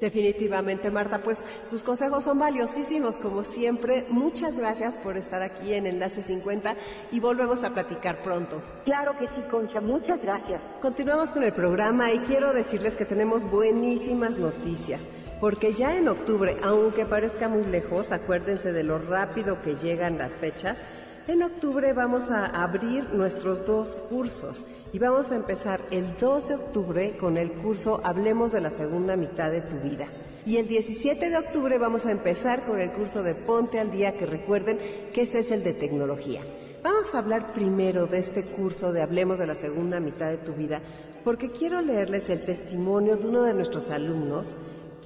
Definitivamente, 0.01 0.89
Marta, 0.89 1.21
pues 1.21 1.43
tus 1.69 1.83
consejos 1.83 2.23
son 2.23 2.39
valiosísimos 2.39 3.17
como 3.17 3.43
siempre. 3.43 4.03
Muchas 4.09 4.57
gracias 4.57 4.97
por 4.97 5.15
estar 5.15 5.43
aquí 5.43 5.75
en 5.75 5.85
Enlace 5.85 6.23
50 6.23 6.73
y 7.11 7.19
volvemos 7.19 7.63
a 7.63 7.69
platicar 7.69 8.17
pronto. 8.23 8.63
Claro 8.83 9.11
que 9.19 9.27
sí, 9.27 9.43
Concha, 9.51 9.79
muchas 9.79 10.19
gracias. 10.23 10.59
Continuamos 10.81 11.31
con 11.31 11.43
el 11.43 11.53
programa 11.53 12.11
y 12.11 12.17
quiero 12.21 12.51
decirles 12.51 12.95
que 12.95 13.05
tenemos 13.05 13.49
buenísimas 13.49 14.39
noticias. 14.39 15.01
Porque 15.39 15.73
ya 15.73 15.95
en 15.95 16.07
octubre, 16.07 16.57
aunque 16.63 17.05
parezca 17.05 17.47
muy 17.47 17.65
lejos, 17.65 18.11
acuérdense 18.11 18.71
de 18.71 18.83
lo 18.83 18.97
rápido 18.97 19.61
que 19.61 19.75
llegan 19.75 20.17
las 20.17 20.37
fechas, 20.37 20.83
en 21.27 21.43
octubre 21.43 21.93
vamos 21.93 22.29
a 22.29 22.45
abrir 22.63 23.09
nuestros 23.13 23.65
dos 23.65 23.95
cursos 24.09 24.65
y 24.91 24.99
vamos 24.99 25.31
a 25.31 25.35
empezar 25.35 25.79
el 25.91 26.17
2 26.17 26.47
de 26.47 26.55
octubre 26.55 27.17
con 27.19 27.37
el 27.37 27.51
curso 27.51 28.01
Hablemos 28.03 28.51
de 28.51 28.61
la 28.61 28.71
segunda 28.71 29.15
mitad 29.15 29.51
de 29.51 29.61
tu 29.61 29.77
vida. 29.77 30.07
Y 30.45 30.57
el 30.57 30.67
17 30.67 31.29
de 31.29 31.37
octubre 31.37 31.77
vamos 31.77 32.05
a 32.05 32.11
empezar 32.11 32.63
con 32.65 32.79
el 32.79 32.91
curso 32.91 33.21
de 33.21 33.35
Ponte 33.35 33.79
al 33.79 33.91
Día, 33.91 34.13
que 34.13 34.25
recuerden 34.25 34.79
que 35.13 35.21
ese 35.21 35.39
es 35.39 35.51
el 35.51 35.63
de 35.63 35.73
tecnología. 35.73 36.41
Vamos 36.83 37.13
a 37.13 37.19
hablar 37.19 37.53
primero 37.53 38.07
de 38.07 38.17
este 38.17 38.43
curso 38.43 38.91
de 38.91 39.03
Hablemos 39.03 39.37
de 39.37 39.45
la 39.45 39.55
segunda 39.55 39.99
mitad 39.99 40.31
de 40.31 40.37
tu 40.37 40.53
vida, 40.53 40.79
porque 41.23 41.51
quiero 41.51 41.79
leerles 41.81 42.29
el 42.29 42.43
testimonio 42.43 43.17
de 43.17 43.27
uno 43.27 43.43
de 43.43 43.53
nuestros 43.53 43.91
alumnos, 43.91 44.55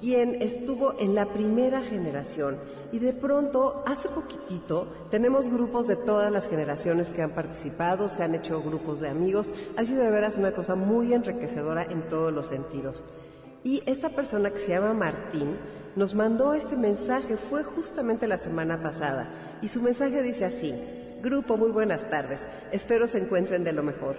quien 0.00 0.40
estuvo 0.40 0.94
en 0.98 1.14
la 1.14 1.26
primera 1.26 1.82
generación 1.82 2.56
y 2.92 2.98
de 2.98 3.12
pronto, 3.12 3.82
hace 3.86 4.08
poquitito, 4.08 4.86
tenemos 5.10 5.48
grupos 5.48 5.86
de 5.86 5.96
todas 5.96 6.30
las 6.32 6.48
generaciones 6.48 7.10
que 7.10 7.22
han 7.22 7.30
participado, 7.30 8.08
se 8.08 8.22
han 8.22 8.34
hecho 8.34 8.62
grupos 8.62 9.00
de 9.00 9.08
amigos, 9.08 9.52
ha 9.76 9.84
sido 9.84 10.02
de 10.02 10.10
veras 10.10 10.36
una 10.36 10.52
cosa 10.52 10.74
muy 10.74 11.12
enriquecedora 11.12 11.84
en 11.84 12.08
todos 12.08 12.32
los 12.32 12.46
sentidos. 12.46 13.04
Y 13.64 13.82
esta 13.86 14.10
persona 14.10 14.50
que 14.50 14.58
se 14.58 14.68
llama 14.68 14.94
Martín 14.94 15.56
nos 15.96 16.14
mandó 16.14 16.54
este 16.54 16.76
mensaje, 16.76 17.36
fue 17.36 17.64
justamente 17.64 18.26
la 18.28 18.38
semana 18.38 18.82
pasada, 18.82 19.26
y 19.62 19.68
su 19.68 19.82
mensaje 19.82 20.22
dice 20.22 20.44
así, 20.44 20.74
Grupo, 21.22 21.56
muy 21.56 21.70
buenas 21.70 22.08
tardes, 22.10 22.46
espero 22.70 23.06
se 23.06 23.18
encuentren 23.18 23.64
de 23.64 23.72
lo 23.72 23.82
mejor. 23.82 24.16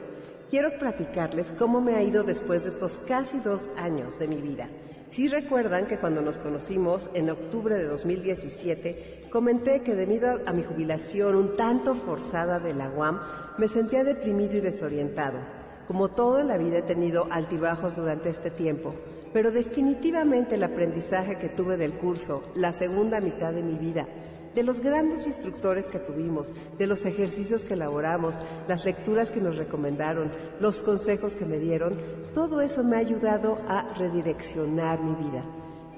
Quiero 0.49 0.77
platicarles 0.79 1.51
cómo 1.51 1.79
me 1.79 1.95
ha 1.95 2.03
ido 2.03 2.23
después 2.23 2.63
de 2.63 2.69
estos 2.69 2.99
casi 3.07 3.39
dos 3.39 3.69
años 3.77 4.17
de 4.17 4.27
mi 4.27 4.41
vida. 4.41 4.67
Si 5.09 5.27
recuerdan 5.29 5.87
que 5.87 5.97
cuando 5.97 6.21
nos 6.21 6.37
conocimos 6.37 7.09
en 7.13 7.29
octubre 7.29 7.75
de 7.75 7.85
2017, 7.85 9.27
comenté 9.31 9.81
que 9.81 9.95
debido 9.95 10.41
a 10.45 10.51
mi 10.51 10.63
jubilación 10.63 11.35
un 11.35 11.55
tanto 11.55 11.95
forzada 11.95 12.59
de 12.59 12.73
la 12.73 12.89
UAM, 12.89 13.19
me 13.57 13.67
sentía 13.67 14.03
deprimido 14.03 14.57
y 14.57 14.61
desorientado. 14.61 15.39
Como 15.87 16.09
todo 16.09 16.39
en 16.39 16.49
la 16.49 16.57
vida 16.57 16.79
he 16.79 16.83
tenido 16.83 17.27
altibajos 17.31 17.95
durante 17.95 18.29
este 18.29 18.51
tiempo, 18.51 18.93
pero 19.31 19.51
definitivamente 19.51 20.55
el 20.55 20.63
aprendizaje 20.63 21.37
que 21.37 21.49
tuve 21.49 21.77
del 21.77 21.93
curso, 21.93 22.43
la 22.55 22.73
segunda 22.73 23.21
mitad 23.21 23.53
de 23.53 23.63
mi 23.63 23.75
vida, 23.75 24.05
de 24.57 24.63
los 24.63 24.79
grandes 24.79 25.27
instructores 25.27 25.87
que 25.87 25.99
tuvimos, 25.99 26.51
de 26.79 26.87
los 26.87 27.05
ejercicios 27.05 27.63
que 27.63 27.75
elaboramos, 27.75 28.37
las 28.67 28.85
lecturas 28.85 29.29
que 29.29 29.39
nos 29.39 29.55
recomendaron, 29.55 30.31
los 30.59 30.81
consejos 30.81 31.35
que 31.35 31.45
me 31.45 31.59
dieron, 31.59 31.95
todo 32.33 32.61
eso 32.61 32.83
me 32.83 32.95
ha 32.95 32.99
ayudado 32.99 33.57
a 33.67 33.93
redireccionar 33.93 34.99
mi 34.99 35.29
vida. 35.29 35.45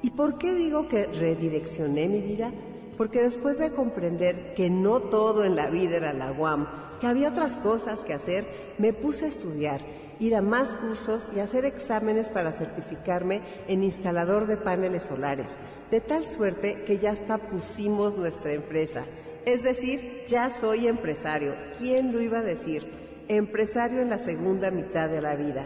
¿Y 0.01 0.09
por 0.09 0.37
qué 0.37 0.53
digo 0.53 0.89
que 0.89 1.05
redireccioné 1.05 2.09
mi 2.09 2.19
vida? 2.19 2.51
Porque 2.97 3.21
después 3.21 3.59
de 3.59 3.71
comprender 3.71 4.53
que 4.55 4.69
no 4.69 5.03
todo 5.03 5.45
en 5.45 5.55
la 5.55 5.67
vida 5.67 5.95
era 5.95 6.11
la 6.11 6.33
UAM, 6.33 6.67
que 6.99 7.07
había 7.07 7.29
otras 7.29 7.55
cosas 7.55 8.01
que 8.01 8.13
hacer, 8.13 8.45
me 8.77 8.91
puse 8.91 9.23
a 9.23 9.29
estudiar 9.29 9.79
ir 10.19 10.35
a 10.35 10.41
más 10.41 10.75
cursos 10.75 11.29
y 11.35 11.39
hacer 11.39 11.65
exámenes 11.65 12.29
para 12.29 12.51
certificarme 12.51 13.41
en 13.67 13.83
instalador 13.83 14.47
de 14.47 14.57
paneles 14.57 15.03
solares, 15.03 15.55
de 15.91 16.01
tal 16.01 16.25
suerte 16.25 16.83
que 16.85 16.97
ya 16.97 17.11
hasta 17.11 17.37
pusimos 17.37 18.17
nuestra 18.17 18.51
empresa. 18.51 19.03
Es 19.45 19.63
decir, 19.63 20.25
ya 20.27 20.49
soy 20.49 20.87
empresario. 20.87 21.53
¿Quién 21.77 22.11
lo 22.11 22.21
iba 22.21 22.39
a 22.39 22.43
decir? 22.43 22.85
Empresario 23.27 24.01
en 24.01 24.09
la 24.09 24.17
segunda 24.17 24.69
mitad 24.71 25.09
de 25.09 25.21
la 25.21 25.35
vida. 25.35 25.65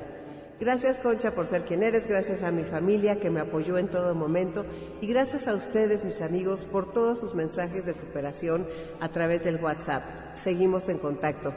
Gracias 0.60 1.00
Concha 1.00 1.32
por 1.32 1.48
ser 1.48 1.64
quien 1.64 1.84
eres, 1.84 2.08
gracias 2.08 2.44
a 2.44 2.52
mi 2.52 2.62
familia 2.62 3.20
que 3.20 3.30
me 3.30 3.42
apoyó 3.42 3.78
en 3.78 3.90
todo 3.90 4.16
momento 4.16 4.66
y 5.02 5.08
gracias 5.08 5.48
a 5.48 5.56
ustedes 5.56 6.06
mis 6.06 6.22
amigos 6.22 6.64
por 6.64 6.94
todos 6.94 7.20
sus 7.20 7.34
mensajes 7.34 7.86
de 7.86 7.94
superación 7.94 8.66
a 9.02 9.10
través 9.10 9.44
del 9.44 9.58
WhatsApp. 9.58 10.04
Seguimos 10.36 10.88
en 10.88 11.00
contacto. 11.00 11.54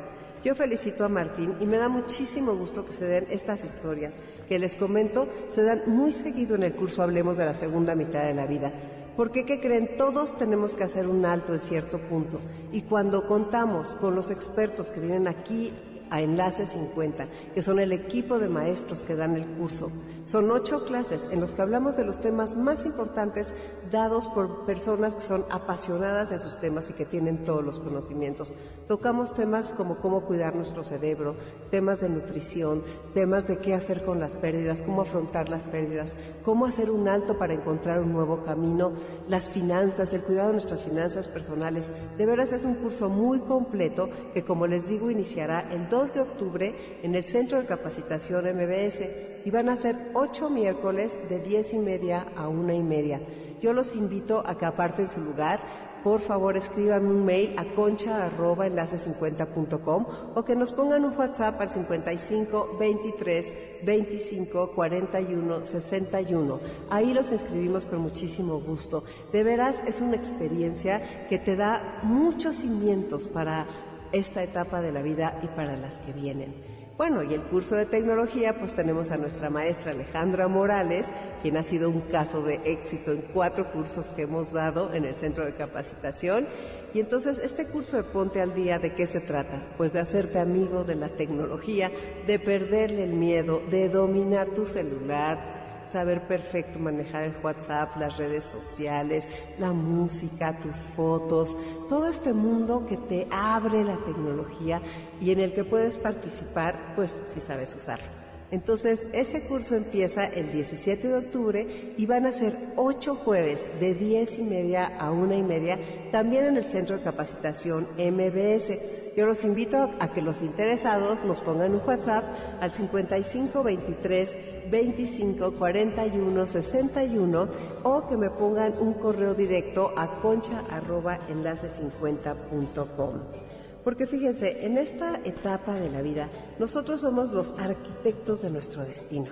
Yo 0.46 0.54
felicito 0.54 1.04
a 1.04 1.08
Martín 1.08 1.56
y 1.58 1.66
me 1.66 1.76
da 1.76 1.88
muchísimo 1.88 2.54
gusto 2.54 2.86
que 2.86 2.92
se 2.92 3.04
den 3.04 3.26
estas 3.30 3.64
historias, 3.64 4.14
que 4.48 4.60
les 4.60 4.76
comento, 4.76 5.26
se 5.48 5.64
dan 5.64 5.82
muy 5.86 6.12
seguido 6.12 6.54
en 6.54 6.62
el 6.62 6.72
curso 6.72 7.02
Hablemos 7.02 7.36
de 7.36 7.46
la 7.46 7.52
segunda 7.52 7.96
mitad 7.96 8.22
de 8.22 8.32
la 8.32 8.46
vida. 8.46 8.72
Porque, 9.16 9.44
¿qué 9.44 9.58
creen? 9.58 9.96
Todos 9.98 10.38
tenemos 10.38 10.76
que 10.76 10.84
hacer 10.84 11.08
un 11.08 11.24
alto 11.24 11.52
en 11.52 11.58
cierto 11.58 11.98
punto. 11.98 12.38
Y 12.70 12.82
cuando 12.82 13.26
contamos 13.26 13.96
con 13.96 14.14
los 14.14 14.30
expertos 14.30 14.92
que 14.92 15.00
vienen 15.00 15.26
aquí 15.26 15.72
a 16.10 16.20
Enlace 16.20 16.64
50, 16.64 17.26
que 17.52 17.60
son 17.60 17.80
el 17.80 17.90
equipo 17.90 18.38
de 18.38 18.48
maestros 18.48 19.02
que 19.02 19.16
dan 19.16 19.34
el 19.34 19.46
curso. 19.46 19.90
Son 20.26 20.50
ocho 20.50 20.84
clases 20.84 21.28
en 21.30 21.38
los 21.38 21.54
que 21.54 21.62
hablamos 21.62 21.96
de 21.96 22.04
los 22.04 22.20
temas 22.20 22.56
más 22.56 22.84
importantes 22.84 23.54
dados 23.92 24.26
por 24.26 24.66
personas 24.66 25.14
que 25.14 25.22
son 25.22 25.44
apasionadas 25.50 26.30
de 26.30 26.40
sus 26.40 26.56
temas 26.56 26.90
y 26.90 26.94
que 26.94 27.04
tienen 27.04 27.44
todos 27.44 27.64
los 27.64 27.78
conocimientos. 27.78 28.52
Tocamos 28.88 29.34
temas 29.34 29.72
como 29.72 29.98
cómo 29.98 30.22
cuidar 30.22 30.56
nuestro 30.56 30.82
cerebro, 30.82 31.36
temas 31.70 32.00
de 32.00 32.08
nutrición, 32.08 32.82
temas 33.14 33.46
de 33.46 33.58
qué 33.58 33.74
hacer 33.74 34.04
con 34.04 34.18
las 34.18 34.34
pérdidas, 34.34 34.82
cómo 34.82 35.02
afrontar 35.02 35.48
las 35.48 35.68
pérdidas, 35.68 36.16
cómo 36.44 36.66
hacer 36.66 36.90
un 36.90 37.06
alto 37.06 37.38
para 37.38 37.54
encontrar 37.54 38.00
un 38.00 38.12
nuevo 38.12 38.42
camino, 38.42 38.94
las 39.28 39.48
finanzas, 39.48 40.12
el 40.12 40.22
cuidado 40.22 40.48
de 40.48 40.54
nuestras 40.54 40.82
finanzas 40.82 41.28
personales. 41.28 41.92
De 42.18 42.26
veras 42.26 42.52
es 42.52 42.64
un 42.64 42.74
curso 42.74 43.08
muy 43.08 43.38
completo 43.38 44.10
que, 44.34 44.42
como 44.42 44.66
les 44.66 44.88
digo, 44.88 45.08
iniciará 45.08 45.70
el 45.70 45.88
2 45.88 46.14
de 46.14 46.20
octubre 46.20 47.00
en 47.04 47.14
el 47.14 47.22
Centro 47.22 47.60
de 47.60 47.66
Capacitación 47.68 48.44
MBS 48.44 49.35
y 49.46 49.50
van 49.50 49.68
a 49.68 49.76
ser 49.76 49.96
ocho 50.12 50.50
miércoles 50.50 51.16
de 51.30 51.38
diez 51.38 51.72
y 51.72 51.78
media 51.78 52.26
a 52.36 52.48
una 52.48 52.74
y 52.74 52.82
media. 52.82 53.20
Yo 53.60 53.72
los 53.72 53.94
invito 53.94 54.42
a 54.44 54.58
que 54.58 54.66
aparten 54.66 55.08
su 55.08 55.20
lugar. 55.20 55.60
Por 56.02 56.20
favor, 56.20 56.56
escriban 56.56 57.06
un 57.06 57.24
mail 57.24 57.56
a 57.56 57.64
concha.enlace50.com 57.64 60.06
o 60.34 60.44
que 60.44 60.56
nos 60.56 60.72
pongan 60.72 61.04
un 61.04 61.16
WhatsApp 61.16 61.60
al 61.60 61.70
55 61.70 62.76
23 62.78 63.84
25 63.84 64.72
41 64.74 65.64
61. 65.64 66.60
Ahí 66.90 67.14
los 67.14 67.30
inscribimos 67.30 67.86
con 67.86 68.00
muchísimo 68.00 68.58
gusto. 68.58 69.04
De 69.32 69.44
veras, 69.44 69.80
es 69.86 70.00
una 70.00 70.16
experiencia 70.16 71.28
que 71.28 71.38
te 71.38 71.54
da 71.54 72.00
muchos 72.02 72.56
cimientos 72.56 73.28
para 73.28 73.68
esta 74.10 74.42
etapa 74.42 74.80
de 74.80 74.90
la 74.90 75.02
vida 75.02 75.38
y 75.44 75.46
para 75.46 75.76
las 75.76 76.00
que 76.00 76.12
vienen. 76.12 76.75
Bueno, 76.96 77.22
y 77.22 77.34
el 77.34 77.42
curso 77.42 77.74
de 77.74 77.84
tecnología, 77.84 78.58
pues 78.58 78.74
tenemos 78.74 79.10
a 79.10 79.18
nuestra 79.18 79.50
maestra 79.50 79.92
Alejandra 79.92 80.48
Morales, 80.48 81.04
quien 81.42 81.58
ha 81.58 81.62
sido 81.62 81.90
un 81.90 82.00
caso 82.00 82.42
de 82.42 82.58
éxito 82.64 83.12
en 83.12 83.20
cuatro 83.34 83.70
cursos 83.70 84.08
que 84.08 84.22
hemos 84.22 84.52
dado 84.52 84.94
en 84.94 85.04
el 85.04 85.14
centro 85.14 85.44
de 85.44 85.52
capacitación. 85.52 86.46
Y 86.94 87.00
entonces, 87.00 87.38
este 87.38 87.66
curso 87.66 87.98
de 87.98 88.04
Ponte 88.04 88.40
al 88.40 88.54
Día, 88.54 88.78
¿de 88.78 88.94
qué 88.94 89.06
se 89.06 89.20
trata? 89.20 89.62
Pues 89.76 89.92
de 89.92 90.00
hacerte 90.00 90.38
amigo 90.38 90.84
de 90.84 90.94
la 90.94 91.10
tecnología, 91.10 91.90
de 92.26 92.38
perderle 92.38 93.04
el 93.04 93.12
miedo, 93.12 93.60
de 93.70 93.90
dominar 93.90 94.46
tu 94.48 94.64
celular, 94.64 95.56
saber 95.92 96.22
perfecto 96.22 96.78
manejar 96.78 97.24
el 97.24 97.34
WhatsApp, 97.42 97.96
las 97.98 98.16
redes 98.16 98.44
sociales, 98.44 99.26
la 99.58 99.72
música, 99.72 100.54
tus 100.60 100.76
fotos, 100.76 101.56
todo 101.88 102.08
este 102.08 102.32
mundo 102.32 102.86
que 102.88 102.96
te 102.96 103.26
abre 103.30 103.84
la 103.84 103.96
tecnología 103.96 104.80
y 105.20 105.32
en 105.32 105.40
el 105.40 105.52
que 105.52 105.64
puedes 105.64 105.98
participar, 105.98 106.94
pues 106.96 107.20
si 107.28 107.40
sabes 107.40 107.74
usarlo. 107.74 108.16
Entonces, 108.50 109.06
ese 109.12 109.42
curso 109.42 109.74
empieza 109.74 110.24
el 110.24 110.52
17 110.52 111.08
de 111.08 111.16
octubre 111.16 111.94
y 111.96 112.06
van 112.06 112.26
a 112.26 112.32
ser 112.32 112.56
ocho 112.76 113.16
jueves 113.16 113.66
de 113.80 113.94
10 113.94 114.38
y 114.38 114.42
media 114.42 114.92
a 115.00 115.10
una 115.10 115.34
y 115.34 115.42
media, 115.42 115.78
también 116.12 116.44
en 116.44 116.56
el 116.56 116.64
Centro 116.64 116.96
de 116.96 117.02
Capacitación 117.02 117.88
MBS. 117.98 118.72
Yo 119.16 119.26
los 119.26 119.42
invito 119.44 119.90
a 119.98 120.12
que 120.12 120.22
los 120.22 120.42
interesados 120.42 121.24
nos 121.24 121.40
pongan 121.40 121.74
un 121.74 121.80
WhatsApp 121.84 122.22
al 122.60 122.70
55 122.70 123.62
23 123.62 124.36
25 124.70 125.52
41 125.52 126.46
61 126.46 127.48
o 127.82 128.06
que 128.06 128.16
me 128.16 128.30
pongan 128.30 128.74
un 128.78 128.94
correo 128.94 129.34
directo 129.34 129.92
a 129.96 130.20
concha 130.20 130.62
arroba 130.70 131.18
enlace50.com. 131.28 133.45
Porque 133.86 134.08
fíjense, 134.08 134.66
en 134.66 134.78
esta 134.78 135.20
etapa 135.22 135.74
de 135.74 135.88
la 135.88 136.02
vida, 136.02 136.28
nosotros 136.58 137.02
somos 137.02 137.30
los 137.30 137.56
arquitectos 137.56 138.42
de 138.42 138.50
nuestro 138.50 138.84
destino. 138.84 139.28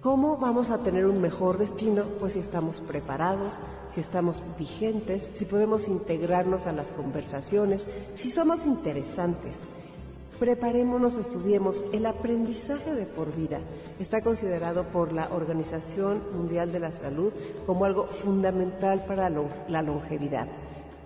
¿Cómo 0.00 0.38
vamos 0.38 0.70
a 0.70 0.78
tener 0.78 1.04
un 1.04 1.20
mejor 1.20 1.58
destino? 1.58 2.04
Pues 2.18 2.32
si 2.32 2.38
estamos 2.38 2.80
preparados, 2.80 3.56
si 3.92 4.00
estamos 4.00 4.42
vigentes, 4.58 5.28
si 5.34 5.44
podemos 5.44 5.88
integrarnos 5.88 6.66
a 6.66 6.72
las 6.72 6.92
conversaciones, 6.92 7.86
si 8.14 8.30
somos 8.30 8.64
interesantes. 8.64 9.58
Preparémonos, 10.38 11.18
estudiemos. 11.18 11.84
El 11.92 12.06
aprendizaje 12.06 12.94
de 12.94 13.04
por 13.04 13.36
vida 13.36 13.60
está 13.98 14.22
considerado 14.22 14.84
por 14.84 15.12
la 15.12 15.28
Organización 15.34 16.18
Mundial 16.34 16.72
de 16.72 16.80
la 16.80 16.92
Salud 16.92 17.30
como 17.66 17.84
algo 17.84 18.06
fundamental 18.06 19.04
para 19.04 19.28
la 19.28 19.82
longevidad. 19.82 20.48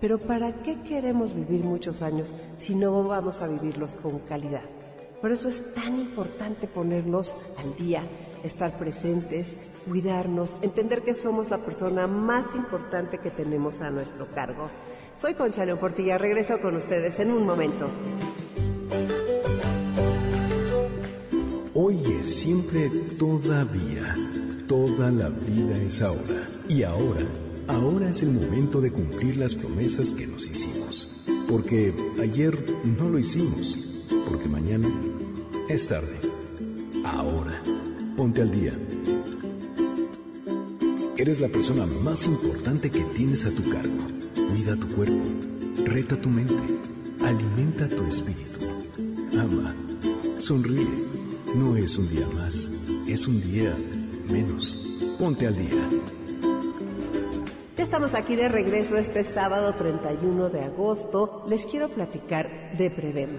Pero 0.01 0.18
¿para 0.18 0.53
qué 0.62 0.80
queremos 0.82 1.34
vivir 1.34 1.64
muchos 1.64 2.03
años 2.03 2.34
si 2.59 2.74
no 2.74 3.05
vamos 3.05 3.40
a 3.40 3.49
vivirlos 3.49 3.97
con 3.97 4.18
calidad? 4.20 4.62
Por 5.20 5.32
eso 5.32 5.49
es 5.49 5.74
tan 5.74 5.99
importante 5.99 6.66
ponernos 6.66 7.34
al 7.59 7.74
día, 7.76 8.03
estar 8.44 8.78
presentes, 8.78 9.57
cuidarnos, 9.88 10.59
entender 10.61 11.03
que 11.03 11.14
somos 11.14 11.51
la 11.51 11.59
persona 11.59 12.07
más 12.07 12.55
importante 12.55 13.18
que 13.18 13.30
tenemos 13.30 13.80
a 13.80 13.90
nuestro 13.90 14.26
cargo. 14.26 14.68
Soy 15.16 15.32
Concha 15.32 15.64
León 15.64 15.78
Portilla, 15.78 16.18
regreso 16.18 16.61
con 16.61 16.76
ustedes 16.76 17.18
en 17.20 17.30
un 17.30 17.47
momento. 17.47 17.88
Hoy 21.72 22.01
es 22.20 22.36
siempre 22.36 22.90
todavía, 23.18 24.14
toda 24.68 25.11
la 25.11 25.28
vida 25.30 25.78
es 25.78 26.03
ahora 26.03 26.49
y 26.68 26.82
ahora 26.82 27.26
Ahora 27.68 28.10
es 28.10 28.22
el 28.22 28.30
momento 28.30 28.80
de 28.80 28.92
cumplir 28.92 29.36
las 29.38 29.54
promesas 29.54 30.10
que 30.10 30.26
nos 30.26 30.48
hicimos. 30.48 31.26
Porque 31.48 31.92
ayer 32.20 32.56
no 32.84 33.08
lo 33.08 33.18
hicimos. 33.18 33.78
Porque 34.28 34.48
mañana 34.48 34.88
es 35.68 35.88
tarde. 35.88 36.16
Ahora, 37.04 37.62
ponte 38.16 38.42
al 38.42 38.52
día. 38.52 38.72
Eres 41.16 41.40
la 41.40 41.48
persona 41.48 41.86
más 41.86 42.26
importante 42.26 42.90
que 42.90 43.02
tienes 43.16 43.44
a 43.46 43.50
tu 43.50 43.68
cargo. 43.68 43.94
Cuida 44.48 44.76
tu 44.76 44.88
cuerpo. 44.88 45.24
Reta 45.84 46.20
tu 46.20 46.30
mente. 46.30 46.54
Alimenta 47.20 47.88
tu 47.88 48.04
espíritu. 48.04 48.60
Ama. 49.32 49.74
Sonríe. 50.38 50.86
No 51.56 51.76
es 51.76 51.98
un 51.98 52.08
día 52.10 52.28
más. 52.34 52.70
Es 53.08 53.26
un 53.26 53.40
día 53.40 53.74
menos. 54.30 54.86
Ponte 55.18 55.48
al 55.48 55.56
día 55.56 55.88
estamos 57.82 58.14
aquí 58.14 58.36
de 58.36 58.48
regreso 58.48 58.96
este 58.96 59.22
sábado 59.22 59.74
31 59.74 60.48
de 60.48 60.62
agosto. 60.62 61.44
Les 61.48 61.66
quiero 61.66 61.88
platicar 61.88 62.48
de 62.76 62.90
Prevem. 62.90 63.30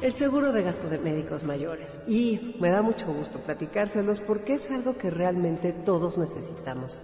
El 0.00 0.12
seguro 0.12 0.52
de 0.52 0.62
gastos 0.62 0.90
de 0.90 0.98
médicos 0.98 1.44
mayores. 1.44 1.98
Y 2.06 2.56
me 2.60 2.70
da 2.70 2.82
mucho 2.82 3.12
gusto 3.12 3.40
platicárselos 3.40 4.20
porque 4.20 4.54
es 4.54 4.70
algo 4.70 4.96
que 4.96 5.10
realmente 5.10 5.72
todos 5.72 6.18
necesitamos. 6.18 7.02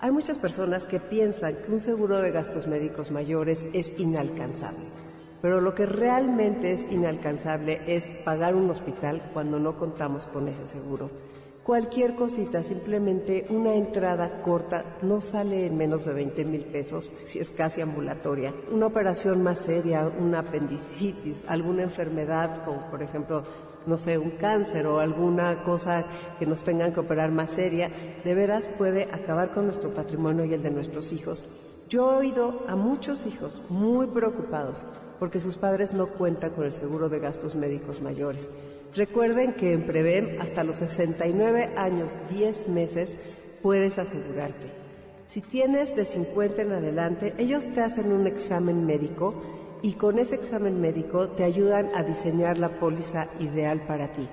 Hay 0.00 0.10
muchas 0.10 0.38
personas 0.38 0.86
que 0.86 1.00
piensan 1.00 1.56
que 1.56 1.72
un 1.72 1.80
seguro 1.80 2.18
de 2.18 2.30
gastos 2.30 2.66
médicos 2.66 3.10
mayores 3.10 3.66
es 3.74 3.98
inalcanzable. 3.98 4.86
Pero 5.42 5.60
lo 5.60 5.74
que 5.74 5.86
realmente 5.86 6.72
es 6.72 6.90
inalcanzable 6.90 7.82
es 7.86 8.06
pagar 8.24 8.54
un 8.54 8.70
hospital 8.70 9.20
cuando 9.32 9.58
no 9.58 9.76
contamos 9.76 10.26
con 10.26 10.48
ese 10.48 10.66
seguro 10.66 11.10
Cualquier 11.68 12.14
cosita, 12.14 12.62
simplemente 12.62 13.44
una 13.50 13.74
entrada 13.74 14.40
corta, 14.40 14.86
no 15.02 15.20
sale 15.20 15.66
en 15.66 15.76
menos 15.76 16.06
de 16.06 16.14
20 16.14 16.46
mil 16.46 16.62
pesos 16.62 17.12
si 17.26 17.40
es 17.40 17.50
casi 17.50 17.82
ambulatoria. 17.82 18.54
Una 18.72 18.86
operación 18.86 19.42
más 19.42 19.58
seria, 19.58 20.10
una 20.18 20.38
apendicitis, 20.38 21.44
alguna 21.46 21.82
enfermedad 21.82 22.64
como 22.64 22.80
por 22.90 23.02
ejemplo, 23.02 23.42
no 23.84 23.98
sé, 23.98 24.16
un 24.16 24.30
cáncer 24.30 24.86
o 24.86 24.98
alguna 24.98 25.62
cosa 25.62 26.06
que 26.38 26.46
nos 26.46 26.64
tengan 26.64 26.94
que 26.94 27.00
operar 27.00 27.32
más 27.32 27.50
seria, 27.50 27.90
de 28.24 28.34
veras 28.34 28.66
puede 28.78 29.02
acabar 29.12 29.50
con 29.50 29.66
nuestro 29.66 29.92
patrimonio 29.92 30.46
y 30.46 30.54
el 30.54 30.62
de 30.62 30.70
nuestros 30.70 31.12
hijos. 31.12 31.44
Yo 31.90 32.12
he 32.12 32.16
oído 32.16 32.64
a 32.66 32.76
muchos 32.76 33.26
hijos 33.26 33.60
muy 33.68 34.06
preocupados 34.06 34.86
porque 35.18 35.38
sus 35.38 35.58
padres 35.58 35.92
no 35.92 36.06
cuentan 36.06 36.52
con 36.52 36.64
el 36.64 36.72
seguro 36.72 37.10
de 37.10 37.18
gastos 37.18 37.54
médicos 37.56 38.00
mayores. 38.00 38.48
Recuerden 38.94 39.52
que 39.52 39.72
en 39.72 39.86
Prevem 39.86 40.40
hasta 40.40 40.64
los 40.64 40.78
69 40.78 41.70
años 41.76 42.18
10 42.30 42.68
meses 42.68 43.16
puedes 43.62 43.98
asegurarte. 43.98 44.72
Si 45.26 45.42
tienes 45.42 45.94
de 45.94 46.04
50 46.04 46.62
en 46.62 46.72
adelante, 46.72 47.34
ellos 47.38 47.68
te 47.70 47.82
hacen 47.82 48.12
un 48.12 48.26
examen 48.26 48.86
médico 48.86 49.34
y 49.82 49.92
con 49.92 50.18
ese 50.18 50.36
examen 50.36 50.80
médico 50.80 51.28
te 51.28 51.44
ayudan 51.44 51.90
a 51.94 52.02
diseñar 52.02 52.58
la 52.58 52.70
póliza 52.70 53.26
ideal 53.38 53.80
para 53.86 54.12
ti. 54.12 54.26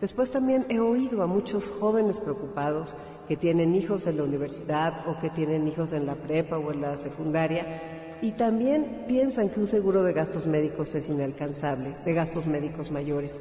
Después 0.00 0.30
también 0.30 0.64
he 0.68 0.80
oído 0.80 1.22
a 1.22 1.26
muchos 1.26 1.70
jóvenes 1.70 2.20
preocupados 2.20 2.94
que 3.28 3.36
tienen 3.36 3.74
hijos 3.74 4.06
en 4.06 4.16
la 4.16 4.24
universidad 4.24 5.06
o 5.06 5.20
que 5.20 5.28
tienen 5.28 5.68
hijos 5.68 5.92
en 5.92 6.06
la 6.06 6.14
prepa 6.14 6.56
o 6.56 6.72
en 6.72 6.80
la 6.80 6.96
secundaria 6.96 8.16
y 8.22 8.32
también 8.32 9.04
piensan 9.06 9.50
que 9.50 9.60
un 9.60 9.66
seguro 9.66 10.02
de 10.02 10.12
gastos 10.12 10.46
médicos 10.46 10.94
es 10.94 11.08
inalcanzable, 11.08 11.94
de 12.04 12.14
gastos 12.14 12.46
médicos 12.46 12.90
mayores. 12.90 13.38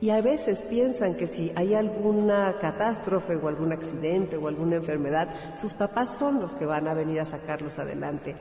Y 0.00 0.10
a 0.10 0.20
veces 0.20 0.62
piensan 0.62 1.16
que 1.16 1.26
si 1.26 1.50
hay 1.56 1.74
alguna 1.74 2.54
catástrofe 2.60 3.34
o 3.34 3.48
algún 3.48 3.72
accidente 3.72 4.36
o 4.36 4.46
alguna 4.46 4.76
enfermedad, 4.76 5.28
sus 5.56 5.74
papás 5.74 6.16
son 6.16 6.40
los 6.40 6.52
que 6.52 6.66
van 6.66 6.86
a 6.86 6.94
venir 6.94 7.20
a 7.20 7.24
sacarlos 7.24 7.80
adelante. 7.80 8.36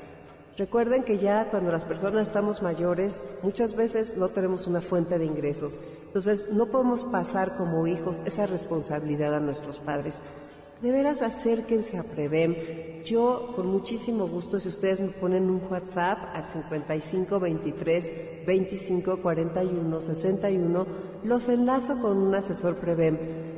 Recuerden 0.55 1.03
que 1.03 1.17
ya 1.17 1.49
cuando 1.51 1.71
las 1.71 1.83
personas 1.83 2.27
estamos 2.27 2.63
mayores, 2.63 3.23
muchas 3.43 3.75
veces 3.75 4.17
no 4.17 4.29
tenemos 4.29 4.65
una 4.67 4.81
fuente 4.81 5.19
de 5.19 5.25
ingresos. 5.25 5.79
Entonces, 6.07 6.49
no 6.51 6.67
podemos 6.67 7.03
pasar 7.03 7.55
como 7.57 7.85
hijos 7.85 8.21
esa 8.25 8.47
responsabilidad 8.47 9.35
a 9.35 9.39
nuestros 9.39 9.79
padres. 9.79 10.19
De 10.81 10.91
veras 10.91 11.23
acérquense 11.23 11.97
a 11.97 12.03
Prevem. 12.03 12.53
Yo, 13.03 13.53
con 13.55 13.65
muchísimo 13.65 14.27
gusto, 14.27 14.59
si 14.59 14.67
ustedes 14.67 14.99
me 15.01 15.07
ponen 15.07 15.49
un 15.49 15.59
WhatsApp 15.71 16.35
al 16.35 16.47
55 16.47 17.39
23 17.39 18.11
25 18.45 19.17
41 19.17 20.01
61, 20.01 20.85
los 21.23 21.49
enlazo 21.49 21.99
con 21.99 22.17
un 22.17 22.35
asesor 22.35 22.75
Prevem. 22.75 23.17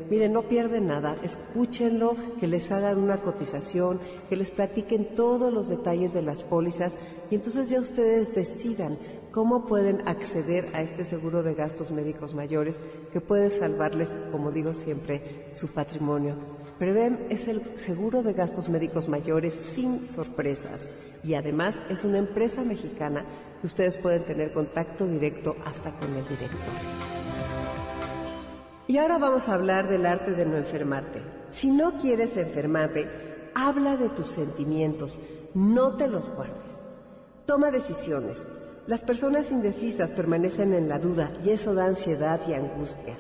Miren, 0.10 0.32
no 0.32 0.44
pierden 0.44 0.88
nada, 0.88 1.18
escúchenlo, 1.22 2.16
que 2.40 2.48
les 2.48 2.72
hagan 2.72 2.98
una 2.98 3.18
cotización, 3.18 4.00
que 4.30 4.38
les 4.38 4.50
platiquen 4.50 5.14
todos 5.14 5.52
los 5.52 5.68
detalles 5.68 6.14
de 6.14 6.22
las 6.22 6.44
pólizas 6.44 6.96
y 7.30 7.36
entonces 7.36 7.70
ya 7.70 7.82
ustedes 7.82 8.34
decidan 8.34 8.98
cómo 9.32 9.68
pueden 9.68 10.08
acceder 10.08 10.70
a 10.74 10.82
este 10.82 11.04
seguro 11.04 11.44
de 11.44 11.54
gastos 11.54 11.92
médicos 11.92 12.34
mayores 12.34 12.80
que 13.12 13.20
puede 13.20 13.50
salvarles, 13.50 14.16
como 14.32 14.52
digo 14.52 14.74
siempre, 14.74 15.48
su 15.52 15.68
patrimonio. 15.68 16.59
Prevem 16.80 17.18
es 17.30 17.50
el 17.50 17.62
seguro 17.78 18.24
de 18.24 18.32
gastos 18.32 18.70
médicos 18.70 19.10
mayores 19.10 19.54
sin 19.54 20.06
sorpresas 20.06 20.88
y 21.26 21.34
además 21.34 21.82
es 21.90 22.06
una 22.06 22.20
empresa 22.20 22.64
mexicana 22.64 23.26
que 23.60 23.68
ustedes 23.68 23.98
pueden 23.98 24.24
tener 24.24 24.54
contacto 24.54 25.06
directo 25.06 25.58
hasta 25.66 25.92
con 25.92 26.08
el 26.16 26.24
director. 26.24 26.74
Y 28.88 28.98
ahora 28.98 29.18
vamos 29.18 29.50
a 29.50 29.56
hablar 29.56 29.90
del 29.90 30.06
arte 30.06 30.32
de 30.32 30.46
no 30.46 30.56
enfermarte. 30.56 31.22
Si 31.50 31.70
no 31.70 32.00
quieres 32.00 32.38
enfermarte, 32.38 33.10
habla 33.54 33.98
de 33.98 34.08
tus 34.08 34.30
sentimientos, 34.30 35.20
no 35.54 35.98
te 35.98 36.08
los 36.08 36.30
guardes. 36.30 36.78
Toma 37.46 37.72
decisiones. 37.72 38.42
Las 38.88 39.04
personas 39.04 39.52
indecisas 39.52 40.12
permanecen 40.12 40.74
en 40.74 40.88
la 40.88 40.98
duda 40.98 41.30
y 41.44 41.50
eso 41.50 41.74
da 41.74 41.86
ansiedad 41.86 42.40
y 42.48 42.54
angustia. 42.54 43.16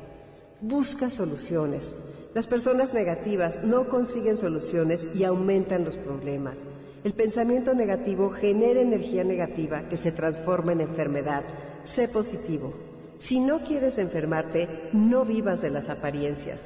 Busca 0.61 1.09
soluciones. 1.09 1.93
Las 2.33 2.45
personas 2.45 2.93
negativas 2.93 3.63
no 3.63 3.89
consiguen 3.89 4.37
soluciones 4.37 5.07
y 5.15 5.23
aumentan 5.23 5.83
los 5.83 5.97
problemas. 5.97 6.59
El 7.03 7.13
pensamiento 7.13 7.73
negativo 7.73 8.29
genera 8.29 8.81
energía 8.81 9.23
negativa 9.23 9.89
que 9.89 9.97
se 9.97 10.11
transforma 10.11 10.73
en 10.73 10.81
enfermedad. 10.81 11.43
Sé 11.85 12.07
positivo. 12.07 12.73
Si 13.19 13.39
no 13.39 13.59
quieres 13.59 13.97
enfermarte, 13.97 14.89
no 14.93 15.25
vivas 15.25 15.61
de 15.61 15.71
las 15.71 15.89
apariencias. 15.89 16.61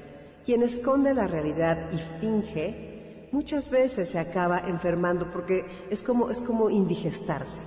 Quien 0.45 0.64
esconde 0.64 1.14
la 1.14 1.28
realidad 1.28 1.78
y 1.93 2.20
finge, 2.20 3.30
muchas 3.32 3.70
veces 3.70 4.09
se 4.09 4.20
acaba 4.20 4.68
enfermando 4.68 5.32
porque 5.32 5.64
es 5.89 6.03
como, 6.03 6.30
es 6.30 6.41
como 6.41 6.70
indigestarse. 6.70 7.61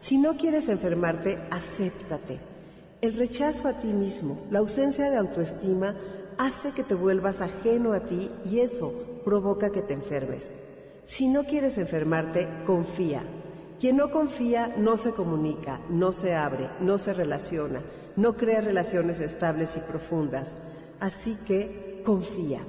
Si 0.00 0.16
no 0.16 0.36
quieres 0.36 0.68
enfermarte, 0.68 1.38
acéptate. 1.50 2.38
El 3.02 3.12
rechazo 3.14 3.68
a 3.68 3.74
ti 3.74 3.88
mismo, 3.88 4.38
la 4.50 4.60
ausencia 4.60 5.10
de 5.10 5.16
autoestima, 5.18 5.94
hace 6.38 6.72
que 6.72 6.82
te 6.82 6.94
vuelvas 6.94 7.40
ajeno 7.40 7.92
a 7.92 8.00
ti 8.00 8.30
y 8.44 8.60
eso 8.60 8.92
provoca 9.24 9.70
que 9.70 9.82
te 9.82 9.94
enfermes. 9.94 10.50
Si 11.06 11.28
no 11.28 11.44
quieres 11.44 11.78
enfermarte, 11.78 12.48
confía. 12.66 13.22
Quien 13.80 13.96
no 13.96 14.10
confía 14.10 14.74
no 14.78 14.96
se 14.96 15.10
comunica, 15.10 15.80
no 15.90 16.12
se 16.12 16.34
abre, 16.34 16.68
no 16.80 16.98
se 16.98 17.12
relaciona, 17.12 17.80
no 18.16 18.36
crea 18.36 18.60
relaciones 18.60 19.20
estables 19.20 19.76
y 19.76 19.80
profundas. 19.80 20.52
Así 21.00 21.36
que 21.46 22.02
confía. 22.04 22.60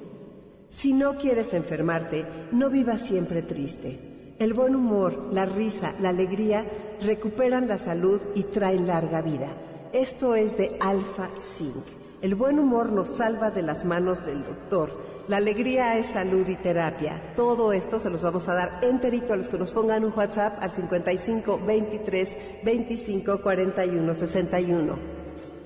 Si 0.70 0.94
no 0.94 1.16
quieres 1.16 1.54
enfermarte, 1.54 2.26
no 2.52 2.70
vivas 2.70 3.02
siempre 3.02 3.42
triste. 3.42 4.34
El 4.40 4.54
buen 4.54 4.76
humor, 4.76 5.30
la 5.32 5.46
risa, 5.46 5.94
la 6.02 6.10
alegría 6.10 6.66
recuperan 7.02 7.68
la 7.68 7.78
salud 7.78 8.20
y 8.34 8.44
traen 8.44 8.88
larga 8.88 9.22
vida. 9.22 9.48
Esto 9.94 10.36
es 10.36 10.58
de 10.58 10.76
Alpha 10.82 11.30
Zinc. 11.38 12.05
El 12.22 12.36
buen 12.36 12.60
humor 12.60 12.92
nos 12.92 13.10
salva 13.10 13.52
de 13.52 13.62
las 13.62 13.86
manos 13.86 14.26
del 14.26 14.44
doctor. 14.44 14.92
La 15.28 15.38
alegría 15.38 15.98
es 15.98 16.08
salud 16.08 16.48
y 16.48 16.56
terapia. 16.56 17.34
Todo 17.36 17.74
esto 17.74 18.00
se 18.00 18.10
los 18.10 18.22
vamos 18.22 18.48
a 18.48 18.54
dar 18.54 18.80
enterito 18.84 19.34
a 19.34 19.36
los 19.36 19.50
que 19.50 19.58
nos 19.58 19.72
pongan 19.72 20.06
un 20.06 20.14
WhatsApp 20.16 20.58
al 20.62 20.72
55 20.72 21.62
23 21.66 22.38
25 22.64 23.42
41 23.42 24.14
61. 24.14 25.15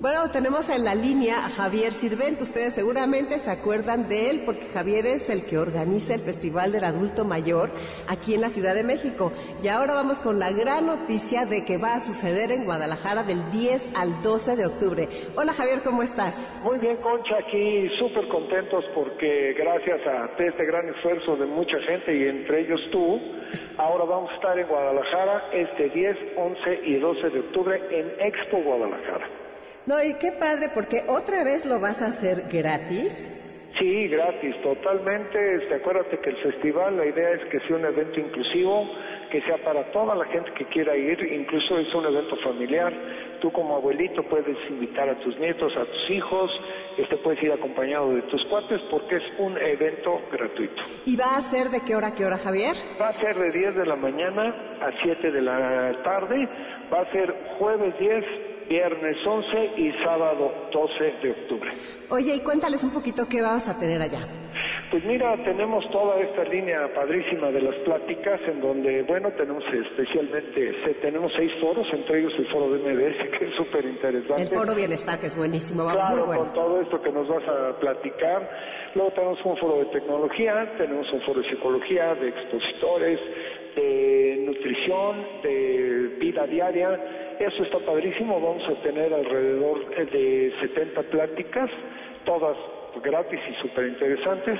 Bueno, 0.00 0.30
tenemos 0.30 0.70
en 0.70 0.82
la 0.82 0.94
línea 0.94 1.44
a 1.44 1.50
Javier 1.50 1.92
Sirvent. 1.92 2.40
Ustedes 2.40 2.72
seguramente 2.72 3.38
se 3.38 3.50
acuerdan 3.50 4.08
de 4.08 4.30
él 4.30 4.40
porque 4.46 4.64
Javier 4.72 5.04
es 5.04 5.28
el 5.28 5.44
que 5.44 5.58
organiza 5.58 6.14
el 6.14 6.20
Festival 6.20 6.72
del 6.72 6.84
Adulto 6.84 7.26
Mayor 7.26 7.68
aquí 8.08 8.32
en 8.32 8.40
la 8.40 8.48
Ciudad 8.48 8.74
de 8.74 8.82
México. 8.82 9.30
Y 9.62 9.68
ahora 9.68 9.92
vamos 9.92 10.22
con 10.22 10.38
la 10.38 10.52
gran 10.52 10.86
noticia 10.86 11.44
de 11.44 11.66
que 11.66 11.76
va 11.76 11.96
a 11.96 12.00
suceder 12.00 12.50
en 12.50 12.64
Guadalajara 12.64 13.24
del 13.24 13.44
10 13.52 13.92
al 13.94 14.22
12 14.22 14.56
de 14.56 14.64
octubre. 14.64 15.06
Hola 15.36 15.52
Javier, 15.52 15.80
¿cómo 15.84 16.02
estás? 16.02 16.62
Muy 16.64 16.78
bien, 16.78 16.96
Concha, 17.02 17.36
aquí 17.36 17.86
súper 17.98 18.26
contentos 18.28 18.82
porque 18.94 19.52
gracias 19.52 20.00
a 20.06 20.30
este 20.32 20.64
gran 20.64 20.88
esfuerzo 20.88 21.36
de 21.36 21.44
mucha 21.44 21.76
gente 21.86 22.16
y 22.16 22.24
entre 22.26 22.62
ellos 22.62 22.80
tú, 22.90 23.20
ahora 23.76 24.06
vamos 24.06 24.30
a 24.30 24.34
estar 24.36 24.58
en 24.58 24.66
Guadalajara 24.66 25.50
este 25.52 25.90
10, 25.90 26.16
11 26.38 26.80
y 26.86 26.98
12 27.00 27.28
de 27.28 27.40
octubre 27.40 27.82
en 27.90 28.08
Expo 28.18 28.62
Guadalajara. 28.62 29.49
No, 29.86 30.02
y 30.02 30.14
qué 30.14 30.32
padre, 30.32 30.68
porque 30.74 31.02
otra 31.08 31.42
vez 31.42 31.64
lo 31.64 31.80
vas 31.80 32.02
a 32.02 32.06
hacer 32.06 32.44
gratis. 32.52 33.36
Sí, 33.78 34.08
gratis, 34.08 34.54
totalmente. 34.62 35.54
Este, 35.56 35.76
acuérdate 35.76 36.18
que 36.18 36.30
el 36.30 36.36
festival, 36.42 36.98
la 36.98 37.06
idea 37.06 37.30
es 37.30 37.44
que 37.50 37.60
sea 37.60 37.76
un 37.76 37.86
evento 37.86 38.20
inclusivo, 38.20 38.86
que 39.30 39.40
sea 39.42 39.56
para 39.64 39.90
toda 39.92 40.14
la 40.14 40.26
gente 40.26 40.52
que 40.52 40.66
quiera 40.66 40.94
ir, 40.94 41.18
incluso 41.32 41.78
es 41.78 41.94
un 41.94 42.04
evento 42.04 42.36
familiar. 42.44 42.92
Tú 43.40 43.50
como 43.52 43.76
abuelito 43.76 44.22
puedes 44.24 44.56
invitar 44.68 45.08
a 45.08 45.18
tus 45.20 45.38
nietos, 45.38 45.72
a 45.78 45.86
tus 45.86 46.10
hijos, 46.10 46.50
este 46.98 47.16
puedes 47.18 47.42
ir 47.42 47.52
acompañado 47.52 48.12
de 48.12 48.22
tus 48.22 48.44
cuates 48.46 48.80
porque 48.90 49.16
es 49.16 49.22
un 49.38 49.56
evento 49.56 50.20
gratuito. 50.30 50.82
¿Y 51.06 51.16
va 51.16 51.36
a 51.36 51.40
ser 51.40 51.68
de 51.68 51.80
qué 51.86 51.96
hora, 51.96 52.12
qué 52.14 52.26
hora, 52.26 52.36
Javier? 52.36 52.74
Va 53.00 53.08
a 53.08 53.20
ser 53.20 53.34
de 53.36 53.50
10 53.50 53.76
de 53.76 53.86
la 53.86 53.96
mañana 53.96 54.78
a 54.82 54.90
7 55.02 55.30
de 55.30 55.40
la 55.40 56.02
tarde, 56.02 56.48
va 56.92 57.00
a 57.00 57.10
ser 57.12 57.34
jueves 57.58 57.98
10, 57.98 58.24
viernes 58.70 59.16
11 59.26 59.72
y 59.78 59.92
sábado 60.04 60.52
12 60.72 61.04
de 61.22 61.30
octubre. 61.32 61.70
Oye, 62.08 62.36
y 62.36 62.40
cuéntales 62.40 62.84
un 62.84 62.94
poquito 62.94 63.26
qué 63.28 63.42
vas 63.42 63.68
a 63.68 63.78
tener 63.78 64.00
allá. 64.00 64.20
Pues 64.92 65.04
mira, 65.04 65.36
tenemos 65.44 65.88
toda 65.90 66.20
esta 66.20 66.44
línea 66.44 66.92
padrísima 66.94 67.50
de 67.50 67.62
las 67.62 67.74
pláticas 67.84 68.40
en 68.48 68.60
donde, 68.60 69.02
bueno, 69.02 69.30
tenemos 69.32 69.62
especialmente, 69.72 70.72
tenemos 71.00 71.32
seis 71.36 71.50
foros, 71.60 71.86
entre 71.92 72.20
ellos 72.20 72.32
el 72.38 72.46
foro 72.50 72.70
de 72.70 72.78
MBS, 72.78 73.30
que 73.38 73.44
es 73.46 73.54
súper 73.56 73.84
interesante. 73.84 74.42
El 74.42 74.48
foro 74.48 74.74
Bienestar, 74.74 75.18
que 75.18 75.26
es 75.26 75.36
buenísimo, 75.36 75.84
va 75.84 75.92
claro, 75.92 76.16
muy 76.16 76.26
bueno. 76.26 76.40
con 76.44 76.54
todo 76.54 76.80
esto 76.80 77.02
que 77.02 77.12
nos 77.12 77.28
vas 77.28 77.42
a 77.48 77.78
platicar. 77.78 78.50
Luego 78.94 79.10
tenemos 79.12 79.38
un 79.44 79.56
foro 79.58 79.78
de 79.78 79.86
tecnología, 79.86 80.72
tenemos 80.76 81.12
un 81.12 81.20
foro 81.22 81.40
de 81.40 81.50
psicología, 81.50 82.14
de 82.14 82.28
expositores, 82.28 83.20
de 83.76 84.42
nutrición, 84.46 85.26
de 85.42 86.16
vida 86.18 86.46
diaria. 86.46 87.29
Eso 87.40 87.62
está 87.62 87.78
padrísimo. 87.78 88.40
Vamos 88.40 88.68
a 88.68 88.74
tener 88.82 89.12
alrededor 89.12 89.88
de 89.96 90.52
70 90.60 91.02
pláticas, 91.04 91.70
todas 92.24 92.56
gratis 93.02 93.40
y 93.50 93.54
súper 93.62 93.86
interesantes. 93.88 94.58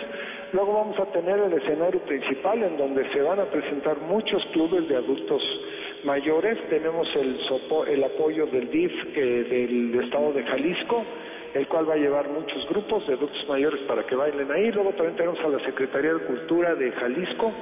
Luego 0.53 0.73
vamos 0.73 0.99
a 0.99 1.07
tener 1.13 1.39
el 1.41 1.53
escenario 1.53 2.01
principal 2.01 2.63
en 2.63 2.77
donde 2.79 3.07
se 3.13 3.21
van 3.21 3.39
a 3.41 3.45
presentar 3.45 3.99
muchos 4.01 4.43
clubes 4.53 4.89
de 4.89 4.97
adultos 4.97 5.43
mayores. 6.05 6.57
Tenemos 6.71 7.07
el, 7.17 7.39
sopo- 7.49 7.87
el 7.87 8.03
apoyo 8.03 8.47
del 8.47 8.71
DIF 8.71 8.93
eh, 9.15 9.21
del 9.51 10.01
estado 10.05 10.33
de 10.33 10.43
Jalisco, 10.45 11.05
el 11.55 11.67
cual 11.69 11.89
va 11.89 11.95
a 11.95 11.97
llevar 11.97 12.29
muchos 12.29 12.67
grupos 12.69 13.07
de 13.07 13.15
adultos 13.15 13.45
mayores 13.49 13.81
para 13.89 14.07
que 14.07 14.15
bailen 14.15 14.51
ahí. 14.53 14.71
Luego 14.71 14.91
también 14.93 15.17
tenemos 15.17 15.39
a 15.41 15.49
la 15.49 15.65
Secretaría 15.65 16.15
de 16.15 16.21
Cultura 16.27 16.75
de 16.75 16.93
Jalisco, 16.93 17.53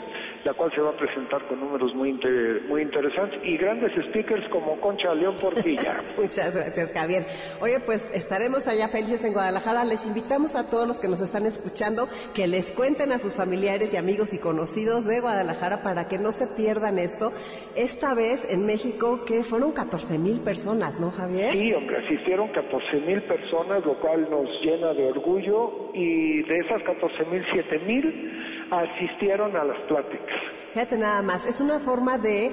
la 0.45 0.55
cual 0.55 0.71
se 0.75 0.81
va 0.81 0.91
a 0.91 0.97
presentar 0.97 1.47
con 1.49 1.59
números 1.61 1.95
muy, 1.95 2.11
inter- 2.11 2.63
muy 2.69 2.83
interesantes 2.83 3.41
y 3.43 3.57
grandes 3.57 3.93
speakers 4.11 4.47
como 4.51 4.79
Concha 4.81 5.15
León 5.15 5.37
Portilla. 5.41 5.97
Muchas 6.17 6.55
gracias, 6.55 6.93
Javier. 6.93 7.23
Oye, 7.61 7.81
pues 7.81 8.15
estaremos 8.15 8.69
allá 8.69 8.89
felices 8.89 9.25
en 9.25 9.33
Guadalajara. 9.33 9.85
Les 9.85 10.07
invitamos 10.07 10.55
a 10.55 10.69
todos 10.71 10.87
los 10.87 11.01
que 11.01 11.09
nos 11.09 11.21
están 11.21 11.47
escuchando 11.47 12.09
que 12.35 12.47
les 12.47 12.73
cuenten 12.73 13.13
a 13.13 13.19
sus 13.19 13.35
familiares 13.37 13.95
y 13.95 13.97
amigos 13.97 14.35
y 14.35 14.39
conocidos 14.39 15.07
de 15.07 15.21
Guadalajara 15.21 15.83
para 15.83 16.09
que 16.09 16.19
no 16.19 16.33
se 16.33 16.47
pierdan 16.57 16.99
esto. 16.99 17.33
Esta 17.77 18.15
vez 18.15 18.47
en 18.53 18.67
México, 18.67 19.25
que 19.25 19.43
fueron 19.45 19.73
14 19.73 20.19
mil 20.19 20.41
personas, 20.41 21.01
¿no, 21.01 21.11
Javier? 21.11 21.53
Sí, 21.53 21.73
hombre, 21.73 21.97
asistieron 22.05 22.49
14 22.53 22.97
mil 23.07 23.23
personas, 23.23 23.78
lo 23.85 23.99
cual 24.01 24.29
nos 24.31 24.49
llena 24.63 24.93
de 24.95 25.09
orgullo 25.09 25.91
y 25.95 26.43
de 26.43 26.59
esas 26.59 26.83
14 26.83 27.25
mil, 27.27 27.45
7 27.53 27.79
mil 27.81 28.69
asistieron 28.71 29.57
a 29.57 29.65
las 29.65 29.79
pláticas. 29.89 30.37
Fíjate 30.73 30.99
nada 30.99 31.23
más, 31.23 31.47
es 31.47 31.61
una 31.61 31.79
forma 31.79 32.19
de 32.19 32.51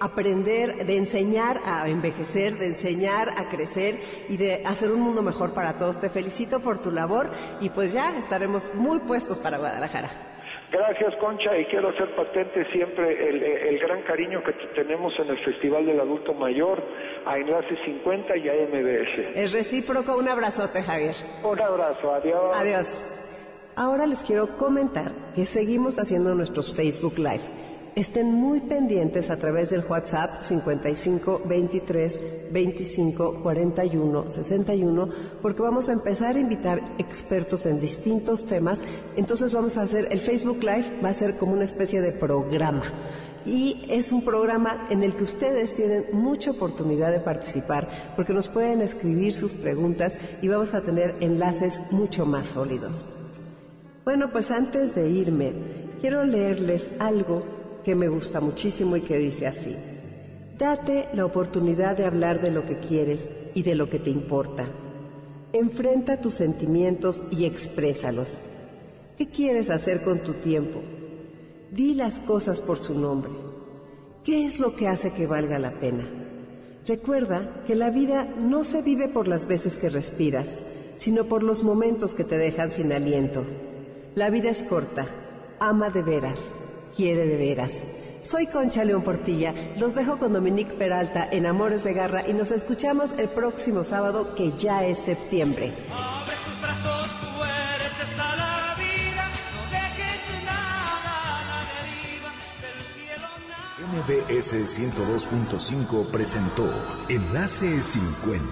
aprender, 0.00 0.86
de 0.86 0.96
enseñar 0.96 1.58
a 1.64 1.88
envejecer, 1.88 2.54
de 2.54 2.66
enseñar 2.66 3.30
a 3.36 3.50
crecer 3.50 3.96
y 4.28 4.36
de 4.36 4.64
hacer 4.64 4.90
un 4.90 5.00
mundo 5.00 5.22
mejor 5.22 5.54
para 5.54 5.76
todos. 5.76 6.00
Te 6.00 6.08
felicito 6.08 6.60
por 6.60 6.80
tu 6.80 6.90
labor 6.90 7.28
y 7.60 7.70
pues 7.70 7.92
ya 7.92 8.16
estaremos 8.16 8.74
muy 8.74 9.00
puestos 9.00 9.38
para 9.38 9.58
Guadalajara. 9.58 10.37
Gracias, 10.70 11.14
Concha, 11.16 11.56
y 11.56 11.64
quiero 11.66 11.88
hacer 11.88 12.14
patente 12.14 12.64
siempre 12.70 13.70
el, 13.70 13.78
gran 13.78 14.02
cariño 14.02 14.42
que 14.44 14.52
tenemos 14.74 15.14
en 15.18 15.28
el 15.30 15.38
Festival 15.42 15.86
del 15.86 15.98
Adulto 15.98 16.34
Mayor, 16.34 16.82
a 17.24 17.38
Enlace 17.38 17.74
50 17.86 18.36
y 18.36 18.48
a 18.48 18.52
MBS. 18.52 19.18
Es 19.34 19.52
recíproco, 19.52 20.18
un 20.18 20.28
abrazote, 20.28 20.82
Javier. 20.82 21.14
Un 21.42 21.60
abrazo, 21.60 22.12
adiós. 22.12 22.56
Adiós. 22.56 23.72
Ahora 23.76 24.06
les 24.06 24.22
quiero 24.22 24.46
comentar 24.58 25.12
que 25.34 25.46
seguimos 25.46 25.98
haciendo 25.98 26.34
nuestros 26.34 26.74
Facebook 26.74 27.16
Live. 27.16 27.67
Estén 27.98 28.32
muy 28.32 28.60
pendientes 28.60 29.28
a 29.28 29.38
través 29.38 29.70
del 29.70 29.82
WhatsApp 29.84 30.42
55 30.42 31.42
23 31.46 32.20
25 32.52 33.42
41 33.42 34.28
61 34.28 35.08
porque 35.42 35.62
vamos 35.62 35.88
a 35.88 35.94
empezar 35.94 36.36
a 36.36 36.38
invitar 36.38 36.80
expertos 36.98 37.66
en 37.66 37.80
distintos 37.80 38.46
temas. 38.46 38.84
Entonces 39.16 39.52
vamos 39.52 39.76
a 39.76 39.82
hacer 39.82 40.06
el 40.12 40.20
Facebook 40.20 40.60
Live 40.60 41.00
va 41.04 41.08
a 41.08 41.12
ser 41.12 41.38
como 41.38 41.54
una 41.54 41.64
especie 41.64 42.00
de 42.00 42.12
programa. 42.12 42.84
Y 43.44 43.84
es 43.88 44.12
un 44.12 44.24
programa 44.24 44.86
en 44.90 45.02
el 45.02 45.16
que 45.16 45.24
ustedes 45.24 45.74
tienen 45.74 46.04
mucha 46.12 46.52
oportunidad 46.52 47.10
de 47.10 47.18
participar 47.18 47.88
porque 48.14 48.32
nos 48.32 48.46
pueden 48.48 48.80
escribir 48.80 49.32
sus 49.32 49.54
preguntas 49.54 50.16
y 50.40 50.46
vamos 50.46 50.72
a 50.72 50.82
tener 50.82 51.16
enlaces 51.18 51.90
mucho 51.90 52.26
más 52.26 52.46
sólidos. 52.46 53.02
Bueno, 54.04 54.30
pues 54.30 54.52
antes 54.52 54.94
de 54.94 55.10
irme, 55.10 55.52
quiero 56.00 56.22
leerles 56.22 56.92
algo 57.00 57.57
que 57.88 57.94
me 57.94 58.10
gusta 58.10 58.42
muchísimo 58.42 58.98
y 58.98 59.00
que 59.00 59.16
dice 59.16 59.46
así. 59.46 59.74
Date 60.58 61.08
la 61.14 61.24
oportunidad 61.24 61.96
de 61.96 62.04
hablar 62.04 62.42
de 62.42 62.50
lo 62.50 62.66
que 62.66 62.76
quieres 62.76 63.30
y 63.54 63.62
de 63.62 63.74
lo 63.74 63.88
que 63.88 63.98
te 63.98 64.10
importa. 64.10 64.66
Enfrenta 65.54 66.20
tus 66.20 66.34
sentimientos 66.34 67.24
y 67.30 67.46
exprésalos. 67.46 68.36
¿Qué 69.16 69.28
quieres 69.28 69.70
hacer 69.70 70.02
con 70.02 70.18
tu 70.18 70.34
tiempo? 70.34 70.82
Di 71.70 71.94
las 71.94 72.20
cosas 72.20 72.60
por 72.60 72.78
su 72.78 72.92
nombre. 72.92 73.30
¿Qué 74.22 74.44
es 74.44 74.60
lo 74.60 74.76
que 74.76 74.86
hace 74.86 75.10
que 75.10 75.26
valga 75.26 75.58
la 75.58 75.70
pena? 75.70 76.06
Recuerda 76.86 77.62
que 77.66 77.74
la 77.74 77.88
vida 77.88 78.26
no 78.38 78.64
se 78.64 78.82
vive 78.82 79.08
por 79.08 79.28
las 79.28 79.48
veces 79.48 79.78
que 79.78 79.88
respiras, 79.88 80.58
sino 80.98 81.24
por 81.24 81.42
los 81.42 81.62
momentos 81.62 82.12
que 82.12 82.24
te 82.24 82.36
dejan 82.36 82.70
sin 82.70 82.92
aliento. 82.92 83.46
La 84.14 84.28
vida 84.28 84.50
es 84.50 84.62
corta, 84.62 85.06
ama 85.58 85.88
de 85.88 86.02
veras 86.02 86.52
quiere 86.98 87.26
de 87.26 87.36
veras. 87.36 87.84
Soy 88.22 88.48
Concha 88.48 88.82
León 88.82 89.02
Portilla, 89.02 89.54
los 89.78 89.94
dejo 89.94 90.18
con 90.18 90.32
Dominique 90.32 90.74
Peralta 90.74 91.28
en 91.30 91.46
Amores 91.46 91.84
de 91.84 91.94
Garra 91.94 92.28
y 92.28 92.32
nos 92.32 92.50
escuchamos 92.50 93.12
el 93.18 93.28
próximo 93.28 93.84
sábado 93.84 94.34
que 94.34 94.50
ya 94.58 94.84
es 94.84 94.98
septiembre. 94.98 95.72
MBS 103.92 104.54
102.5 104.54 106.10
presentó 106.10 106.68
Enlace 107.08 107.80
50 107.80 108.48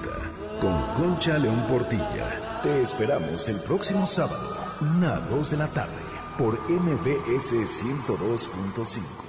con 0.61 0.95
Concha 0.95 1.37
León 1.37 1.67
Portilla. 1.69 2.61
Te 2.63 2.81
esperamos 2.81 3.49
el 3.49 3.57
próximo 3.57 4.07
sábado, 4.07 4.57
una 4.81 5.17
2 5.17 5.51
de 5.51 5.57
la 5.57 5.67
tarde 5.67 6.06
por 6.37 6.59
MBS 6.69 7.55
102.5. 7.55 9.26